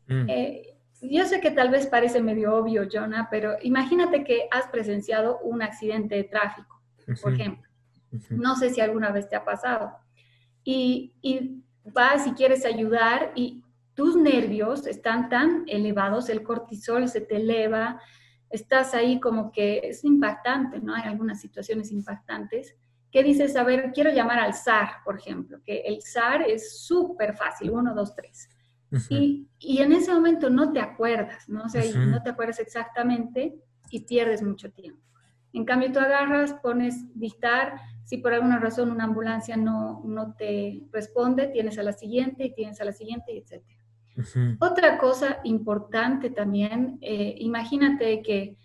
Mm. 0.07 0.29
Eh, 0.29 0.72
yo 1.09 1.25
sé 1.25 1.41
que 1.41 1.51
tal 1.51 1.69
vez 1.69 1.87
parece 1.87 2.21
medio 2.21 2.55
obvio, 2.55 2.87
Jonah, 2.91 3.27
pero 3.29 3.55
imagínate 3.61 4.23
que 4.23 4.47
has 4.51 4.67
presenciado 4.67 5.39
un 5.39 5.61
accidente 5.61 6.15
de 6.15 6.23
tráfico, 6.23 6.81
por 7.21 7.33
ejemplo. 7.33 7.69
No 8.29 8.55
sé 8.55 8.69
si 8.69 8.79
alguna 8.79 9.11
vez 9.11 9.27
te 9.27 9.35
ha 9.35 9.43
pasado. 9.43 9.91
Y, 10.63 11.13
y 11.21 11.63
vas 11.83 12.27
y 12.27 12.33
quieres 12.33 12.65
ayudar 12.65 13.31
y 13.35 13.63
tus 13.93 14.15
nervios 14.15 14.87
están 14.87 15.29
tan 15.29 15.65
elevados, 15.67 16.29
el 16.29 16.43
cortisol 16.43 17.07
se 17.07 17.21
te 17.21 17.37
eleva, 17.37 18.01
estás 18.49 18.93
ahí 18.93 19.19
como 19.19 19.51
que 19.51 19.81
es 19.83 20.03
impactante, 20.03 20.79
¿no? 20.79 20.93
Hay 20.95 21.03
algunas 21.03 21.41
situaciones 21.41 21.91
impactantes. 21.91 22.75
¿Qué 23.11 23.23
dices? 23.23 23.55
A 23.55 23.63
ver, 23.63 23.91
quiero 23.93 24.11
llamar 24.11 24.39
al 24.39 24.53
SAR, 24.53 25.03
por 25.03 25.17
ejemplo, 25.17 25.59
que 25.63 25.81
el 25.81 26.01
SAR 26.01 26.43
es 26.43 26.79
súper 26.81 27.35
fácil, 27.35 27.69
1, 27.69 27.93
2, 27.93 28.15
3 28.15 28.49
y, 29.09 29.47
y, 29.59 29.77
en 29.79 29.91
ese 29.91 30.13
momento 30.13 30.49
no 30.49 30.71
te 30.71 30.79
acuerdas, 30.79 31.47
¿no? 31.49 31.63
O 31.63 31.69
sea, 31.69 31.83
no 32.05 32.21
te 32.21 32.29
acuerdas 32.29 32.59
exactamente 32.59 33.55
y 33.89 34.01
pierdes 34.01 34.41
mucho 34.41 34.71
tiempo. 34.71 35.01
En 35.53 35.65
cambio, 35.65 35.91
tú 35.91 35.99
agarras, 35.99 36.53
pones 36.53 36.95
dictar, 37.13 37.75
si 38.03 38.17
por 38.17 38.33
alguna 38.33 38.59
razón 38.59 38.91
una 38.91 39.03
ambulancia 39.03 39.55
no, 39.55 40.01
no 40.03 40.33
te 40.33 40.83
responde, 40.91 41.47
tienes 41.47 41.77
a 41.77 41.83
la 41.83 41.93
siguiente 41.93 42.45
y 42.45 42.53
tienes 42.53 42.81
a 42.81 42.85
la 42.85 42.91
siguiente, 42.91 43.37
etc. 43.37 43.63
Otra 44.59 44.97
cosa 44.97 45.39
importante 45.43 46.29
también, 46.29 46.97
eh, 47.01 47.35
imagínate 47.37 48.21
que 48.21 48.57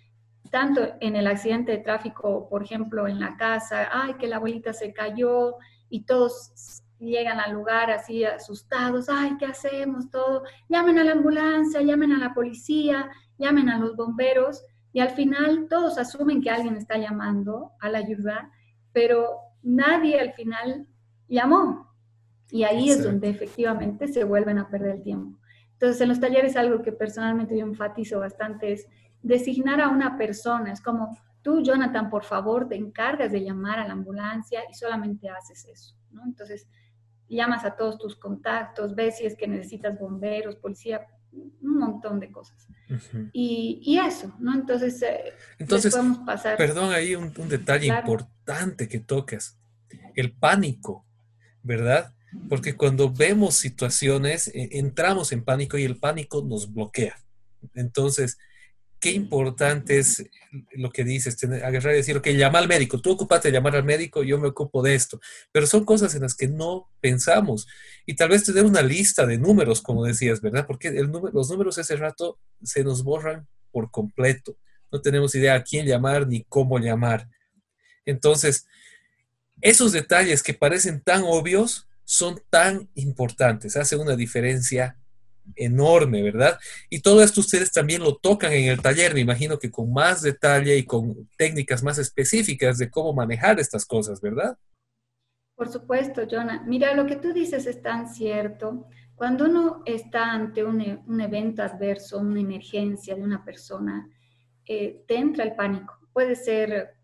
tanto 0.51 0.81
en 1.01 1.17
el 1.17 1.27
accidente 1.27 1.73
de 1.73 1.79
tráfico, 1.79 2.49
por 2.49 2.63
ejemplo, 2.63 3.07
en 3.07 3.21
la 3.21 3.37
casa, 3.37 3.89
ay, 3.93 4.15
que 4.15 4.27
la 4.27 4.37
abuelita 4.37 4.73
se 4.73 4.93
cayó 4.93 5.57
y 5.91 6.05
todos 6.05 6.83
llegan 6.99 7.41
al 7.41 7.53
lugar 7.53 7.91
así 7.91 8.25
asustados, 8.25 9.09
ay, 9.09 9.37
¿qué 9.39 9.47
hacemos? 9.47 10.11
Todo, 10.11 10.43
llamen 10.69 10.99
a 10.99 11.05
la 11.05 11.13
ambulancia, 11.13 11.81
llamen 11.83 12.13
a 12.13 12.19
la 12.19 12.35
policía, 12.35 13.11
llamen 13.39 13.69
a 13.69 13.79
los 13.79 13.97
bomberos 13.97 14.65
y 14.93 15.01
al 15.01 15.11
final 15.11 15.67
todos 15.69 15.99
asumen 15.99 16.43
que 16.43 16.51
alguien 16.51 16.77
está 16.77 16.99
llamando 16.99 17.73
a 17.81 17.89
la 17.89 17.99
ayuda, 17.99 18.51
pero 18.93 19.39
nadie 19.63 20.19
al 20.19 20.33
final 20.33 20.87
llamó. 21.29 21.89
Y 22.51 22.65
ahí 22.65 22.91
es 22.91 23.05
donde 23.05 23.29
efectivamente 23.29 24.09
se 24.09 24.25
vuelven 24.25 24.59
a 24.59 24.69
perder 24.69 24.97
el 24.97 25.03
tiempo. 25.03 25.39
Entonces, 25.75 26.01
en 26.01 26.09
los 26.09 26.19
talleres 26.19 26.57
algo 26.57 26.83
que 26.83 26.93
personalmente 26.93 27.57
yo 27.57 27.65
enfatizo 27.65 28.19
bastante 28.19 28.73
es 28.73 28.89
designar 29.23 29.81
a 29.81 29.89
una 29.89 30.17
persona. 30.17 30.73
Es 30.73 30.81
como, 30.81 31.17
tú, 31.43 31.63
Jonathan, 31.63 32.11
por 32.11 32.25
favor, 32.25 32.69
te 32.69 32.75
encargas 32.75 33.31
de 33.31 33.45
llamar 33.45 33.79
a 33.79 33.87
la 33.87 33.93
ambulancia 33.93 34.63
y 34.69 34.75
solamente 34.75 35.29
haces 35.29 35.67
eso, 35.67 35.95
¿no? 36.11 36.25
Entonces, 36.25 36.67
llamas 37.37 37.65
a 37.65 37.77
todos 37.77 37.99
tus 37.99 38.17
contactos, 38.17 38.95
ves 38.95 39.19
si 39.19 39.27
es 39.27 39.37
que 39.37 39.47
necesitas 39.47 39.99
bomberos, 39.99 40.57
policía, 40.57 41.07
un 41.33 41.79
montón 41.79 42.21
de 42.21 42.31
cosas. 42.31 42.67
y, 43.33 43.99
eso, 43.99 44.35
¿no? 44.39 44.55
Entonces, 44.55 45.01
eh, 45.03 45.33
Entonces 45.59 45.93
podemos 45.95 46.19
pasar. 46.19 46.57
Perdón, 46.57 46.93
ahí 46.93 47.15
un, 47.15 47.33
detalle 47.49 47.87
importante 47.87 48.89
que 48.89 49.01
tocas, 49.01 49.59
el 50.15 50.33
pánico, 50.33 51.05
¿verdad? 51.63 52.15
Porque 52.49 52.77
cuando 52.77 53.11
vemos 53.11 53.55
situaciones, 53.55 54.49
eh, 54.49 54.71
entramos 54.73 55.33
en 55.33 55.45
pánico 55.45 55.79
y 55.79 55.85
el 55.85 55.97
pánico 55.97 56.43
nos 56.43 56.73
bloquea. 56.73 57.17
Entonces, 57.75 58.39
qué 59.01 59.13
importante 59.13 59.99
es 59.99 60.25
lo 60.73 60.91
que 60.91 61.05
dices, 61.05 61.37
tener, 61.37 61.65
agarrar 61.65 61.95
y 61.95 61.99
decir, 61.99 62.17
ok, 62.17 62.29
llama 62.29 62.59
al 62.59 62.69
médico, 62.69 63.01
tú 63.01 63.13
ocupate 63.13 63.49
de 63.49 63.53
llamar 63.53 63.77
al 63.77 63.85
médico, 63.85 64.23
yo 64.23 64.39
me 64.39 64.49
ocupo 64.49 64.83
de 64.83 64.95
esto. 64.95 65.21
Pero 65.53 65.67
son 65.67 65.85
cosas 65.85 66.15
en 66.15 66.23
las 66.23 66.35
que 66.35 66.49
no 66.49 66.91
pensamos. 67.01 67.67
Y 68.07 68.17
tal 68.17 68.31
vez 68.31 68.45
tener 68.45 68.65
una 68.65 68.83
lista 68.83 69.27
de 69.27 69.39
números, 69.39 69.83
como 69.83 70.05
decías, 70.05 70.41
¿verdad? 70.41 70.67
Porque 70.67 70.89
el 70.89 71.11
los 71.33 71.51
números 71.51 71.79
ese 71.79 71.97
rato 71.97 72.39
se 72.63 72.85
nos 72.85 73.05
borran 73.05 73.47
por 73.71 73.91
completo. 73.91 74.57
No 74.91 75.01
tenemos 75.01 75.35
idea 75.35 75.55
a 75.55 75.63
quién 75.63 75.87
llamar 75.87 76.27
ni 76.27 76.45
cómo 76.45 76.79
llamar. 76.79 77.29
Entonces, 78.05 78.67
esos 79.61 79.93
detalles 79.93 80.43
que 80.43 80.55
parecen 80.55 81.01
tan 81.01 81.23
obvios 81.25 81.89
son 82.05 82.41
tan 82.49 82.89
importantes, 82.95 83.77
hace 83.77 83.97
una 83.97 84.17
diferencia 84.17 84.99
enorme, 85.57 86.23
¿verdad? 86.23 86.59
Y 86.91 87.01
todo 87.01 87.23
esto 87.23 87.41
ustedes 87.41 87.73
también 87.73 88.03
lo 88.03 88.17
tocan 88.17 88.53
en 88.53 88.69
el 88.69 88.81
taller, 88.81 89.15
me 89.15 89.21
imagino 89.21 89.59
que 89.59 89.71
con 89.71 89.93
más 89.93 90.23
detalle 90.23 90.77
y 90.77 90.85
con 90.85 91.29
técnicas 91.37 91.83
más 91.83 91.99
específicas 91.99 92.79
de 92.79 92.91
cómo 92.91 93.13
manejar 93.13 93.59
estas 93.61 93.85
cosas, 93.85 94.21
¿verdad? 94.21 94.57
Por 95.55 95.69
supuesto, 95.69 96.23
Jonah. 96.31 96.63
Mira, 96.67 96.95
lo 96.95 97.05
que 97.05 97.17
tú 97.17 97.33
dices 97.33 97.67
es 97.67 97.83
tan 97.83 98.09
cierto. 98.09 98.87
Cuando 99.17 99.47
uno 99.47 99.83
está 99.85 100.33
ante 100.33 100.63
un, 100.63 100.81
evento 101.21 101.65
adverso, 101.65 102.21
una 102.21 102.41
emergencia 102.41 103.17
de 103.17 103.23
una 103.23 103.45
persona, 103.45 104.09
eh, 104.65 105.03
te 105.09 105.17
entra 105.17 105.43
el 105.43 105.57
pánico. 105.57 105.99
Puede 106.13 106.37
ser, 106.37 106.95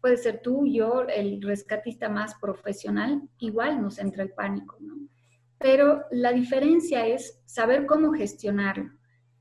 puede 0.00 0.16
ser 0.16 0.42
tú, 0.42 0.66
yo, 0.66 1.06
el 1.06 1.40
rescatista 1.40 2.08
más 2.08 2.34
profesional, 2.40 3.22
igual 3.38 3.80
nos 3.80 3.98
entra 3.98 4.24
el 4.24 4.30
pánico, 4.30 4.76
¿no? 4.80 4.96
Pero 5.64 6.04
la 6.10 6.30
diferencia 6.30 7.06
es 7.06 7.40
saber 7.46 7.86
cómo 7.86 8.12
gestionarlo. 8.12 8.90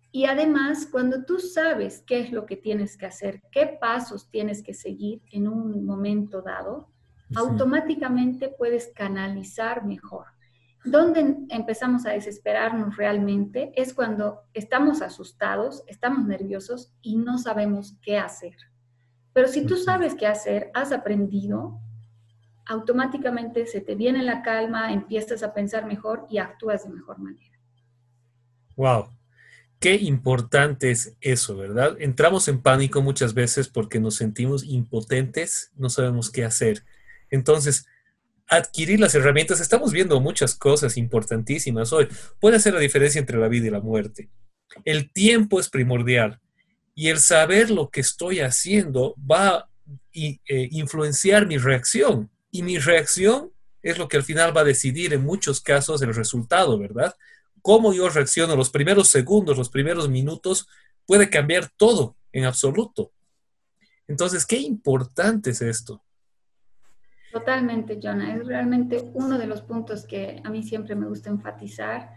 Y 0.09 0.23
además, 0.23 0.87
cuando 0.89 1.25
tú 1.25 1.37
sabes 1.37 2.01
qué 2.07 2.21
es 2.21 2.31
lo 2.31 2.45
que 2.45 2.55
tienes 2.55 2.95
que 2.95 3.05
hacer, 3.05 3.41
qué 3.51 3.77
pasos 3.81 4.29
tienes 4.31 4.63
que 4.63 4.73
seguir 4.73 5.21
en 5.33 5.49
un 5.49 5.85
momento 5.85 6.41
dado, 6.41 6.87
automáticamente 7.35 8.47
puedes 8.57 8.93
canalizar 8.95 9.85
mejor. 9.85 10.27
Donde 10.85 11.39
empezamos 11.49 12.05
a 12.05 12.11
desesperarnos 12.11 12.95
realmente 12.95 13.73
es 13.75 13.93
cuando 13.93 14.43
estamos 14.53 15.01
asustados, 15.01 15.83
estamos 15.87 16.25
nerviosos 16.25 16.93
y 17.01 17.17
no 17.17 17.37
sabemos 17.37 17.97
qué 18.01 18.17
hacer. 18.17 18.55
Pero 19.33 19.49
si 19.49 19.65
tú 19.65 19.75
sabes 19.75 20.15
qué 20.15 20.27
hacer, 20.27 20.71
has 20.73 20.93
aprendido, 20.93 21.81
automáticamente 22.65 23.65
se 23.65 23.81
te 23.81 23.95
viene 23.95 24.23
la 24.23 24.41
calma, 24.41 24.93
empiezas 24.93 25.43
a 25.43 25.53
pensar 25.53 25.85
mejor 25.85 26.25
y 26.29 26.37
actúas 26.37 26.83
de 26.83 26.89
mejor 26.89 27.19
manera. 27.19 27.59
Wow, 28.75 29.09
qué 29.79 29.95
importante 29.95 30.91
es 30.91 31.15
eso, 31.21 31.57
¿verdad? 31.57 31.95
Entramos 31.99 32.47
en 32.47 32.61
pánico 32.61 33.01
muchas 33.01 33.33
veces 33.33 33.67
porque 33.67 33.99
nos 33.99 34.15
sentimos 34.15 34.63
impotentes, 34.63 35.71
no 35.75 35.89
sabemos 35.89 36.31
qué 36.31 36.45
hacer. 36.45 36.83
Entonces, 37.29 37.85
adquirir 38.47 38.99
las 38.99 39.15
herramientas. 39.15 39.59
Estamos 39.59 39.91
viendo 39.91 40.19
muchas 40.19 40.55
cosas 40.55 40.97
importantísimas 40.97 41.93
hoy. 41.93 42.07
Puede 42.39 42.57
hacer 42.57 42.73
la 42.73 42.79
diferencia 42.79 43.19
entre 43.19 43.37
la 43.37 43.47
vida 43.47 43.67
y 43.67 43.71
la 43.71 43.79
muerte. 43.79 44.29
El 44.85 45.11
tiempo 45.11 45.59
es 45.59 45.69
primordial 45.69 46.39
y 46.95 47.09
el 47.09 47.19
saber 47.19 47.69
lo 47.69 47.89
que 47.89 48.01
estoy 48.01 48.39
haciendo 48.39 49.15
va 49.19 49.47
a 49.49 49.69
eh, 50.13 50.39
influenciar 50.71 51.47
mi 51.47 51.57
reacción. 51.57 52.29
Y 52.53 52.61
mi 52.61 52.77
reacción 52.77 53.51
es 53.81 53.97
lo 53.97 54.07
que 54.07 54.15
al 54.15 54.23
final 54.23 54.55
va 54.55 54.61
a 54.61 54.63
decidir 54.63 55.11
en 55.11 55.23
muchos 55.23 55.59
casos 55.59 56.03
el 56.03 56.13
resultado, 56.13 56.77
¿verdad? 56.77 57.15
Cómo 57.63 57.93
yo 57.93 58.07
reacciono 58.09 58.55
los 58.55 58.69
primeros 58.69 59.07
segundos, 59.07 59.57
los 59.57 59.69
primeros 59.69 60.07
minutos, 60.07 60.67
puede 61.07 61.31
cambiar 61.31 61.71
todo 61.75 62.15
en 62.31 62.45
absoluto. 62.45 63.11
Entonces, 64.07 64.45
qué 64.45 64.57
importante 64.57 65.49
es 65.49 65.63
esto. 65.63 66.03
Totalmente, 67.31 67.99
Jonah. 67.99 68.35
Es 68.35 68.45
realmente 68.45 69.09
uno 69.15 69.39
de 69.39 69.47
los 69.47 69.63
puntos 69.63 70.05
que 70.05 70.39
a 70.43 70.51
mí 70.51 70.61
siempre 70.61 70.93
me 70.93 71.07
gusta 71.07 71.31
enfatizar 71.31 72.11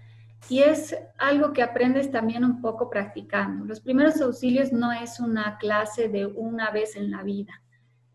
y 0.51 0.59
es 0.59 0.95
algo 1.17 1.55
que 1.55 1.63
aprendes 1.63 2.11
también 2.11 2.45
un 2.45 2.61
poco 2.61 2.91
practicando. 2.91 3.65
Los 3.65 3.81
primeros 3.81 4.21
auxilios 4.21 4.71
no 4.71 4.93
es 4.93 5.19
una 5.19 5.57
clase 5.57 6.11
de 6.11 6.27
una 6.27 6.71
vez 6.73 6.95
en 6.95 7.11
la 7.11 7.23
vida. 7.23 7.63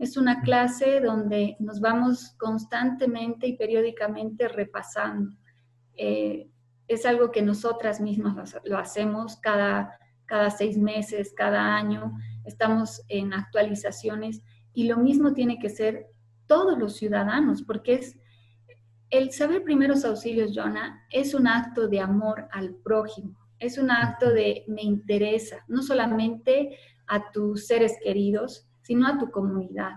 Es 0.02 0.18
una 0.18 0.42
clase 0.42 1.00
donde 1.00 1.56
nos 1.60 1.80
vamos 1.80 2.34
constantemente 2.40 3.46
y 3.46 3.56
periódicamente 3.56 4.48
repasando. 4.48 5.38
Eh, 5.94 6.50
es 6.88 7.06
algo 7.06 7.30
que 7.30 7.44
nosotras 7.44 8.02
mismas 8.02 8.56
lo 8.64 8.80
hacemos 8.80 9.36
cada, 9.38 10.00
cada 10.26 10.50
seis 10.50 10.76
meses, 10.76 11.36
cada 11.38 11.76
año. 11.76 12.14
Estamos 12.46 13.04
en 13.10 13.32
actualizaciones 13.32 14.42
y 14.74 14.86
lo 14.86 14.98
mismo 14.98 15.34
tiene 15.34 15.60
que 15.60 15.70
ser 15.70 16.08
todos 16.48 16.80
los 16.80 16.96
ciudadanos, 16.96 17.62
porque 17.62 17.94
es 17.94 18.18
el 19.12 19.32
saber 19.32 19.64
primeros 19.64 20.04
auxilios, 20.04 20.54
Jonah, 20.56 21.06
es 21.12 21.36
un 21.36 21.46
acto 21.46 21.88
de 21.88 22.00
amor 22.00 22.48
al 22.52 22.74
prójimo, 22.74 23.38
es 23.60 23.78
un 23.78 23.92
acto 23.92 24.32
de 24.32 24.66
me 24.68 24.82
interesa, 24.82 25.64
no 25.68 25.84
solamente 25.84 26.76
a 27.06 27.30
tus 27.32 27.68
seres 27.68 28.00
queridos, 28.04 28.68
sino 28.92 29.08
a 29.08 29.18
tu 29.18 29.32
comunidad. 29.32 29.94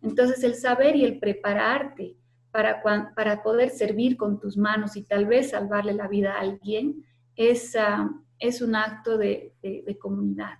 Entonces, 0.00 0.42
el 0.42 0.54
saber 0.54 0.96
y 0.96 1.04
el 1.04 1.18
prepararte 1.18 2.16
para, 2.50 2.82
para 3.14 3.42
poder 3.42 3.68
servir 3.68 4.16
con 4.16 4.40
tus 4.40 4.56
manos 4.56 4.96
y 4.96 5.02
tal 5.02 5.26
vez 5.26 5.50
salvarle 5.50 5.92
la 5.92 6.08
vida 6.08 6.32
a 6.32 6.40
alguien, 6.40 7.04
es, 7.36 7.76
ah, 7.76 8.10
es 8.38 8.62
un 8.62 8.74
acto 8.74 9.18
de, 9.18 9.52
comunidad. 10.00 10.54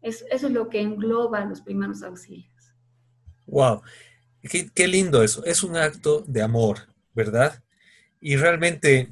eso 0.00 0.24
es 0.30 0.42
lo 0.44 0.68
que 0.68 0.80
engloba 0.80 1.44
los 1.44 1.60
primeros 1.60 2.04
auxilios. 2.04 2.72
Wow. 3.48 3.82
Qué, 4.72 4.86
lindo 4.86 5.24
eso. 5.24 5.44
Es 5.44 5.64
un 5.64 5.74
acto 5.74 6.22
de 6.28 6.40
amor, 6.40 6.86
¿verdad? 7.14 7.64
Y 8.20 8.36
realmente 8.36 9.08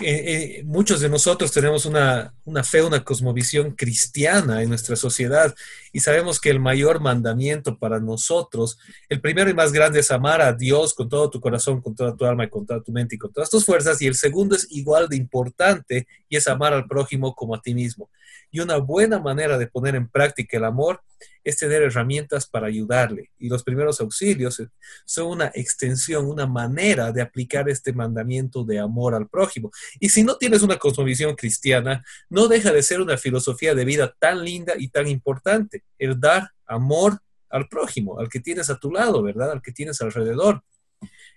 eh, 0.00 0.58
eh, 0.60 0.62
muchos 0.64 1.00
de 1.00 1.08
nosotros 1.08 1.50
tenemos 1.50 1.84
una, 1.84 2.32
una, 2.44 2.62
fe, 2.62 2.82
una 2.82 3.02
cosmovisión 3.02 3.72
cristiana 3.72 4.62
en 4.62 4.68
nuestra 4.68 4.94
sociedad 4.94 5.54
y 5.92 6.00
sabemos 6.00 6.40
que 6.40 6.50
el 6.50 6.60
mayor 6.60 7.00
mandamiento 7.00 7.78
para 7.78 7.98
nosotros, 7.98 8.78
el 9.08 9.20
primero 9.20 9.50
y 9.50 9.54
más 9.54 9.72
grande 9.72 10.00
es 10.00 10.10
amar 10.10 10.40
a 10.40 10.52
Dios 10.52 10.94
con 10.94 11.08
todo 11.08 11.28
tu 11.30 11.40
corazón, 11.40 11.82
con 11.82 11.96
toda 11.96 12.14
tu 12.14 12.24
alma 12.24 12.44
y 12.44 12.48
con 12.48 12.64
toda 12.64 12.80
tu 12.80 12.92
mente 12.92 13.16
y 13.16 13.18
con 13.18 13.32
todas 13.32 13.50
tus 13.50 13.64
fuerzas 13.64 14.00
y 14.00 14.06
el 14.06 14.14
segundo 14.14 14.54
es 14.54 14.68
igual 14.70 15.08
de 15.08 15.16
importante 15.16 16.06
y 16.28 16.36
es 16.36 16.46
amar 16.46 16.72
al 16.72 16.86
prójimo 16.86 17.34
como 17.34 17.56
a 17.56 17.60
ti 17.60 17.74
mismo. 17.74 18.08
Y 18.50 18.60
una 18.60 18.76
buena 18.76 19.18
manera 19.18 19.58
de 19.58 19.66
poner 19.66 19.94
en 19.96 20.08
práctica 20.08 20.56
el 20.56 20.64
amor 20.64 21.02
es 21.44 21.56
tener 21.56 21.82
herramientas 21.82 22.46
para 22.46 22.66
ayudarle. 22.66 23.30
Y 23.38 23.48
los 23.48 23.62
primeros 23.62 24.00
auxilios 24.00 24.62
son 25.04 25.26
una 25.26 25.50
extensión, 25.54 26.26
una 26.26 26.46
manera 26.46 27.12
de 27.12 27.22
aplicar 27.22 27.68
este 27.68 27.92
mandamiento 27.92 28.64
de 28.64 28.78
amor 28.78 29.14
al 29.14 29.28
prójimo. 29.28 29.70
Y 30.00 30.08
si 30.08 30.22
no 30.22 30.36
tienes 30.36 30.62
una 30.62 30.78
cosmovisión 30.78 31.34
cristiana, 31.34 32.04
no 32.28 32.48
deja 32.48 32.72
de 32.72 32.82
ser 32.82 33.00
una 33.00 33.16
filosofía 33.16 33.74
de 33.74 33.84
vida 33.84 34.14
tan 34.18 34.44
linda 34.44 34.74
y 34.78 34.88
tan 34.88 35.08
importante, 35.08 35.84
el 35.98 36.18
dar 36.20 36.50
amor 36.66 37.20
al 37.50 37.68
prójimo, 37.68 38.18
al 38.18 38.28
que 38.28 38.40
tienes 38.40 38.68
a 38.70 38.78
tu 38.78 38.90
lado, 38.90 39.22
¿verdad? 39.22 39.52
Al 39.52 39.62
que 39.62 39.72
tienes 39.72 40.00
alrededor. 40.00 40.62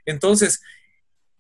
Entonces, 0.06 0.62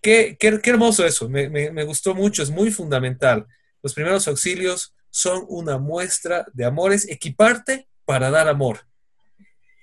qué, 0.01 0.37
qué, 0.39 0.59
hermoso 0.63 1.05
eso, 1.05 1.27
me, 1.27 1.49
me 1.49 1.83
gustó 1.83 2.15
mucho, 2.15 2.41
es 2.41 2.49
muy 2.49 2.71
fundamental. 2.71 3.45
Los 3.83 3.93
primeros 3.93 4.27
auxilios 4.27 4.95
son 5.11 5.45
una 5.49 5.77
muestra 5.77 6.45
de 6.53 6.65
amores, 6.65 7.07
equiparte 7.09 7.87
para 8.11 8.29
dar 8.29 8.49
amor. 8.49 8.81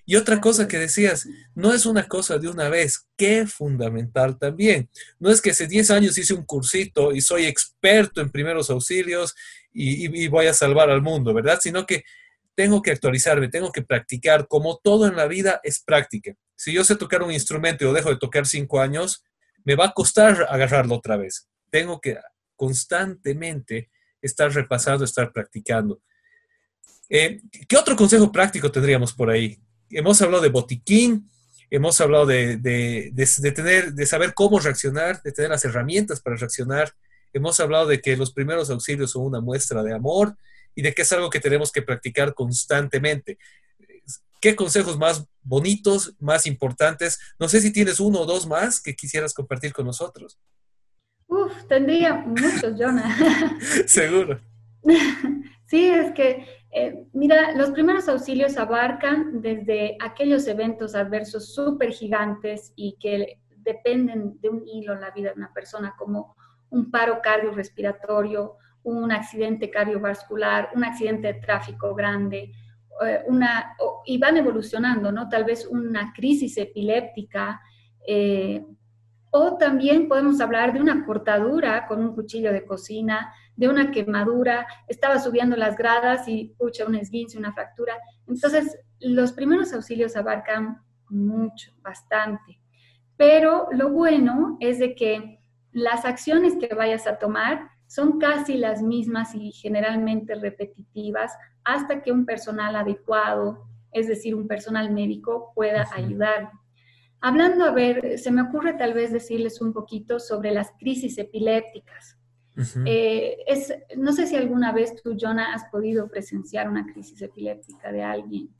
Y 0.04 0.16
otra 0.16 0.38
cosa 0.38 0.68
que 0.68 0.78
decías, 0.78 1.26
no 1.54 1.72
es 1.72 1.86
una 1.86 2.06
cosa 2.06 2.36
de 2.36 2.50
una 2.50 2.68
vez, 2.68 3.08
qué 3.16 3.46
fundamental 3.46 4.38
también. 4.38 4.90
No 5.18 5.30
es 5.30 5.40
que 5.40 5.52
hace 5.52 5.66
10 5.66 5.90
años 5.92 6.18
hice 6.18 6.34
un 6.34 6.44
cursito 6.44 7.12
y 7.12 7.22
soy 7.22 7.46
experto 7.46 8.20
en 8.20 8.28
primeros 8.28 8.68
auxilios 8.68 9.34
y, 9.72 10.28
voy 10.28 10.46
a 10.46 10.52
salvar 10.52 10.90
al 10.90 11.00
mundo, 11.00 11.32
¿verdad? 11.32 11.58
Sino 11.58 11.86
que 11.86 12.04
tengo 12.54 12.82
que 12.82 12.90
actualizarme, 12.90 13.48
tengo 13.48 13.72
que 13.72 13.80
practicar, 13.80 14.46
como 14.46 14.76
todo 14.76 15.06
en 15.06 15.16
la 15.16 15.26
vida 15.26 15.62
es 15.64 15.82
práctica. 15.82 16.34
Si 16.54 16.70
yo 16.74 16.84
sé 16.84 16.96
tocar 16.96 17.22
un 17.22 17.32
instrumento 17.32 17.84
y 17.84 17.86
lo 17.86 17.94
dejo 17.94 18.10
de 18.10 18.18
tocar 18.18 18.46
cinco 18.46 18.78
años, 18.78 19.24
me 19.64 19.74
va 19.74 19.86
a 19.86 19.92
costar 19.92 20.48
agarrarlo 20.50 20.96
otra 20.96 21.16
vez. 21.16 21.48
Tengo 21.70 21.98
que 21.98 22.18
constantemente 22.56 23.88
estar 24.20 24.52
repasando, 24.52 25.06
estar 25.06 25.32
practicando. 25.32 26.02
Eh, 27.08 27.40
¿Qué 27.66 27.76
otro 27.76 27.96
consejo 27.96 28.30
práctico 28.30 28.70
tendríamos 28.70 29.12
por 29.12 29.30
ahí? 29.30 29.58
Hemos 29.90 30.20
hablado 30.20 30.42
de 30.42 30.50
botiquín, 30.50 31.30
hemos 31.70 32.00
hablado 32.00 32.26
de, 32.26 32.58
tener, 33.54 33.94
de 33.94 34.06
saber 34.06 34.34
cómo 34.34 34.58
reaccionar, 34.58 35.22
de 35.22 35.32
tener 35.32 35.50
las 35.50 35.64
herramientas 35.64 36.20
para 36.20 36.36
reaccionar. 36.36 36.94
Hemos 37.32 37.58
hablado 37.60 37.86
de 37.86 38.00
que 38.00 38.16
los 38.16 38.32
primeros 38.32 38.70
auxilios 38.70 39.12
son 39.12 39.24
una 39.24 39.40
muestra 39.40 39.82
de 39.82 39.94
amor 39.94 40.36
y 40.74 40.82
de 40.82 40.94
que 40.94 41.02
es 41.02 41.12
algo 41.12 41.30
que 41.30 41.40
tenemos 41.40 41.72
que 41.72 41.82
practicar 41.82 42.34
constantemente. 42.34 43.38
¿Qué 44.40 44.54
consejos 44.54 44.98
más 44.98 45.24
bonitos, 45.42 46.14
más 46.20 46.46
importantes? 46.46 47.18
No 47.38 47.48
sé 47.48 47.60
si 47.60 47.72
tienes 47.72 47.98
uno 47.98 48.20
o 48.20 48.26
dos 48.26 48.46
más 48.46 48.80
que 48.80 48.94
quisieras 48.94 49.34
compartir 49.34 49.72
con 49.72 49.86
nosotros. 49.86 50.38
Uf, 51.26 51.52
tendría 51.68 52.14
muchos, 52.14 52.74
Jonah. 52.78 53.16
Seguro. 53.86 54.40
Sí, 55.68 55.84
es 55.84 56.12
que, 56.12 56.46
eh, 56.70 57.04
mira, 57.12 57.52
los 57.52 57.72
primeros 57.72 58.08
auxilios 58.08 58.56
abarcan 58.56 59.42
desde 59.42 59.98
aquellos 60.00 60.48
eventos 60.48 60.94
adversos 60.94 61.54
súper 61.54 61.92
gigantes 61.92 62.72
y 62.74 62.96
que 62.98 63.38
dependen 63.58 64.40
de 64.40 64.48
un 64.48 64.66
hilo 64.66 64.94
en 64.94 65.02
la 65.02 65.10
vida 65.10 65.28
de 65.28 65.36
una 65.36 65.52
persona, 65.52 65.94
como 65.98 66.34
un 66.70 66.90
paro 66.90 67.20
cardiorrespiratorio, 67.22 68.56
un 68.82 69.12
accidente 69.12 69.70
cardiovascular, 69.70 70.70
un 70.74 70.84
accidente 70.84 71.34
de 71.34 71.40
tráfico 71.40 71.94
grande, 71.94 72.50
eh, 73.04 73.22
una, 73.26 73.76
y 74.06 74.16
van 74.16 74.38
evolucionando, 74.38 75.12
¿no? 75.12 75.28
Tal 75.28 75.44
vez 75.44 75.66
una 75.66 76.14
crisis 76.14 76.56
epiléptica, 76.56 77.60
eh, 78.06 78.64
o 79.30 79.58
también 79.58 80.08
podemos 80.08 80.40
hablar 80.40 80.72
de 80.72 80.80
una 80.80 81.04
cortadura 81.04 81.86
con 81.86 82.02
un 82.02 82.14
cuchillo 82.14 82.54
de 82.54 82.64
cocina, 82.64 83.34
de 83.58 83.68
una 83.68 83.90
quemadura, 83.90 84.68
estaba 84.86 85.18
subiendo 85.18 85.56
las 85.56 85.76
gradas 85.76 86.28
y, 86.28 86.54
pucha, 86.56 86.86
un 86.86 86.94
esguince, 86.94 87.36
una 87.36 87.52
fractura. 87.52 87.98
Entonces, 88.28 88.78
los 89.00 89.32
primeros 89.32 89.72
auxilios 89.72 90.14
abarcan 90.14 90.80
mucho, 91.08 91.72
bastante. 91.82 92.60
Pero 93.16 93.66
lo 93.72 93.90
bueno 93.90 94.58
es 94.60 94.78
de 94.78 94.94
que 94.94 95.40
las 95.72 96.04
acciones 96.04 96.54
que 96.54 96.72
vayas 96.72 97.08
a 97.08 97.18
tomar 97.18 97.68
son 97.88 98.20
casi 98.20 98.58
las 98.58 98.80
mismas 98.80 99.34
y 99.34 99.50
generalmente 99.50 100.36
repetitivas 100.36 101.36
hasta 101.64 102.00
que 102.00 102.12
un 102.12 102.26
personal 102.26 102.76
adecuado, 102.76 103.66
es 103.90 104.06
decir, 104.06 104.36
un 104.36 104.46
personal 104.46 104.92
médico, 104.92 105.50
pueda 105.56 105.84
ayudar. 105.92 106.52
Hablando, 107.20 107.64
a 107.64 107.72
ver, 107.72 108.20
se 108.20 108.30
me 108.30 108.42
ocurre 108.42 108.74
tal 108.74 108.94
vez 108.94 109.12
decirles 109.12 109.60
un 109.60 109.72
poquito 109.72 110.20
sobre 110.20 110.52
las 110.52 110.70
crisis 110.78 111.18
epilépticas. 111.18 112.17
Eh, 112.84 113.36
es, 113.46 113.72
no 113.96 114.12
sé 114.12 114.26
si 114.26 114.36
alguna 114.36 114.72
vez 114.72 114.94
tú, 115.02 115.16
Jonah, 115.18 115.54
has 115.54 115.64
podido 115.70 116.08
presenciar 116.08 116.68
una 116.68 116.86
crisis 116.92 117.22
epiléptica 117.22 117.92
de 117.92 118.02
alguien. 118.02 118.50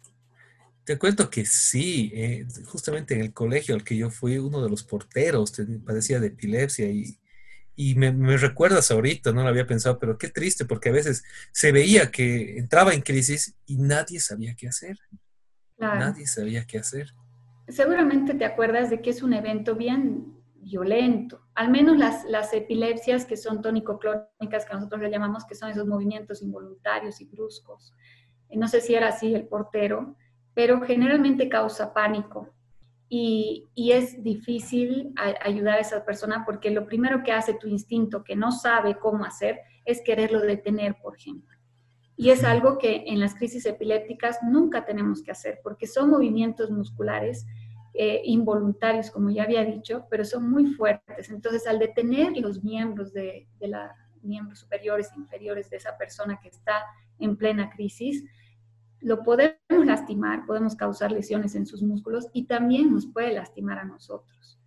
Te 0.84 0.98
cuento 0.98 1.28
que 1.28 1.44
sí, 1.44 2.10
eh, 2.14 2.46
justamente 2.64 3.14
en 3.14 3.20
el 3.20 3.32
colegio 3.32 3.74
al 3.74 3.84
que 3.84 3.96
yo 3.96 4.10
fui, 4.10 4.38
uno 4.38 4.62
de 4.62 4.70
los 4.70 4.84
porteros 4.84 5.52
padecía 5.84 6.18
de 6.20 6.28
epilepsia 6.28 6.86
y, 6.86 7.18
y 7.76 7.94
me, 7.94 8.12
me, 8.12 8.36
recuerdas 8.36 8.90
ahorita, 8.90 9.32
no 9.32 9.42
lo 9.42 9.48
había 9.48 9.66
pensado, 9.66 9.98
pero 9.98 10.16
qué 10.16 10.28
triste 10.28 10.64
porque 10.64 10.88
a 10.88 10.92
veces 10.92 11.24
se 11.52 11.72
veía 11.72 12.10
que 12.10 12.56
entraba 12.58 12.94
en 12.94 13.02
crisis 13.02 13.54
y 13.66 13.76
nadie 13.76 14.20
sabía 14.20 14.54
qué 14.54 14.68
hacer. 14.68 14.98
Nadie 15.76 16.26
sabía 16.26 16.66
qué 16.66 16.78
hacer 16.78 17.12
seguramente 17.68 18.34
te 18.34 18.44
acuerdas 18.44 18.90
de 18.90 19.00
que 19.00 19.10
es 19.10 19.22
un 19.22 19.32
evento 19.32 19.74
bien 19.74 20.34
violento. 20.56 21.40
Al 21.58 21.70
menos 21.70 21.98
las, 21.98 22.24
las 22.26 22.54
epilepsias 22.54 23.24
que 23.24 23.36
son 23.36 23.60
tónico-clónicas, 23.62 24.64
que 24.64 24.74
nosotros 24.74 25.00
le 25.00 25.10
llamamos, 25.10 25.44
que 25.44 25.56
son 25.56 25.70
esos 25.70 25.88
movimientos 25.88 26.40
involuntarios 26.40 27.20
y 27.20 27.24
bruscos. 27.24 27.96
No 28.48 28.68
sé 28.68 28.80
si 28.80 28.94
era 28.94 29.08
así 29.08 29.34
el 29.34 29.48
portero, 29.48 30.14
pero 30.54 30.80
generalmente 30.82 31.48
causa 31.48 31.92
pánico. 31.92 32.54
y, 33.08 33.66
y, 33.74 33.90
es 33.90 34.22
difícil 34.22 35.12
ayudar 35.16 35.78
a 35.78 35.80
esa 35.80 36.04
persona 36.04 36.44
porque 36.46 36.70
lo 36.70 36.86
primero 36.86 37.24
que 37.24 37.32
hace 37.32 37.54
tu 37.54 37.66
instinto, 37.66 38.22
que 38.22 38.36
no 38.36 38.52
sabe 38.52 38.96
cómo 38.96 39.24
hacer, 39.24 39.58
es 39.84 40.00
quererlo 40.00 40.40
detener, 40.40 40.94
por 41.02 41.16
ejemplo. 41.16 41.58
Y 42.14 42.30
es 42.30 42.44
algo 42.44 42.78
que 42.78 43.04
en 43.08 43.18
las 43.18 43.34
crisis 43.34 43.66
epilépticas 43.66 44.38
nunca 44.44 44.84
tenemos 44.84 45.22
que 45.22 45.32
hacer 45.32 45.58
porque 45.64 45.88
son 45.88 46.10
movimientos 46.10 46.70
musculares 46.70 47.46
eh, 48.00 48.22
involuntarios, 48.26 49.10
como 49.10 49.28
ya 49.28 49.42
había 49.42 49.64
dicho, 49.64 50.06
pero 50.08 50.24
son 50.24 50.48
muy 50.48 50.66
fuertes. 50.74 51.30
Entonces, 51.30 51.66
al 51.66 51.80
detener 51.80 52.36
los 52.36 52.62
miembros 52.62 53.12
de, 53.12 53.48
de 53.58 53.66
los 53.66 53.80
miembros 54.22 54.60
superiores 54.60 55.10
e 55.10 55.18
inferiores 55.18 55.68
de 55.68 55.78
esa 55.78 55.98
persona 55.98 56.38
que 56.40 56.46
está 56.46 56.84
en 57.18 57.36
plena 57.36 57.70
crisis, 57.70 58.24
lo 59.00 59.24
podemos 59.24 59.58
lastimar, 59.84 60.46
podemos 60.46 60.76
causar 60.76 61.10
lesiones 61.10 61.56
en 61.56 61.66
sus 61.66 61.82
músculos 61.82 62.28
y 62.32 62.44
también 62.44 62.92
nos 62.92 63.04
puede 63.06 63.32
lastimar 63.32 63.80
a 63.80 63.84
nosotros. 63.84 64.60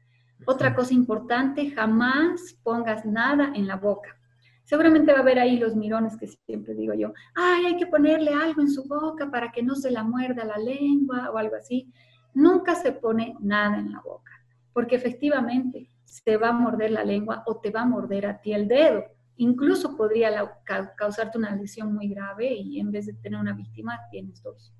Otra 0.46 0.76
cosa 0.76 0.94
importante, 0.94 1.72
jamás 1.72 2.58
pongas 2.64 3.06
nada 3.06 3.54
en 3.56 3.66
la 3.66 3.78
boca. 3.78 4.18
Seguramente 4.66 5.14
va 5.14 5.20
a 5.20 5.22
haber 5.22 5.40
ahí 5.40 5.58
los 5.58 5.76
mirones 5.78 6.18
que 6.18 6.28
siempre 6.28 6.74
digo 6.74 6.94
yo, 6.94 7.14
ay, 7.34 7.68
hay 7.68 7.78
que 7.78 7.88
ponerle 7.88 8.34
algo 8.34 8.62
en 8.62 8.70
su 8.70 8.84
boca 8.90 9.32
para 9.32 9.54
que 9.54 9.64
no 9.64 9.76
se 9.76 9.90
la 9.90 10.04
muerda 10.04 10.44
la 10.44 10.58
lengua 10.58 11.32
o 11.32 11.38
algo 11.38 11.56
así. 11.56 11.90
Nunca 12.34 12.76
se 12.76 12.92
pone 12.92 13.36
nada 13.40 13.78
en 13.78 13.92
la 13.92 14.02
boca, 14.02 14.32
porque 14.74 14.96
efectivamente 14.96 15.90
se 16.06 16.38
va 16.38 16.50
a 16.50 16.54
morder 16.54 16.92
la 16.92 17.04
lengua 17.04 17.44
o 17.46 17.58
te 17.58 17.72
va 17.72 17.82
a 17.82 17.86
morder 17.86 18.26
a 18.26 18.42
ti 18.42 18.54
el 18.54 18.68
dedo 18.68 19.04
incluso 19.42 19.98
podría 19.98 20.60
causarte 20.96 21.38
una 21.38 21.56
lesión 21.56 21.94
muy 21.94 22.08
grave 22.10 22.54
y 22.54 22.80
en 22.80 22.92
vez 22.92 23.08
de 23.08 23.14
tener 23.14 23.40
una 23.40 23.54
víctima 23.54 24.00
tienes 24.12 24.44
dos. 24.44 24.72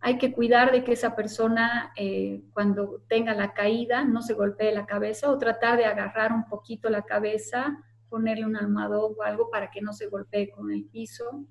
Hay 0.00 0.16
que 0.16 0.32
cuidar 0.32 0.72
de 0.72 0.82
que 0.82 0.92
esa 0.92 1.14
persona 1.14 1.92
eh, 1.96 2.42
cuando 2.54 3.04
tenga 3.08 3.34
la 3.34 3.52
caída 3.52 4.02
no 4.04 4.22
se 4.22 4.32
golpee 4.32 4.72
la 4.72 4.86
cabeza 4.86 5.30
o 5.30 5.36
tratar 5.36 5.76
de 5.76 5.84
agarrar 5.84 6.32
un 6.32 6.46
poquito 6.46 6.88
la 6.88 7.02
cabeza, 7.02 7.76
ponerle 8.08 8.46
un 8.46 8.56
almohadón 8.56 9.12
o 9.18 9.22
algo 9.22 9.50
para 9.50 9.70
que 9.70 9.82
no 9.82 9.92
se 9.92 10.06
golpee 10.06 10.50
con 10.50 10.70
el 10.70 10.86
piso. 10.86 11.44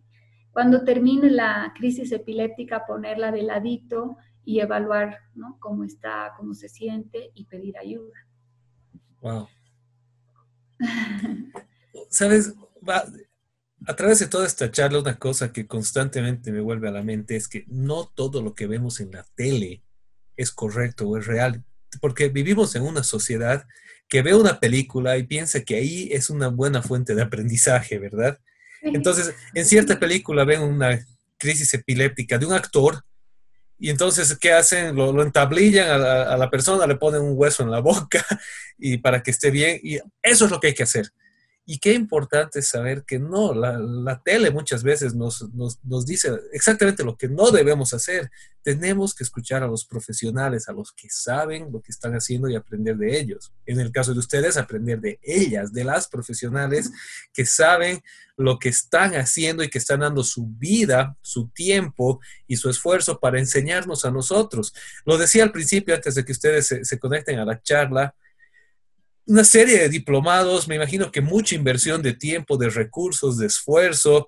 Cuando 0.51 0.83
termine 0.83 1.29
la 1.29 1.71
crisis 1.77 2.11
epiléptica, 2.11 2.87
ponerla 2.87 3.31
de 3.31 3.43
ladito 3.43 4.17
y 4.49 4.61
evaluar 4.61 5.19
cómo 5.59 5.83
está, 5.83 6.33
cómo 6.35 6.55
se 6.55 6.69
siente 6.69 7.29
y 7.35 7.45
pedir 7.45 7.77
ayuda. 7.77 8.15
Wow. 9.21 9.47
sabes, 12.09 12.55
a 13.85 13.95
través 13.95 14.17
de 14.17 14.27
toda 14.27 14.47
esta 14.47 14.71
charla, 14.71 15.01
una 15.01 15.19
cosa 15.19 15.53
que 15.53 15.67
constantemente 15.67 16.51
me 16.51 16.61
vuelve 16.61 16.87
a 16.87 16.91
la 16.91 17.03
mente 17.03 17.35
es 17.35 17.47
que 17.47 17.63
no 17.67 18.07
todo 18.07 18.41
lo 18.41 18.55
que 18.55 18.65
vemos 18.65 18.99
en 18.99 19.11
la 19.11 19.23
tele 19.35 19.83
es 20.35 20.51
correcto 20.51 21.07
o 21.07 21.17
es 21.17 21.27
real, 21.27 21.63
porque 22.01 22.29
vivimos 22.29 22.75
en 22.75 22.81
una 22.81 23.03
sociedad 23.03 23.67
que 24.07 24.23
ve 24.23 24.33
una 24.33 24.59
película 24.59 25.15
y 25.19 25.27
piensa 25.27 25.63
que 25.63 25.75
ahí 25.75 26.09
es 26.11 26.31
una 26.31 26.47
buena 26.47 26.81
fuente 26.81 27.13
de 27.13 27.21
aprendizaje, 27.21 27.99
¿verdad? 27.99 28.39
Entonces, 28.81 29.35
en 29.53 29.65
cierta 29.65 29.99
película 29.99 30.43
ven 30.43 30.61
una 30.61 31.05
crisis 31.37 31.71
epiléptica 31.75 32.39
de 32.39 32.47
un 32.47 32.53
actor 32.53 33.03
y 33.79 33.89
entonces, 33.89 34.37
¿qué 34.37 34.51
hacen? 34.51 34.95
Lo, 34.95 35.23
entablillan 35.23 35.89
a 35.89 36.35
la, 36.35 36.49
persona, 36.49 36.85
le 36.85 36.95
ponen 36.95 37.21
un 37.21 37.33
hueso 37.35 37.63
en 37.63 37.71
la 37.71 37.79
boca 37.79 38.25
y 38.77 38.97
para 38.97 39.23
que 39.23 39.31
esté 39.31 39.51
bien. 39.51 39.79
Y 39.81 39.97
eso 40.21 40.45
es 40.45 40.51
lo 40.51 40.59
que 40.59 40.67
hay 40.67 40.73
que 40.73 40.83
hacer. 40.83 41.11
Y 41.71 41.77
qué 41.77 41.93
importante 41.93 42.63
saber 42.63 43.03
que 43.03 43.19
no, 43.19 43.53
la, 43.53 44.19
tele 44.25 44.49
muchas 44.49 44.81
veces 44.81 45.13
nos, 45.13 45.53
nos, 45.53 46.03
dice 46.03 46.31
exactamente 46.51 47.03
lo 47.03 47.15
que 47.15 47.27
no 47.29 47.51
debemos 47.51 47.93
hacer. 47.93 48.31
Tenemos 48.63 49.13
que 49.13 49.23
escuchar 49.23 49.61
a 49.61 49.67
los 49.67 49.85
profesionales, 49.85 50.67
a 50.67 50.73
los 50.73 50.91
que 50.91 51.11
saben 51.11 51.71
lo 51.71 51.79
que 51.79 51.91
están 51.91 52.13
haciendo 52.13 52.49
y 52.49 52.55
aprender 52.55 52.97
de 52.97 53.19
ellos. 53.19 53.53
En 53.67 53.79
el 53.79 53.91
caso 53.91 54.13
de 54.13 54.19
ustedes, 54.19 54.57
aprender 54.57 54.99
de 54.99 55.19
ellas, 55.21 55.71
de 55.71 55.83
las 55.83 56.07
profesionales 56.07 56.89
que 57.35 57.45
saben 57.45 58.01
lo 58.35 58.57
que 58.57 58.69
están 58.69 59.13
haciendo 59.13 59.63
y 59.63 59.69
que 59.69 59.77
están 59.77 59.99
dando 59.99 60.23
su 60.23 60.47
vida, 60.47 61.15
su 61.21 61.49
tiempo 61.49 62.19
y 62.47 62.57
su 62.57 62.71
esfuerzo 62.71 63.19
para 63.19 63.37
enseñarnos 63.37 64.05
a 64.05 64.11
nosotros. 64.11 64.73
Lo 65.05 65.19
decía 65.19 65.43
al 65.43 65.51
principio, 65.51 65.93
antes 65.93 66.15
de 66.15 66.25
que 66.25 66.31
ustedes 66.31 66.79
se 66.81 66.97
conecten 66.97 67.37
a 67.37 67.45
la 67.45 67.61
charla, 67.61 68.15
una 69.29 69.43
serie 69.43 69.77
de 69.77 69.89
diplomados, 69.89 70.67
me 70.67 70.73
imagino 70.73 71.11
que 71.11 71.21
mucha 71.21 71.53
inversión 71.53 72.01
de 72.01 72.13
tiempo, 72.13 72.57
de 72.57 72.67
recursos, 72.71 73.37
de 73.37 73.45
esfuerzo 73.45 74.27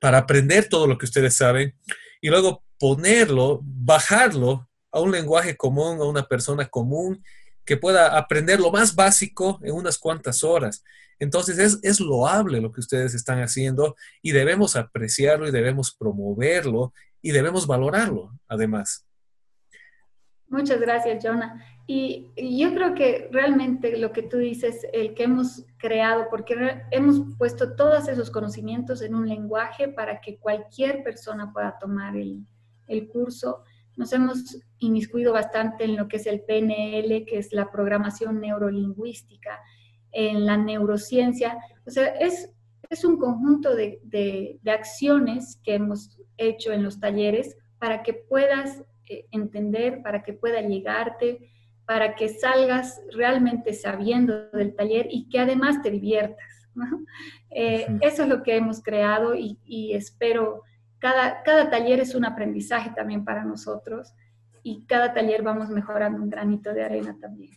para 0.00 0.16
aprender 0.16 0.70
todo 0.70 0.86
lo 0.86 0.96
que 0.96 1.04
ustedes 1.04 1.36
saben 1.36 1.74
y 2.22 2.30
luego 2.30 2.64
ponerlo, 2.78 3.60
bajarlo 3.62 4.70
a 4.90 5.00
un 5.00 5.12
lenguaje 5.12 5.54
común, 5.54 6.00
a 6.00 6.04
una 6.04 6.22
persona 6.22 6.64
común 6.66 7.22
que 7.66 7.76
pueda 7.76 8.16
aprender 8.16 8.58
lo 8.58 8.72
más 8.72 8.94
básico 8.94 9.60
en 9.62 9.74
unas 9.74 9.98
cuantas 9.98 10.42
horas. 10.42 10.82
Entonces 11.18 11.58
es, 11.58 11.78
es 11.82 12.00
loable 12.00 12.62
lo 12.62 12.72
que 12.72 12.80
ustedes 12.80 13.12
están 13.12 13.42
haciendo 13.42 13.96
y 14.22 14.32
debemos 14.32 14.76
apreciarlo 14.76 15.46
y 15.46 15.50
debemos 15.50 15.94
promoverlo 15.94 16.94
y 17.20 17.32
debemos 17.32 17.66
valorarlo 17.66 18.32
además. 18.48 19.06
Muchas 20.48 20.80
gracias, 20.80 21.22
Jonah. 21.22 21.75
Y, 21.86 22.32
yo 22.36 22.74
creo 22.74 22.94
que 22.94 23.28
realmente 23.30 23.96
lo 23.96 24.12
que 24.12 24.22
tú 24.22 24.38
dices, 24.38 24.86
el 24.92 25.14
que 25.14 25.24
hemos 25.24 25.64
creado, 25.76 26.26
porque 26.30 26.82
hemos 26.90 27.20
puesto 27.38 27.76
todos 27.76 28.08
esos 28.08 28.30
conocimientos 28.30 29.02
en 29.02 29.14
un 29.14 29.28
lenguaje 29.28 29.88
para 29.88 30.20
que 30.20 30.38
cualquier 30.38 31.04
persona 31.04 31.52
pueda 31.52 31.78
tomar 31.78 32.16
el, 32.16 32.44
el 32.88 33.08
curso. 33.08 33.62
Nos 33.96 34.12
hemos 34.12 34.58
inmiscuido 34.78 35.32
bastante 35.32 35.84
en 35.84 35.96
lo 35.96 36.08
que 36.08 36.16
es 36.16 36.26
el 36.26 36.40
PNL, 36.40 37.24
que 37.24 37.38
es 37.38 37.52
la 37.52 37.70
programación 37.70 38.40
neurolingüística, 38.40 39.60
en 40.10 40.44
la 40.44 40.56
neurociencia. 40.56 41.56
O 41.86 41.90
sea, 41.90 42.06
es, 42.08 42.50
es 42.90 43.04
un 43.04 43.16
conjunto 43.16 43.74
de, 43.74 44.00
de, 44.02 44.58
de 44.60 44.70
acciones 44.70 45.60
que 45.62 45.74
hemos 45.74 46.18
hecho 46.36 46.72
en 46.72 46.82
los 46.82 46.98
talleres 46.98 47.56
para 47.78 48.02
que 48.02 48.12
puedas 48.12 48.82
eh, 49.08 49.26
entender, 49.30 50.02
para 50.02 50.22
que 50.22 50.32
pueda 50.32 50.60
llegarte, 50.60 51.50
para 51.86 52.14
que 52.16 52.28
salgas 52.28 53.00
realmente 53.12 53.72
sabiendo 53.72 54.50
del 54.50 54.74
taller 54.74 55.06
y 55.10 55.28
que 55.28 55.38
además 55.38 55.82
te 55.82 55.90
diviertas. 55.90 56.46
Eh, 57.50 57.86
eso 58.02 58.24
es 58.24 58.28
lo 58.28 58.42
que 58.42 58.56
hemos 58.56 58.82
creado 58.82 59.34
y, 59.34 59.92
espero, 59.94 60.62
cada, 60.98 61.42
cada 61.42 61.70
taller 61.70 62.00
es 62.00 62.14
un 62.14 62.26
aprendizaje 62.26 62.90
también 62.94 63.24
para 63.24 63.44
nosotros 63.44 64.12
y 64.62 64.84
cada 64.84 65.14
taller 65.14 65.42
vamos 65.42 65.70
mejorando 65.70 66.22
un 66.22 66.28
granito 66.28 66.74
de 66.74 66.84
arena 66.84 67.16
también. 67.18 67.56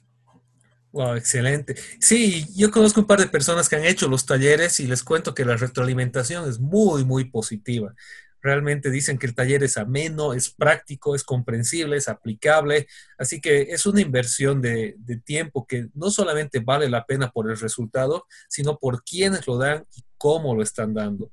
Wow, 0.91 1.15
excelente. 1.15 1.75
Sí, 1.99 2.45
yo 2.55 2.71
conozco 2.71 3.01
un 3.01 3.07
par 3.07 3.19
de 3.19 3.27
personas 3.27 3.67
que 3.67 3.75
han 3.75 3.83
hecho 3.83 4.07
los 4.07 4.25
talleres 4.25 4.79
y 4.79 4.87
les 4.87 5.03
cuento 5.03 5.35
que 5.35 5.45
la 5.45 5.55
retroalimentación 5.55 6.49
es 6.49 6.59
muy, 6.59 7.03
muy 7.03 7.25
positiva. 7.25 7.93
Realmente 8.41 8.89
dicen 8.89 9.17
que 9.17 9.27
el 9.27 9.35
taller 9.35 9.63
es 9.63 9.77
ameno, 9.77 10.33
es 10.33 10.49
práctico, 10.49 11.15
es 11.15 11.23
comprensible, 11.23 11.97
es 11.97 12.07
aplicable. 12.07 12.87
Así 13.17 13.41
que 13.41 13.61
es 13.61 13.85
una 13.85 14.01
inversión 14.01 14.61
de, 14.61 14.95
tiempo 15.25 15.67
que 15.67 15.87
no 15.93 16.09
solamente 16.09 16.59
vale 16.59 16.89
la 16.89 17.05
pena 17.05 17.31
por 17.31 17.49
el 17.49 17.59
resultado, 17.59 18.25
sino 18.47 18.77
por 18.77 19.03
quienes 19.03 19.45
lo 19.47 19.57
dan 19.57 19.85
y 19.95 20.03
cómo 20.17 20.55
lo 20.55 20.63
están 20.63 20.93
dando. 20.93 21.31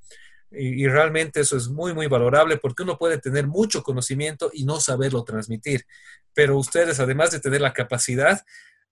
Y, 0.51 0.85
y, 0.85 0.89
realmente 0.89 1.41
eso 1.41 1.57
es 1.57 1.69
muy, 1.69 1.93
muy 1.93 2.07
valorable 2.07 2.57
porque 2.57 2.85
uno 2.85 2.99
puede 2.99 3.19
tener 3.19 3.47
mucho 3.47 3.83
conocimiento 3.83 4.51
y 4.53 4.65
no 4.65 4.81
saberlo 4.81 5.25
transmitir. 5.25 5.85
Pero 6.35 6.57
ustedes, 6.57 7.01
además 7.01 7.31
de 7.31 7.41
tener 7.41 7.61
la 7.61 7.73
capacidad, 7.73 8.41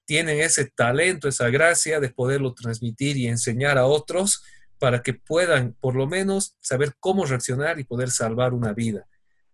tienen 0.05 0.41
ese 0.41 0.67
talento, 0.67 1.29
esa 1.29 1.49
gracia 1.49 2.01
de 2.01 2.11
poderlo 2.11 2.55
transmitir 2.55 3.17
y 3.17 3.27
enseñar 3.27 3.79
a 3.79 3.87
otros 3.87 4.43
para 4.79 5.03
que 5.03 5.15
puedan 5.15 5.75
por 5.81 5.95
lo 5.95 6.07
menos 6.07 6.57
saber 6.61 6.95
cómo 7.01 7.25
reaccionar 7.25 7.79
y 7.79 7.85
poder 7.85 8.11
salvar 8.11 8.53
una 8.53 8.73
vida. 8.73 9.07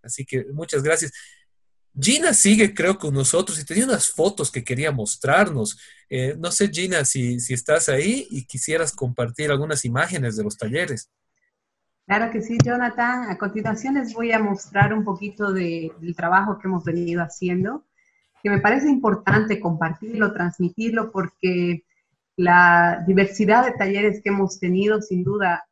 Así 0.02 0.24
que 0.24 0.46
muchas 0.52 0.82
gracias. 0.82 1.12
Gina 1.98 2.32
sigue, 2.32 2.72
creo, 2.72 2.98
con 2.98 3.12
nosotros 3.14 3.58
y 3.58 3.64
tenía 3.64 3.84
unas 3.84 4.10
fotos 4.10 4.50
que 4.50 4.64
quería 4.64 4.92
mostrarnos. 4.92 5.78
Eh, 6.08 6.36
no 6.38 6.50
sé, 6.52 6.68
Gina, 6.68 7.04
si, 7.04 7.40
si 7.40 7.54
estás 7.54 7.88
ahí 7.88 8.26
y 8.30 8.44
quisieras 8.44 8.92
compartir 8.92 9.50
algunas 9.50 9.84
imágenes 9.84 10.36
de 10.36 10.44
los 10.44 10.56
talleres. 10.56 11.10
Claro 12.06 12.32
que 12.32 12.42
sí, 12.42 12.58
Jonathan. 12.64 13.30
A 13.30 13.38
continuación 13.38 13.94
les 13.94 14.14
voy 14.14 14.32
a 14.32 14.38
mostrar 14.38 14.92
un 14.92 15.04
poquito 15.04 15.52
de, 15.52 15.92
del 16.00 16.16
trabajo 16.16 16.58
que 16.58 16.68
hemos 16.68 16.84
venido 16.84 17.22
haciendo, 17.22 17.84
que 18.42 18.50
me 18.50 18.60
parece 18.60 18.88
importante 18.88 19.60
compartirlo, 19.60 20.32
transmitirlo, 20.32 21.12
porque 21.12 21.84
la 22.40 23.04
diversidad 23.06 23.66
de 23.66 23.72
talleres 23.72 24.22
que 24.22 24.30
hemos 24.30 24.58
tenido, 24.58 25.02
sin 25.02 25.22
duda, 25.22 25.62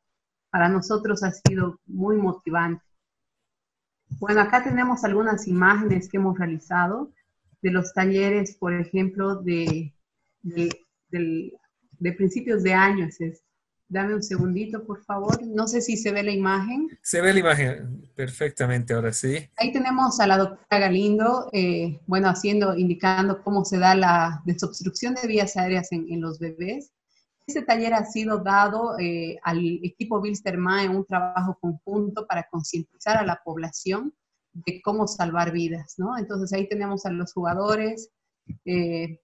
para 0.51 0.69
nosotros 0.69 1.23
ha 1.23 1.33
sido 1.33 1.81
muy 1.87 2.17
motivante. 2.17 2.85
Bueno, 4.21 4.43
acá 4.43 4.63
tenemos 4.63 5.03
algunas 5.03 5.49
imágenes 5.49 6.11
que 6.11 6.19
hemos 6.19 6.39
realizado 6.39 7.11
de 7.63 7.71
los 7.71 7.95
talleres, 7.95 8.55
por 8.55 8.75
ejemplo, 8.75 9.37
de, 9.37 9.95
de, 10.43 12.13
principios 12.19 12.63
de 12.63 12.75
año. 12.75 13.09
Dame 13.91 14.15
un 14.15 14.23
segundito, 14.23 14.85
por 14.85 15.03
favor. 15.05 15.43
No 15.47 15.67
sé 15.67 15.81
si 15.81 15.97
se 15.97 16.13
ve 16.13 16.23
la 16.23 16.31
imagen. 16.31 16.89
Se 17.03 17.23
ve 17.23 17.33
la 17.33 17.41
imagen 17.41 18.11
perfectamente, 18.15 18.93
ahora 18.93 19.15
sí. 19.15 19.49
Ahí 19.57 19.73
tenemos 19.73 20.21
a 20.21 20.27
la 20.27 20.37
doctora 20.37 20.79
Galindo, 20.79 21.49
eh, 21.55 21.99
bueno, 22.07 22.29
haciendo, 22.29 22.77
indicando 22.77 23.43
cómo 23.43 23.65
se 23.65 23.79
da 23.79 23.95
la 23.95 24.43
desobstrucción 24.45 25.15
de 25.15 25.27
vías 25.27 25.57
aéreas 25.57 25.91
en, 25.93 26.21
los 26.21 26.39
bebés. 26.39 26.93
Este 27.47 27.63
taller 27.63 27.95
ha 27.95 28.05
sido 28.05 28.41
dado 28.41 28.99
eh, 28.99 29.39
al 29.43 29.59
equipo 29.83 30.21
Bilsterma 30.21 30.85
en 30.85 30.95
un 30.95 31.07
trabajo 31.07 31.57
conjunto 31.59 32.27
para 32.27 32.47
concientizar 32.51 33.17
a 33.17 33.25
la 33.25 33.41
población 33.43 34.13
de 34.53 34.83
cómo 34.83 35.09
salvar 35.09 35.51
vidas, 35.51 35.95
¿no? 35.97 36.19
Entonces 36.19 36.53
ahí 36.53 36.69
tenemos 36.69 37.07
a 37.07 37.11
los 37.11 37.33
jugadores. 37.33 38.11
Eh, 38.67 39.21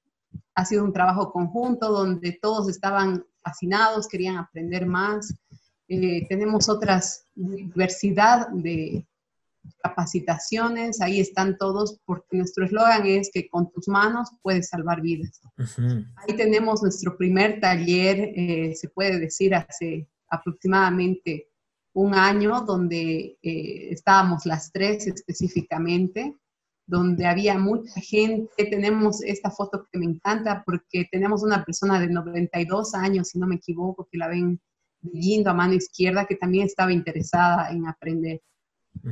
ha 0.54 0.64
sido 0.64 0.84
un 0.84 0.92
trabajo 0.94 1.32
conjunto 1.32 1.92
donde 1.92 2.38
todos 2.40 2.70
estaban 2.70 3.24
fascinados, 3.44 4.08
querían 4.08 4.36
aprender 4.36 4.86
más. 4.86 5.34
Eh, 5.86 6.26
tenemos 6.28 6.68
otras 6.68 7.26
diversidad 7.34 8.48
de 8.48 9.06
capacitaciones, 9.82 11.00
ahí 11.00 11.20
están 11.20 11.56
todos, 11.58 12.00
porque 12.04 12.36
nuestro 12.38 12.64
eslogan 12.64 13.06
es 13.06 13.30
que 13.32 13.48
con 13.48 13.70
tus 13.70 13.88
manos 13.88 14.30
puedes 14.42 14.68
salvar 14.68 15.00
vidas. 15.00 15.40
Ahí 16.16 16.36
tenemos 16.36 16.82
nuestro 16.82 17.16
primer 17.16 17.60
taller, 17.60 18.32
eh, 18.34 18.74
se 18.74 18.88
puede 18.88 19.18
decir, 19.18 19.54
hace 19.54 20.08
aproximadamente 20.28 21.48
un 21.92 22.14
año, 22.14 22.62
donde 22.62 23.38
eh, 23.42 23.88
estábamos 23.90 24.46
las 24.46 24.72
tres 24.72 25.06
específicamente 25.06 26.34
donde 26.86 27.26
había 27.26 27.58
mucha 27.58 28.00
gente. 28.00 28.66
Tenemos 28.66 29.22
esta 29.22 29.50
foto 29.50 29.86
que 29.90 29.98
me 29.98 30.06
encanta 30.06 30.62
porque 30.64 31.06
tenemos 31.10 31.42
una 31.42 31.64
persona 31.64 32.00
de 32.00 32.08
92 32.08 32.94
años, 32.94 33.28
si 33.28 33.38
no 33.38 33.46
me 33.46 33.56
equivoco, 33.56 34.08
que 34.10 34.18
la 34.18 34.28
ven 34.28 34.60
yendo 35.12 35.50
a 35.50 35.54
mano 35.54 35.74
izquierda, 35.74 36.26
que 36.26 36.36
también 36.36 36.66
estaba 36.66 36.92
interesada 36.92 37.70
en 37.70 37.86
aprender. 37.86 38.40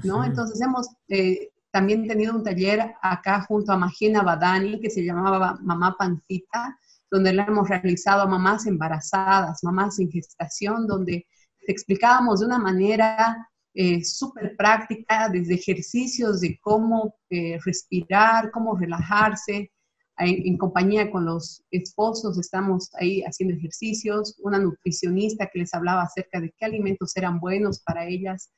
¿no? 0.04 0.24
Entonces 0.24 0.60
hemos 0.60 0.88
eh, 1.08 1.50
también 1.70 2.06
tenido 2.06 2.34
un 2.34 2.44
taller 2.44 2.94
acá 3.02 3.42
junto 3.42 3.72
a 3.72 3.78
Magena 3.78 4.22
Badani 4.22 4.80
que 4.80 4.90
se 4.90 5.04
llamaba 5.04 5.58
Mamá 5.62 5.96
Pancita, 5.98 6.78
donde 7.10 7.32
lo 7.32 7.42
hemos 7.42 7.68
realizado 7.68 8.22
a 8.22 8.26
mamás 8.26 8.66
embarazadas, 8.66 9.62
mamás 9.62 9.98
en 9.98 10.10
gestación, 10.10 10.86
donde 10.86 11.26
explicábamos 11.66 12.40
de 12.40 12.46
una 12.46 12.58
manera 12.58 13.50
eh, 13.74 14.04
súper 14.04 14.54
práctica, 14.56 15.30
desde 15.30 15.54
ejercicios 15.54 16.40
de 16.40 16.58
cómo 16.60 17.14
eh, 17.30 17.58
respirar, 17.64 18.50
cómo 18.50 18.76
relajarse. 18.76 19.70
En, 20.18 20.58
compañía 20.58 21.10
con 21.10 21.24
los 21.24 21.64
esposos 21.70 22.38
estamos 22.38 22.90
ahí 23.00 23.22
haciendo 23.22 23.56
ejercicios, 23.56 24.36
una 24.40 24.58
nutricionista 24.58 25.48
que 25.50 25.60
les 25.60 25.72
hablaba 25.72 26.02
acerca 26.02 26.38
de 26.38 26.52
qué 26.56 26.66
alimentos 26.66 27.16
eran 27.16 27.40
buenos 27.40 27.80
para 27.80 28.06
ellas. 28.06 28.52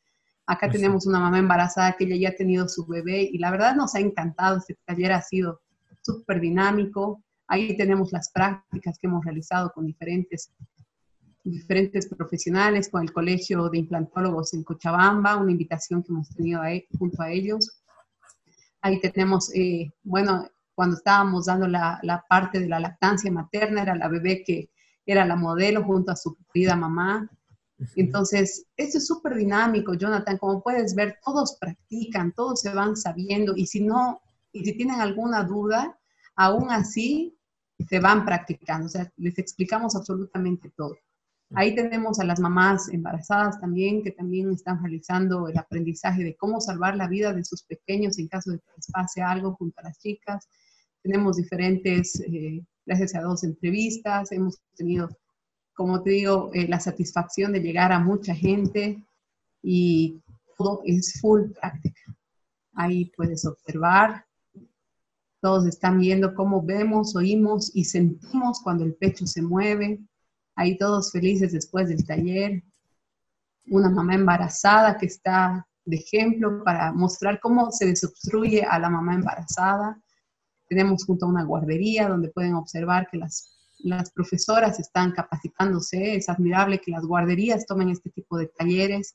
Acá 0.47 0.69
tenemos 0.69 1.07
una 1.07 1.21
mamá 1.21 1.39
embarazada 1.39 1.97
que 1.97 2.05
ella 2.05 2.17
ya 2.17 2.29
ha 2.31 2.37
tenido 2.37 2.69
su 2.69 2.85
bebé 2.85 3.31
y 3.33 3.39
la 3.39 3.53
verdad 3.53 3.77
nos 3.77 3.95
ha 3.95 4.01
encantado, 4.01 4.59
este 4.59 4.77
taller 4.85 5.13
ha 5.13 5.23
sido 5.23 5.61
súper 6.03 6.41
dinámico. 6.41 7.23
Ahí 7.47 7.77
tenemos 7.77 8.13
las 8.13 8.31
prácticas 8.31 8.99
que 8.99 9.07
hemos 9.07 9.25
realizado 9.25 9.73
con 9.73 9.87
diferentes 9.87 10.53
diferentes 11.45 12.09
profesionales, 12.09 12.89
con 12.89 13.03
el 13.03 13.13
Colegio 13.13 13.69
de 13.69 13.79
Implantólogos 13.79 14.55
en 14.55 14.65
Cochabamba, 14.65 15.37
una 15.37 15.53
invitación 15.53 16.03
que 16.03 16.11
hemos 16.11 16.31
tenido 16.31 16.63
ahí, 16.63 16.87
junto 16.99 17.23
a 17.23 17.31
ellos. 17.31 17.83
Ahí 18.81 19.01
tenemos, 19.01 19.55
eh, 19.55 19.93
bueno, 20.03 20.49
cuando 20.75 20.97
estábamos 20.97 21.47
dando 21.47 21.69
la, 21.69 22.01
la, 22.03 22.25
parte 22.29 22.59
de 22.61 22.69
la 22.69 22.81
lactancia 22.81 23.31
materna, 23.31 23.83
era 23.83 23.95
la 23.95 24.09
bebé 24.09 24.43
que 24.45 24.71
era 25.07 25.25
la 25.25 25.37
modelo 25.37 25.85
junto 25.85 26.13
a 26.13 26.17
su 26.17 26.37
querida 26.53 26.77
mamá. 26.77 27.31
Entonces, 27.97 28.67
esto 28.77 28.99
es 28.99 29.07
súper 29.07 29.35
dinámico, 29.35 29.95
Jonathan. 29.95 30.39
Como 30.39 30.63
puedes 30.63 30.95
ver, 30.95 31.19
todos 31.25 31.57
practican, 31.61 32.33
todos 32.33 32.61
se 32.61 32.73
van 32.73 32.97
sabiendo 32.97 33.55
y 33.55 33.67
si 33.67 33.81
no, 33.81 34.23
y 34.53 34.65
si 34.65 34.77
tienen 34.77 35.01
alguna 35.01 35.45
duda, 35.45 35.99
aún 36.37 36.71
así 36.71 37.37
se 37.89 38.01
van 38.01 38.25
practicando. 38.25 38.87
O 38.87 38.89
sea, 38.89 39.13
les 39.17 39.39
explicamos 39.39 39.95
absolutamente 39.95 40.73
todo. 40.75 40.97
Ahí 41.53 41.75
tenemos 41.75 42.19
a 42.19 42.25
las 42.25 42.41
mamás 42.41 42.89
embarazadas 42.89 43.61
también, 43.61 44.03
que 44.03 44.11
también 44.11 44.51
están 44.51 44.83
realizando 44.83 45.49
el 45.49 45.57
aprendizaje 45.59 46.25
de 46.25 46.37
cómo 46.37 46.61
salvar 46.61 46.97
la 46.97 47.07
vida 47.07 47.33
de 47.33 47.45
sus 47.45 47.63
pequeños 47.63 48.19
en 48.19 48.29
caso 48.29 48.51
de 48.51 48.59
que 48.59 48.71
les 48.77 48.91
pase 48.91 49.23
algo 49.23 49.55
junto 49.55 49.81
a 49.81 49.85
las 49.85 49.99
chicas. 49.99 50.49
Tenemos 51.03 51.37
diferentes, 51.37 52.21
eh, 52.21 52.65
gracias 52.87 53.15
a 53.15 53.21
dos 53.21 53.45
entrevistas, 53.45 54.33
hemos 54.33 54.59
tenido, 54.75 55.09
como 55.75 56.03
te 56.03 56.11
digo, 56.11 56.51
eh, 56.55 56.67
la 56.67 56.81
satisfacción 56.81 57.53
de 57.53 57.61
llegar 57.61 57.93
a 57.93 58.01
mucha 58.01 58.35
gente 58.35 59.05
y 59.63 60.21
todo 60.57 60.81
es 60.85 61.21
full 61.21 61.51
práctica. 61.61 62.17
Ahí 62.73 63.13
puedes 63.17 63.45
observar, 63.45 64.25
todos 65.41 65.67
están 65.67 66.01
viendo 66.01 66.35
cómo 66.35 66.63
vemos, 66.63 67.15
oímos 67.15 67.71
y 67.75 67.85
sentimos 67.85 68.61
cuando 68.63 68.85
el 68.85 68.95
pecho 68.95 69.27
se 69.27 69.43
mueve 69.43 70.01
ahí 70.55 70.77
todos 70.77 71.13
felices 71.13 71.53
después 71.53 71.89
del 71.89 72.07
taller, 72.07 72.63
una 73.67 73.91
mamá 73.91 74.15
embarazada 74.15 74.97
que 74.97 75.07
está 75.07 75.67
de 75.85 75.97
ejemplo 75.97 76.63
para 76.65 76.93
mostrar 76.93 77.41
cómo 77.41 77.71
se 77.71 77.87
desobstruye 77.87 78.63
a 78.63 78.79
la 78.79 78.91
mamá 78.91 79.15
embarazada. 79.15 80.01
Tenemos 80.69 81.05
junto 81.05 81.27
a 81.27 81.29
una 81.29 81.45
guardería 81.45 82.09
donde 82.09 82.31
pueden 82.31 82.55
observar 82.55 83.09
que 83.11 83.19
las, 83.19 83.59
las 83.79 84.11
profesoras 84.11 84.81
están 84.81 85.13
capacitándose. 85.13 86.17
Es 86.17 86.29
admirable 86.29 86.81
que 86.81 86.91
las 86.91 87.05
guarderías 87.05 87.67
tomen 87.67 87.91
este 87.91 88.11
tipo 88.11 88.39
de 88.39 88.47
talleres 88.47 89.15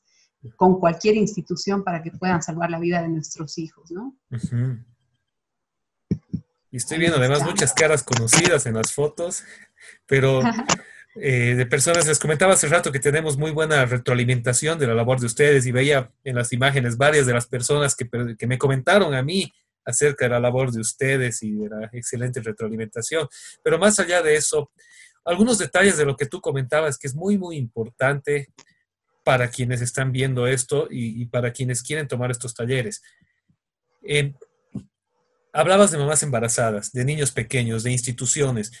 con 0.56 0.78
cualquier 0.78 1.16
institución 1.16 1.84
para 1.84 2.02
que 2.02 2.12
puedan 2.12 2.42
salvar 2.42 2.70
la 2.70 2.78
vida 2.78 3.02
de 3.02 3.08
nuestros 3.08 3.58
hijos, 3.58 3.90
¿no? 3.90 4.16
Y 6.70 6.76
estoy 6.76 6.98
viendo 6.98 7.18
además 7.18 7.42
muchas 7.42 7.72
caras 7.72 8.02
conocidas 8.02 8.64
en 8.66 8.74
las 8.74 8.92
fotos, 8.92 9.42
pero 10.06 10.40
Eh, 11.16 11.54
de 11.56 11.66
personas. 11.66 12.06
Les 12.06 12.18
comentaba 12.18 12.52
hace 12.52 12.68
rato 12.68 12.92
que 12.92 13.00
tenemos 13.00 13.36
muy 13.36 13.50
buena 13.50 13.84
retroalimentación 13.84 14.78
de 14.78 14.86
la 14.86 14.94
labor 14.94 15.18
de 15.18 15.26
ustedes 15.26 15.66
y 15.66 15.72
veía 15.72 16.10
en 16.22 16.36
las 16.36 16.52
imágenes 16.52 16.96
varias 16.96 17.26
de 17.26 17.34
las 17.34 17.46
personas 17.46 17.96
que, 17.96 18.08
que 18.38 18.46
me 18.46 18.58
comentaron 18.58 19.14
a 19.14 19.22
mí 19.22 19.52
acerca 19.84 20.26
de 20.26 20.30
la 20.30 20.40
labor 20.40 20.70
de 20.70 20.80
ustedes 20.80 21.42
y 21.42 21.52
de 21.52 21.68
la 21.68 21.90
excelente 21.92 22.40
retroalimentación. 22.40 23.26
Pero 23.62 23.78
más 23.78 23.98
allá 23.98 24.22
de 24.22 24.36
eso, 24.36 24.70
algunos 25.24 25.58
detalles 25.58 25.96
de 25.96 26.04
lo 26.04 26.16
que 26.16 26.26
tú 26.26 26.40
comentabas 26.40 26.98
que 26.98 27.06
es 27.06 27.14
muy, 27.14 27.38
muy 27.38 27.56
importante 27.56 28.52
para 29.24 29.48
quienes 29.48 29.80
están 29.80 30.12
viendo 30.12 30.46
esto 30.46 30.88
y, 30.90 31.26
para 31.26 31.52
quienes 31.52 31.82
quieren 31.82 32.08
tomar 32.08 32.30
estos 32.30 32.54
talleres. 32.54 33.02
Eh, 34.02 34.32
hablabas 35.52 35.90
de 35.90 35.98
mamás 35.98 36.22
embarazadas, 36.22 36.92
de 36.92 37.04
niños 37.04 37.32
pequeños, 37.32 37.82
de 37.82 37.92
instituciones. 37.92 38.72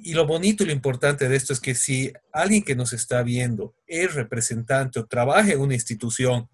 Y 0.00 0.14
lo 0.14 0.26
bonito 0.26 0.62
y 0.62 0.66
lo 0.66 0.72
importante 0.72 1.28
de 1.28 1.36
esto 1.36 1.52
es 1.52 1.60
que 1.60 1.74
si 1.74 2.12
alguien 2.32 2.62
que 2.62 2.76
nos 2.76 2.92
está 2.92 3.22
viendo 3.22 3.74
es 3.86 4.14
representante 4.14 5.00
o 5.00 5.06
trabaja 5.06 5.52
en 5.52 5.60
una 5.60 5.74
institución, 5.74 6.48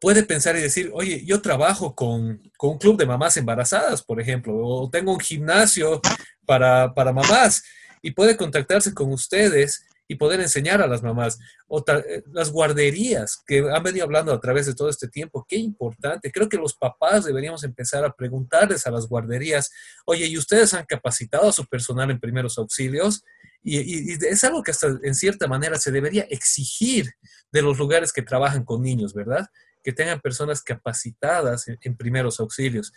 puede 0.00 0.22
pensar 0.22 0.56
y 0.56 0.60
decir, 0.60 0.90
oye, 0.92 1.24
yo 1.24 1.40
trabajo 1.40 1.94
con, 1.94 2.40
un 2.60 2.78
club 2.78 2.96
de 2.96 3.06
mamás 3.06 3.36
embarazadas, 3.36 4.02
por 4.02 4.20
ejemplo, 4.20 4.54
o 4.56 4.90
tengo 4.90 5.12
un 5.12 5.20
gimnasio 5.20 6.00
para, 6.46 6.94
para 6.94 7.12
mamás, 7.12 7.62
y 8.02 8.12
puede 8.12 8.36
contactarse 8.36 8.94
con 8.94 9.12
ustedes 9.12 9.84
y 10.08 10.16
poder 10.16 10.40
enseñar 10.40 10.80
a 10.80 10.86
las 10.86 11.02
mamás. 11.02 11.38
O 11.68 11.84
eh, 11.86 12.22
las 12.32 12.50
guarderías 12.50 13.42
que 13.46 13.58
han 13.70 13.82
venido 13.82 14.04
hablando 14.04 14.32
a 14.32 14.40
través 14.40 14.66
de 14.66 14.74
todo 14.74 14.88
este 14.88 15.06
tiempo, 15.06 15.46
qué 15.46 15.56
importante. 15.56 16.32
Creo 16.32 16.48
que 16.48 16.56
los 16.56 16.74
papás 16.74 17.26
deberíamos 17.26 17.62
empezar 17.62 18.04
a 18.04 18.12
preguntarles 18.12 18.86
a 18.86 18.90
las 18.90 19.06
guarderías, 19.06 19.70
oye, 20.06 20.26
¿y 20.26 20.38
ustedes 20.38 20.72
han 20.72 20.86
capacitado 20.86 21.48
a 21.48 21.52
su 21.52 21.66
personal 21.66 22.10
en 22.10 22.18
primeros 22.18 22.56
auxilios? 22.58 23.22
Y, 23.62 24.12
es 24.24 24.44
algo 24.44 24.62
que 24.62 24.72
en 25.02 25.14
cierta 25.14 25.46
manera 25.46 25.78
se 25.78 25.90
debería 25.90 26.22
exigir 26.30 27.12
de 27.52 27.60
los 27.60 27.78
lugares 27.78 28.12
que 28.12 28.22
trabajan 28.22 28.64
con 28.64 28.82
niños, 28.82 29.12
¿verdad? 29.12 29.46
Que 29.84 29.92
tengan 29.92 30.20
personas 30.20 30.62
capacitadas 30.62 31.66
en 31.68 31.96
primeros 31.96 32.40
auxilios. 32.40 32.92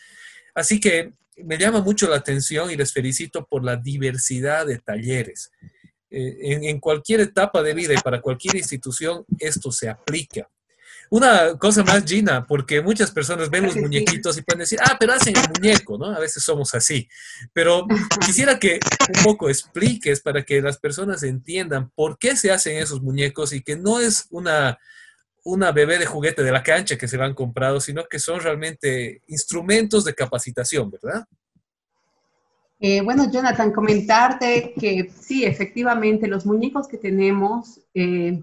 Así 0.55 0.79
que 0.79 1.13
me 1.37 1.57
llama 1.57 1.81
mucho 1.81 2.09
la 2.09 2.17
atención 2.17 2.71
y 2.71 2.77
les 2.77 2.93
felicito 2.93 3.45
por 3.45 3.63
la 3.63 3.75
diversidad 3.75 4.65
de 4.65 4.79
talleres. 4.79 5.51
Eh, 6.13 6.59
en, 6.67 6.79
cualquier 6.81 7.21
etapa 7.21 7.63
de 7.63 7.73
vida 7.73 7.93
y 7.93 8.01
para 8.01 8.19
cualquier 8.19 8.57
institución 8.57 9.23
esto 9.39 9.71
se 9.71 9.87
aplica. 9.87 10.49
Una 11.09 11.57
cosa 11.57 11.83
más, 11.83 12.03
Gina, 12.05 12.45
porque 12.45 12.81
muchas 12.81 13.11
personas 13.11 13.49
ven 13.49 13.65
los 13.65 13.77
muñequitos 13.77 14.37
y 14.37 14.41
pueden 14.41 14.59
decir, 14.59 14.79
ah, 14.81 14.97
pero 14.99 15.13
hacen 15.13 15.35
el 15.37 15.43
muñeco, 15.49 15.97
¿no? 15.97 16.05
A 16.05 16.19
veces 16.19 16.43
somos 16.43 16.73
así. 16.73 17.07
Pero 17.53 17.85
quisiera 18.25 18.59
que 18.59 18.79
un 19.13 19.23
poco 19.23 19.49
expliques 19.49 20.19
para 20.19 20.43
que 20.43 20.61
las 20.61 20.77
personas 20.77 21.23
entiendan 21.23 21.89
por 21.95 22.17
qué 22.17 22.35
se 22.35 22.51
hacen 22.51 22.77
esos 22.77 23.01
muñecos 23.01 23.53
y 23.53 23.61
que 23.61 23.77
no 23.77 24.01
es 24.01 24.27
una, 24.31 24.79
una 25.43 25.71
bebé 25.71 25.97
de 25.97 26.05
juguete 26.05 26.43
de 26.43 26.51
la 26.51 26.63
cancha 26.63 26.97
que 26.97 27.07
se 27.07 27.17
lo 27.17 27.23
han 27.23 27.33
comprado, 27.33 27.79
sino 27.79 28.05
que 28.05 28.19
son 28.19 28.41
realmente 28.41 29.21
instrumentos 29.27 30.03
de 30.03 30.13
capacitación, 30.13 30.91
¿verdad? 30.91 31.25
Eh, 32.83 33.01
bueno, 33.01 33.29
Jonathan, 33.31 33.71
comentarte 33.71 34.73
que 34.73 35.11
sí, 35.15 35.45
efectivamente, 35.45 36.27
los 36.27 36.47
muñecos 36.47 36.87
que 36.87 36.97
tenemos 36.97 37.79
eh, 37.93 38.41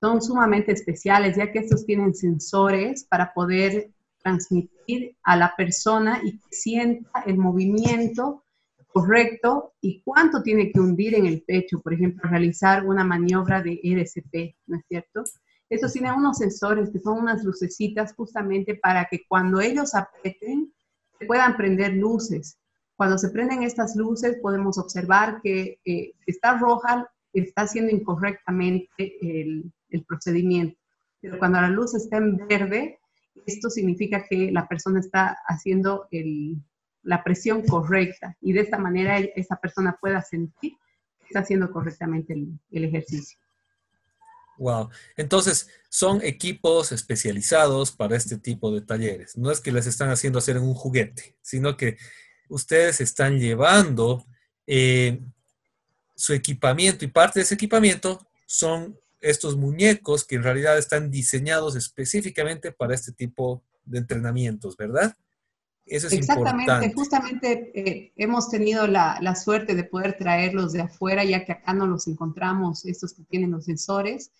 son 0.00 0.20
sumamente 0.20 0.72
especiales, 0.72 1.36
ya 1.36 1.52
que 1.52 1.60
estos 1.60 1.86
tienen 1.86 2.16
sensores 2.16 3.04
para 3.04 3.32
poder 3.32 3.92
transmitir 4.20 5.16
a 5.22 5.36
la 5.36 5.54
persona 5.54 6.20
y 6.24 6.32
que 6.32 6.48
sienta 6.50 7.22
el 7.26 7.38
movimiento 7.38 8.42
correcto 8.88 9.74
y 9.80 10.02
cuánto 10.02 10.42
tiene 10.42 10.72
que 10.72 10.80
hundir 10.80 11.14
en 11.14 11.26
el 11.26 11.42
pecho, 11.42 11.80
por 11.80 11.94
ejemplo, 11.94 12.28
realizar 12.28 12.84
una 12.84 13.04
maniobra 13.04 13.62
de 13.62 13.78
RCP, 13.84 14.56
¿no 14.66 14.78
es 14.78 14.82
cierto? 14.88 15.22
Estos 15.70 15.92
tienen 15.92 16.14
unos 16.14 16.38
sensores 16.38 16.90
que 16.90 16.98
son 16.98 17.20
unas 17.20 17.44
lucecitas 17.44 18.14
justamente 18.14 18.74
para 18.74 19.04
que 19.04 19.20
cuando 19.28 19.60
ellos 19.60 19.94
aprieten 19.94 20.74
puedan 21.24 21.56
prender 21.56 21.94
luces. 21.94 22.58
Cuando 22.96 23.18
se 23.18 23.30
prenden 23.30 23.62
estas 23.62 23.96
luces 23.96 24.36
podemos 24.40 24.78
observar 24.78 25.40
que 25.42 25.80
eh, 25.84 26.12
está 26.26 26.58
roja, 26.58 27.10
está 27.32 27.62
haciendo 27.62 27.90
incorrectamente 27.90 28.88
el, 29.20 29.72
el 29.90 30.04
procedimiento. 30.04 30.78
Pero 31.20 31.38
cuando 31.38 31.60
la 31.60 31.70
luz 31.70 31.94
está 31.94 32.18
en 32.18 32.36
verde, 32.46 32.98
esto 33.46 33.70
significa 33.70 34.24
que 34.28 34.50
la 34.52 34.68
persona 34.68 35.00
está 35.00 35.36
haciendo 35.46 36.06
el, 36.10 36.56
la 37.04 37.22
presión 37.22 37.62
correcta 37.62 38.36
y 38.40 38.52
de 38.52 38.60
esta 38.60 38.78
manera 38.78 39.18
esa 39.18 39.56
persona 39.56 39.96
pueda 40.00 40.22
sentir 40.22 40.72
que 41.18 41.26
está 41.26 41.40
haciendo 41.40 41.70
correctamente 41.70 42.34
el, 42.70 42.84
ejercicio. 42.84 43.38
Wow. 44.58 44.88
Entonces, 45.16 45.68
son 45.88 46.20
equipos 46.22 46.92
especializados 46.92 47.92
para 47.92 48.16
este 48.16 48.38
tipo 48.38 48.72
de 48.72 48.82
talleres. 48.82 49.36
No 49.36 49.50
es 49.50 49.60
que 49.60 49.72
les 49.72 49.86
están 49.86 50.10
haciendo 50.10 50.38
hacer 50.38 50.56
en 50.56 50.62
un 50.62 50.74
juguete, 50.74 51.36
sino 51.42 51.76
que 51.76 51.98
ustedes 52.48 53.00
están 53.00 53.38
llevando 53.38 54.24
eh, 54.66 55.20
su 56.14 56.32
equipamiento 56.32 57.04
y 57.04 57.08
parte 57.08 57.40
de 57.40 57.44
ese 57.44 57.54
equipamiento 57.54 58.26
son 58.46 58.96
estos 59.20 59.56
muñecos 59.56 60.24
que 60.24 60.36
en 60.36 60.42
realidad 60.42 60.78
están 60.78 61.10
diseñados 61.10 61.76
específicamente 61.76 62.72
para 62.72 62.94
este 62.94 63.12
tipo 63.12 63.62
de 63.84 63.98
entrenamientos, 63.98 64.76
¿verdad? 64.76 65.16
Eso 65.86 66.06
es 66.06 66.14
Exactamente, 66.14 66.92
justamente 66.94 67.70
eh, 67.74 68.12
hemos 68.16 68.48
tenido 68.48 68.86
la, 68.86 69.18
la, 69.20 69.34
suerte 69.34 69.74
de 69.74 69.84
poder 69.84 70.16
traerlos 70.16 70.72
de 70.72 70.80
afuera, 70.80 71.24
ya 71.24 71.44
que 71.44 71.52
acá 71.52 71.74
no 71.74 71.86
los 71.86 72.06
encontramos, 72.06 72.86
estos 72.86 73.12
que 73.12 73.22
tienen 73.24 73.50
los 73.50 73.66
sensores. 73.66 74.30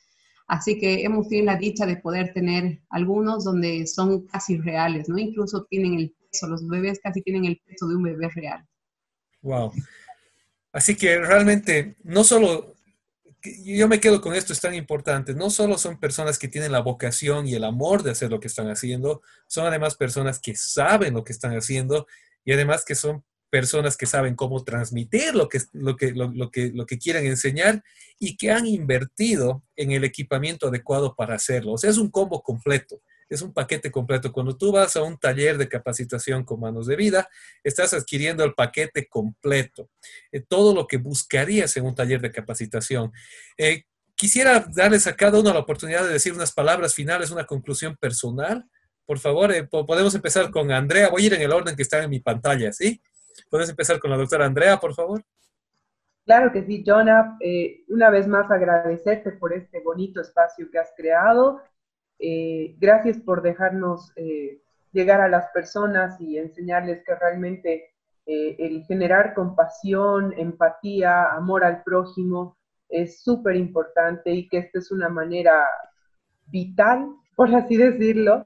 Así 0.47 0.79
que 0.79 1.05
hemos 1.05 1.29
tenido 1.29 1.47
la 1.47 1.57
dicha 1.57 1.87
de 1.87 1.97
poder 1.97 2.33
tener 2.33 2.81
algunos 2.91 3.45
donde 3.45 3.87
son 3.87 4.27
casi 4.27 4.59
reales, 4.59 5.09
¿no? 5.09 5.19
Incluso 5.19 5.65
tienen 5.65 5.95
el 5.95 6.15
los 6.43 6.67
bebés 6.69 7.01
casi 7.03 7.23
tienen 7.23 7.45
el 7.45 7.61
peso 7.65 7.89
de 7.89 7.97
un 7.97 8.03
bebé 8.03 8.29
real. 8.29 8.67
Wow. 9.43 9.73
Así 10.73 10.97
que 10.97 11.19
realmente 11.19 11.97
no 12.03 12.25
solo 12.25 12.75
yo 13.65 13.89
me 13.89 14.01
quedo 14.01 14.21
con 14.21 14.35
esto, 14.35 14.53
es 14.53 14.61
tan 14.61 14.75
importante. 14.75 15.35
No 15.35 15.51
solo 15.51 15.77
son 15.77 16.01
personas 16.01 16.39
que 16.39 16.49
tienen 16.49 16.73
la 16.73 16.81
vocación 16.81 17.47
y 17.47 17.55
el 17.55 17.65
amor 17.65 18.03
de 18.03 18.11
hacer 18.11 18.31
lo 18.31 18.41
que 18.41 18.49
están 18.49 18.69
haciendo, 18.69 19.23
son 19.47 19.67
además 19.67 19.97
personas 19.97 20.41
que 20.41 20.57
saben 20.57 21.15
lo 21.15 21.25
que 21.25 21.33
están 21.33 21.57
haciendo 21.57 22.07
y 22.45 22.53
además 22.53 22.85
que 22.85 22.95
son 22.95 23.25
personas 23.51 23.97
que 23.97 24.07
saben 24.07 24.35
cómo 24.35 24.65
transmitir 24.65 25.35
lo 25.35 25.49
que, 25.49 25.61
lo 25.73 25.97
que, 25.97 26.13
lo, 26.13 26.51
que, 26.51 26.73
lo 26.75 26.87
que 26.87 26.99
quieren 26.99 27.27
enseñar 27.27 27.85
y 28.19 28.37
que 28.37 28.51
han 28.51 28.67
invertido 28.67 29.63
en 29.77 29.93
el 29.93 30.05
equipamiento 30.05 30.69
adecuado 30.69 31.15
para 31.15 31.37
hacerlo. 31.37 31.73
O 31.73 31.79
sea, 31.79 31.91
es 31.91 31.99
un 31.99 32.11
combo 32.11 32.43
completo 32.43 33.01
es 33.29 33.43
un 33.43 33.53
paquete 33.53 33.91
completo. 33.91 34.33
Cuando 34.33 34.57
tú 34.57 34.73
vas 34.73 34.97
a 34.97 35.03
un 35.03 35.19
taller 35.19 35.59
de 35.59 35.69
capacitación 35.69 36.45
con 36.45 36.61
manos 36.61 36.87
de 36.87 36.97
vida, 36.97 37.29
estás 37.63 37.95
adquiriendo 37.95 38.45
el 38.45 38.55
paquete 38.55 39.07
completo, 39.09 39.91
eh, 40.33 40.41
todo 40.41 40.75
lo 40.75 40.87
que 40.87 40.97
buscarías 40.97 41.77
en 41.77 41.87
un 41.87 41.95
taller 41.95 42.21
de 42.21 42.33
capacitación. 42.33 43.13
Eh, 43.57 43.85
quisiera 44.15 44.65
darles 44.75 45.07
a 45.07 45.17
cada 45.17 45.41
uno 45.41 45.53
la 45.53 45.61
oportunidad 45.61 46.05
de 46.05 46.13
decir 46.13 46.33
unas 46.33 46.53
palabras 46.53 46.95
finales, 46.95 47.31
una 47.31 47.47
conclusión 47.47 47.97
personal. 47.97 48.65
Por 49.07 49.19
favor, 49.19 49.53
eh, 49.53 49.65
podemos 49.65 50.15
empezar 50.15 50.51
con 50.51 50.71
Andrea. 50.73 51.09
Voy 51.09 51.25
a 51.25 51.27
ir 51.27 51.35
en 51.35 51.43
el 51.43 51.53
orden 51.53 51.77
que 51.77 51.83
está 51.83 52.03
en 52.03 52.11
mi 52.11 52.21
pantalla, 52.21 52.73
¿sí? 52.73 53.03
¿Puedes 53.51 53.69
empezar 53.69 53.99
con 53.99 54.11
la 54.11 54.17
doctora 54.17 54.47
Andrea, 54.47 54.79
por 54.79 54.95
favor? 54.95 55.23
Claro 56.25 56.51
que 56.53 56.65
sí, 56.65 56.83
Jonah. 56.87 57.37
una 57.89 58.09
vez 58.09 58.27
más 58.27 58.51
agradecerte 58.51 59.33
por 59.33 59.53
este 59.53 59.81
bonito 59.81 60.23
espacio 60.23 60.71
que 60.71 60.79
has 60.79 60.91
creado 60.97 61.61
eh, 62.19 62.77
gracias 62.79 63.19
por 63.19 63.43
dejarnos 63.43 64.13
eh, 64.17 64.61
llegar 64.93 65.21
a 65.21 65.29
las 65.29 65.47
personas 65.53 66.21
y 66.21 66.39
enseñarles 66.39 67.03
que 67.05 67.15
realmente 67.15 67.91
eh, 68.27 68.57
el 68.59 68.85
generar 68.85 69.35
compasión, 69.35 70.33
empatía, 70.37 71.33
amor 71.33 71.65
al 71.65 71.83
prójimo 71.83 72.57
es 72.89 73.23
súper 73.23 73.57
importante 73.57 74.31
y 74.31 74.49
que 74.49 74.59
esta 74.59 74.79
es 74.79 74.91
una 74.93 75.09
manera 75.09 75.67
vital, 76.47 77.09
por 77.37 77.55
así 77.55 77.77
decirlo, 77.77 78.45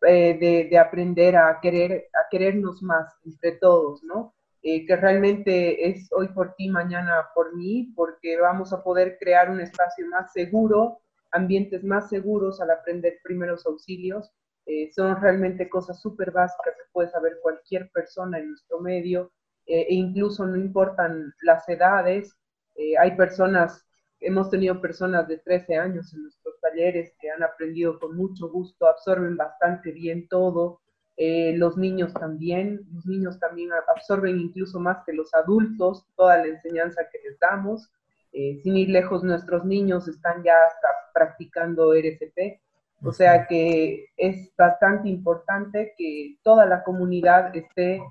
de, 0.00 0.68
de, 0.70 0.78
aprender 0.78 1.36
a, 1.36 1.58
querer, 1.60 2.08
a 2.14 2.28
querernos 2.30 2.82
más 2.82 3.12
entre 3.24 3.52
todos, 3.52 4.04
¿no? 4.04 4.34
que 4.62 4.96
realmente 4.96 5.88
es 5.88 6.10
hoy 6.12 6.28
por 6.28 6.54
ti, 6.54 6.68
mañana 6.68 7.26
por 7.34 7.56
mí, 7.56 7.90
porque 7.96 8.38
vamos 8.38 8.72
a 8.72 8.82
poder 8.82 9.16
crear 9.18 9.50
un 9.50 9.60
espacio 9.60 10.06
más 10.08 10.30
seguro, 10.32 11.00
ambientes 11.32 11.84
más 11.84 12.08
seguros 12.08 12.60
al 12.60 12.70
aprender 12.70 13.18
primeros 13.22 13.66
auxilios. 13.66 14.30
Eh, 14.66 14.90
son 14.92 15.20
realmente 15.20 15.68
cosas 15.68 16.00
súper 16.00 16.30
básicas 16.30 16.74
que 16.76 16.90
puede 16.92 17.08
saber 17.08 17.38
cualquier 17.42 17.90
persona 17.90 18.38
en 18.38 18.50
nuestro 18.50 18.80
medio 18.80 19.32
eh, 19.66 19.86
e 19.88 19.94
incluso 19.94 20.46
no 20.46 20.56
importan 20.56 21.32
las 21.42 21.66
edades. 21.68 22.36
Eh, 22.76 22.96
hay 22.98 23.16
personas, 23.16 23.86
hemos 24.20 24.50
tenido 24.50 24.80
personas 24.80 25.26
de 25.26 25.38
13 25.38 25.76
años 25.76 26.12
en 26.12 26.24
nuestros 26.24 26.60
talleres 26.60 27.14
que 27.18 27.30
han 27.30 27.42
aprendido 27.42 27.98
con 27.98 28.14
mucho 28.14 28.50
gusto, 28.50 28.86
absorben 28.86 29.36
bastante 29.36 29.92
bien 29.92 30.28
todo. 30.28 30.80
los 31.16 31.76
niños 31.76 32.12
también, 32.14 32.86
los 32.94 33.04
niños 33.06 33.40
también 33.40 33.70
absorben 33.72 34.38
incluso 34.38 34.78
más 34.78 34.98
que 35.04 35.12
los 35.12 35.34
adultos 35.34 36.06
toda 36.14 36.36
la 36.38 36.46
enseñanza 36.46 37.02
que 37.10 37.18
les 37.26 37.38
damos. 37.40 37.90
Eh, 38.32 38.60
sin 38.62 38.76
ir 38.76 38.90
lejos, 38.90 39.24
nuestros 39.24 39.64
niños 39.64 40.08
están 40.08 40.42
ya 40.42 40.54
hasta 40.66 40.88
practicando 41.12 41.94
RCP. 41.94 42.60
O 43.04 43.12
sea 43.12 43.46
que 43.46 44.06
es 44.16 44.52
bastante 44.56 45.08
importante 45.08 45.94
que 45.96 46.36
toda 46.42 46.66
la 46.66 46.82
comunidad 46.82 47.54
esté 47.54 48.02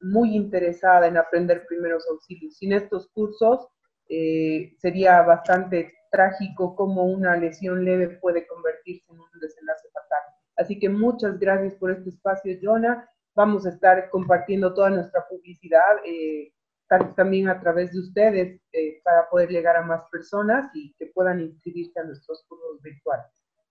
muy 0.00 0.34
interesada 0.34 1.06
en 1.06 1.16
aprender 1.16 1.64
primeros 1.66 2.04
auxilios. 2.10 2.56
Sin 2.56 2.72
estos 2.72 3.08
cursos 3.08 3.68
eh, 4.08 4.74
sería 4.78 5.22
bastante 5.22 5.92
trágico 6.10 6.74
cómo 6.74 7.04
una 7.04 7.36
lesión 7.36 7.84
leve 7.84 8.18
puede 8.20 8.46
convertirse 8.46 9.04
en 9.10 9.20
un 9.20 9.40
desenlace 9.40 9.88
fatal. 9.92 10.20
Así 10.56 10.78
que 10.78 10.88
muchas 10.88 11.38
gracias 11.38 11.74
por 11.76 11.92
este 11.92 12.10
espacio, 12.10 12.58
Jonah. 12.60 13.08
Vamos 13.34 13.64
a 13.64 13.70
estar 13.70 14.10
compartiendo 14.10 14.74
toda 14.74 14.90
nuestra 14.90 15.24
publicidad. 15.28 16.04
Eh, 16.04 16.52
también 17.16 17.48
a 17.48 17.60
través 17.60 17.92
de 17.92 18.00
ustedes 18.00 18.60
eh, 18.72 19.00
para 19.04 19.28
poder 19.28 19.50
llegar 19.50 19.76
a 19.76 19.82
más 19.82 20.02
personas 20.10 20.70
y 20.74 20.94
que 20.94 21.06
puedan 21.06 21.40
inscribirse 21.40 22.00
a 22.00 22.04
nuestros 22.04 22.44
cursos 22.48 22.80
virtuales. 22.82 23.26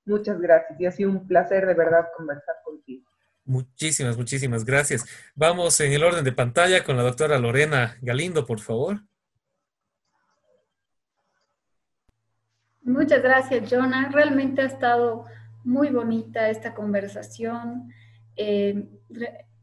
Muchas 0.06 0.40
gracias 0.40 0.80
y 0.80 0.86
ha 0.86 0.92
sido 0.92 1.12
un 1.12 1.28
placer 1.28 1.66
de 1.66 1.74
verdad 1.74 2.08
conversar 2.18 2.56
contigo. 2.64 3.06
Muchísimas, 3.46 4.18
muchísimas 4.18 4.66
gracias. 4.66 5.06
Vamos 5.36 5.80
en 5.80 5.92
el 5.92 6.04
orden 6.04 6.24
de 6.24 6.32
pantalla 6.32 6.84
con 6.84 6.98
la 6.98 7.04
doctora 7.04 7.38
Lorena 7.40 7.98
Galindo, 8.02 8.46
por 8.46 8.60
favor. 8.60 9.02
Muchas 12.84 13.22
gracias, 13.22 13.70
Jonah. 13.72 14.10
Realmente 14.10 14.62
ha 14.62 14.66
estado 14.66 15.26
muy 15.64 15.90
bonita 15.90 16.50
esta 16.50 16.74
conversación. 16.74 17.92
Eh, 18.36 18.90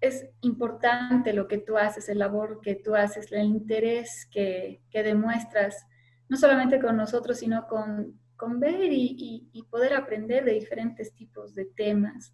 es 0.01 0.29
importante 0.43 1.33
lo 1.33 1.49
que 1.49 1.59
tú 1.59 1.77
haces, 1.77 2.09
el 2.09 2.19
labor 2.19 2.61
que 2.63 2.77
tú 2.77 2.95
haces, 2.95 3.33
el 3.33 3.47
interés 3.47 4.29
que, 4.31 4.81
demuestras, 4.93 5.87
no 6.29 6.37
solamente 6.37 6.81
con 6.81 6.97
nosotros, 6.97 7.39
sino 7.39 7.67
con, 7.67 8.19
con 8.37 8.61
ver 8.61 8.93
y, 8.93 9.51
poder 9.71 9.95
aprender 9.95 10.45
de 10.45 10.53
diferentes 10.53 11.15
tipos 11.15 11.55
de 11.55 11.65
temas. 11.65 12.33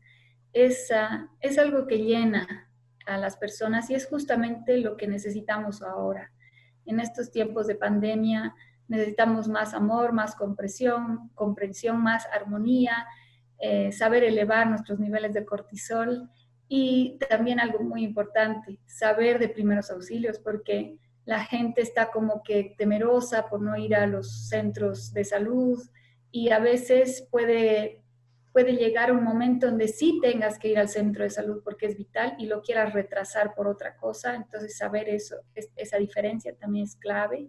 Es, 0.52 0.90
es 1.40 1.58
algo 1.58 1.86
que 1.86 1.98
llena 1.98 2.70
a 3.06 3.18
las 3.18 3.36
personas 3.36 3.90
y 3.90 3.94
es 3.94 4.06
justamente 4.06 4.76
lo 4.78 4.96
que 4.96 5.06
necesitamos 5.06 5.82
ahora. 5.82 6.32
En 6.86 7.00
estos 7.00 7.30
tiempos 7.30 7.66
de 7.66 7.74
pandemia 7.76 8.54
necesitamos 8.88 9.48
más 9.48 9.72
amor, 9.72 10.12
más 10.12 10.34
comprensión, 10.34 11.30
comprensión 11.34 12.02
más 12.02 12.26
armonía, 12.32 13.06
eh, 13.58 13.90
saber 13.92 14.24
elevar 14.24 14.66
nuestros 14.68 14.98
niveles 14.98 15.32
de 15.32 15.44
cortisol 15.44 16.28
y 16.68 17.18
también 17.28 17.60
algo 17.60 17.80
muy 17.80 18.04
importante, 18.04 18.78
saber 18.86 19.38
de 19.38 19.48
primeros 19.48 19.90
auxilios, 19.90 20.38
porque 20.38 20.96
la 21.24 21.44
gente 21.44 21.80
está 21.82 22.10
como 22.10 22.42
que 22.42 22.74
temerosa 22.76 23.48
por 23.48 23.60
no 23.60 23.76
ir 23.76 23.94
a 23.94 24.06
los 24.06 24.48
centros 24.48 25.12
de 25.12 25.24
salud 25.24 25.78
y 26.30 26.50
a 26.50 26.58
veces 26.58 27.26
puede 27.30 28.04
puede 28.54 28.76
llegar 28.76 29.10
un 29.10 29.24
momento 29.24 29.66
donde 29.66 29.88
sí 29.88 30.20
tengas 30.22 30.60
que 30.60 30.68
ir 30.68 30.78
al 30.78 30.88
centro 30.88 31.24
de 31.24 31.30
salud 31.30 31.60
porque 31.64 31.86
es 31.86 31.96
vital 31.96 32.36
y 32.38 32.46
lo 32.46 32.62
quieras 32.62 32.92
retrasar 32.92 33.52
por 33.52 33.66
otra 33.66 33.96
cosa. 33.96 34.36
Entonces, 34.36 34.76
saber 34.76 35.08
eso, 35.08 35.38
esa 35.74 35.98
diferencia 35.98 36.54
también 36.54 36.84
es 36.84 36.94
clave. 36.94 37.48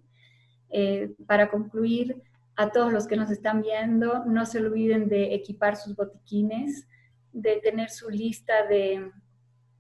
Eh, 0.72 1.14
para 1.28 1.52
concluir, 1.52 2.24
a 2.56 2.72
todos 2.72 2.92
los 2.92 3.06
que 3.06 3.18
nos 3.18 3.30
están 3.30 3.62
viendo, 3.62 4.26
no 4.26 4.48
se 4.48 4.58
olviden 4.58 5.08
de 5.08 5.36
equipar 5.36 5.76
sus 5.76 5.96
botiquines, 5.96 6.88
de 7.36 7.58
tener 7.58 7.90
su 7.90 8.10
lista 8.10 8.66
de, 8.66 9.12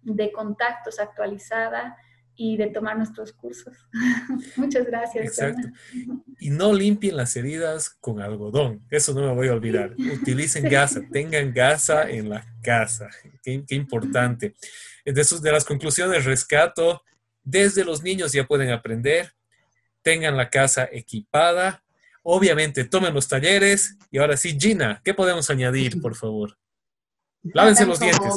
de 0.01 0.32
contactos 0.32 0.99
actualizada 0.99 1.97
y 2.36 2.58
de 2.58 2.68
tomar 2.68 2.97
nuestros 2.97 3.32
cursos. 3.32 3.78
Muchas 4.58 4.86
gracias. 4.86 5.26
Exacto. 5.26 5.70
Y 6.39 6.49
no 6.49 6.74
limpien 6.74 7.16
las 7.16 7.36
heridas 7.38 7.89
con 7.89 8.22
algodón. 8.22 8.86
Eso 8.91 9.14
no 9.14 9.22
me 9.22 9.34
voy 9.34 9.47
a 9.47 9.53
olvidar. 9.53 9.95
Utilicen 10.22 10.68
gasa, 10.70 11.01
tengan 11.12 11.53
gasa 11.53 12.10
en 12.10 12.30
la 12.30 12.45
casa. 12.62 13.10
Qué, 13.41 13.64
importante. 13.70 14.53
De, 15.06 15.14
de 15.14 15.51
las 15.51 15.64
conclusiones 15.64 16.26
rescato, 16.26 17.03
desde 17.41 17.86
los 17.86 18.03
niños 18.03 18.34
ya 18.34 18.45
pueden 18.45 18.72
aprender, 18.72 19.32
tengan 20.01 20.36
la 20.36 20.49
casa 20.49 20.89
equipada. 20.91 21.84
Obviamente, 22.22 22.84
tomen 22.84 23.14
los 23.14 23.30
talleres. 23.30 23.97
Y 24.12 24.18
ahora 24.18 24.36
sí, 24.36 24.58
Gina, 24.60 24.99
¿qué 25.06 25.14
podemos 25.14 25.49
añadir, 25.49 26.01
por 26.01 26.16
favor? 26.16 26.58
Lávense 27.53 27.85
los 27.85 27.99
dientes. 27.99 28.33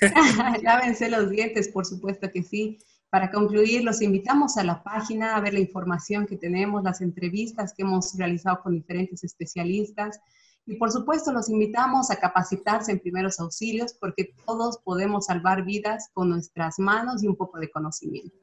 Lávense 0.62 1.08
los 1.10 1.30
dientes, 1.30 1.68
por 1.68 1.84
supuesto 1.84 2.30
que 2.30 2.42
sí. 2.42 2.78
Para 3.10 3.30
concluir, 3.30 3.84
los 3.84 4.02
invitamos 4.02 4.56
a 4.56 4.64
la 4.64 4.82
página 4.82 5.36
a 5.36 5.40
ver 5.40 5.54
la 5.54 5.60
información 5.60 6.26
que 6.26 6.36
tenemos, 6.36 6.82
las 6.82 7.00
entrevistas 7.00 7.72
que 7.74 7.82
hemos 7.82 8.14
realizado 8.16 8.60
con 8.62 8.74
diferentes 8.74 9.22
especialistas 9.24 10.20
y 10.66 10.74
por 10.74 10.90
supuesto 10.90 11.32
los 11.32 11.48
invitamos 11.48 12.10
a 12.10 12.16
capacitarse 12.16 12.90
en 12.90 12.98
primeros 12.98 13.38
auxilios 13.38 13.94
porque 13.94 14.34
todos 14.44 14.78
podemos 14.78 15.26
salvar 15.26 15.64
vidas 15.64 16.08
con 16.12 16.28
nuestras 16.28 16.80
manos 16.80 17.22
y 17.22 17.28
un 17.28 17.36
poco 17.36 17.60
de 17.60 17.70
conocimiento. 17.70 18.36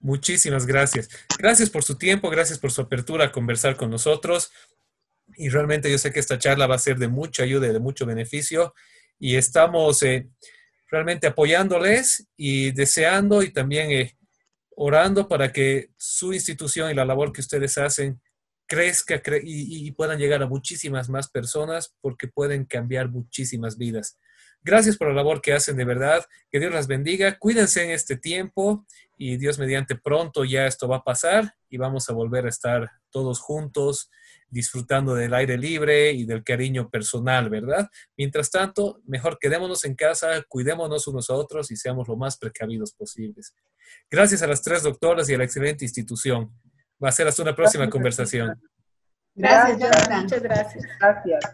Muchísimas 0.00 0.64
gracias. 0.64 1.10
Gracias 1.38 1.68
por 1.68 1.82
su 1.82 1.96
tiempo, 1.96 2.30
gracias 2.30 2.58
por 2.58 2.72
su 2.72 2.80
apertura 2.80 3.26
a 3.26 3.32
conversar 3.32 3.76
con 3.76 3.90
nosotros. 3.90 4.52
Y 5.36 5.50
realmente 5.50 5.90
yo 5.90 5.98
sé 5.98 6.12
que 6.12 6.20
esta 6.20 6.38
charla 6.38 6.66
va 6.66 6.76
a 6.76 6.78
ser 6.78 6.98
de 6.98 7.08
mucha 7.08 7.42
ayuda 7.42 7.68
y 7.68 7.72
de 7.72 7.80
mucho 7.80 8.06
beneficio. 8.06 8.74
Y 9.18 9.36
estamos 9.36 10.02
eh, 10.02 10.28
realmente 10.90 11.26
apoyándoles 11.26 12.28
y 12.36 12.72
deseando 12.72 13.42
y 13.42 13.52
también 13.52 13.90
eh, 13.90 14.16
orando 14.76 15.28
para 15.28 15.52
que 15.52 15.90
su 15.96 16.32
institución 16.32 16.90
y 16.90 16.94
la 16.94 17.04
labor 17.04 17.32
que 17.32 17.40
ustedes 17.40 17.78
hacen 17.78 18.20
crezca 18.66 19.20
y, 19.42 19.90
puedan 19.92 20.18
llegar 20.18 20.42
a 20.42 20.48
muchísimas 20.48 21.08
más 21.08 21.30
personas 21.30 21.94
porque 22.00 22.28
pueden 22.28 22.64
cambiar 22.64 23.10
muchísimas 23.10 23.76
vidas. 23.76 24.18
Gracias 24.64 24.96
por 24.96 25.08
la 25.08 25.14
labor 25.14 25.42
que 25.42 25.52
hacen 25.52 25.76
de 25.76 25.84
verdad. 25.84 26.24
Que 26.50 26.58
Dios 26.58 26.72
las 26.72 26.86
bendiga. 26.86 27.38
Cuídense 27.38 27.84
en 27.84 27.90
este 27.90 28.16
tiempo 28.16 28.86
y 29.18 29.36
Dios 29.36 29.58
mediante 29.58 29.94
pronto 29.94 30.44
ya 30.44 30.66
esto 30.66 30.88
va 30.88 30.96
a 30.96 31.04
pasar 31.04 31.54
y 31.68 31.76
vamos 31.76 32.08
a 32.08 32.14
volver 32.14 32.46
a 32.46 32.48
estar 32.48 32.90
todos 33.10 33.40
juntos 33.40 34.10
disfrutando 34.48 35.14
del 35.14 35.34
aire 35.34 35.58
libre 35.58 36.12
y 36.12 36.24
del 36.24 36.42
cariño 36.44 36.88
personal, 36.88 37.50
¿verdad? 37.50 37.88
Mientras 38.16 38.50
tanto, 38.50 39.00
mejor 39.04 39.38
quedémonos 39.40 39.84
en 39.84 39.96
casa, 39.96 40.42
cuidémonos 40.48 41.08
unos 41.08 41.28
a 41.28 41.34
otros 41.34 41.70
y 41.72 41.76
seamos 41.76 42.08
lo 42.08 42.16
más 42.16 42.38
precavidos 42.38 42.92
posibles. 42.92 43.52
Gracias 44.10 44.42
a 44.42 44.46
las 44.46 44.62
tres 44.62 44.82
doctoras 44.82 45.28
y 45.28 45.34
a 45.34 45.38
la 45.38 45.44
excelente 45.44 45.84
institución. 45.84 46.52
Va 47.02 47.08
a 47.08 47.12
ser 47.12 47.26
hasta 47.26 47.42
una 47.42 47.56
próxima 47.56 47.90
conversación. 47.90 48.60
Gracias, 49.34 49.78
Jonathan. 49.78 50.22
Muchas 50.22 50.42
gracias. 50.42 50.84
Gracias. 51.00 51.44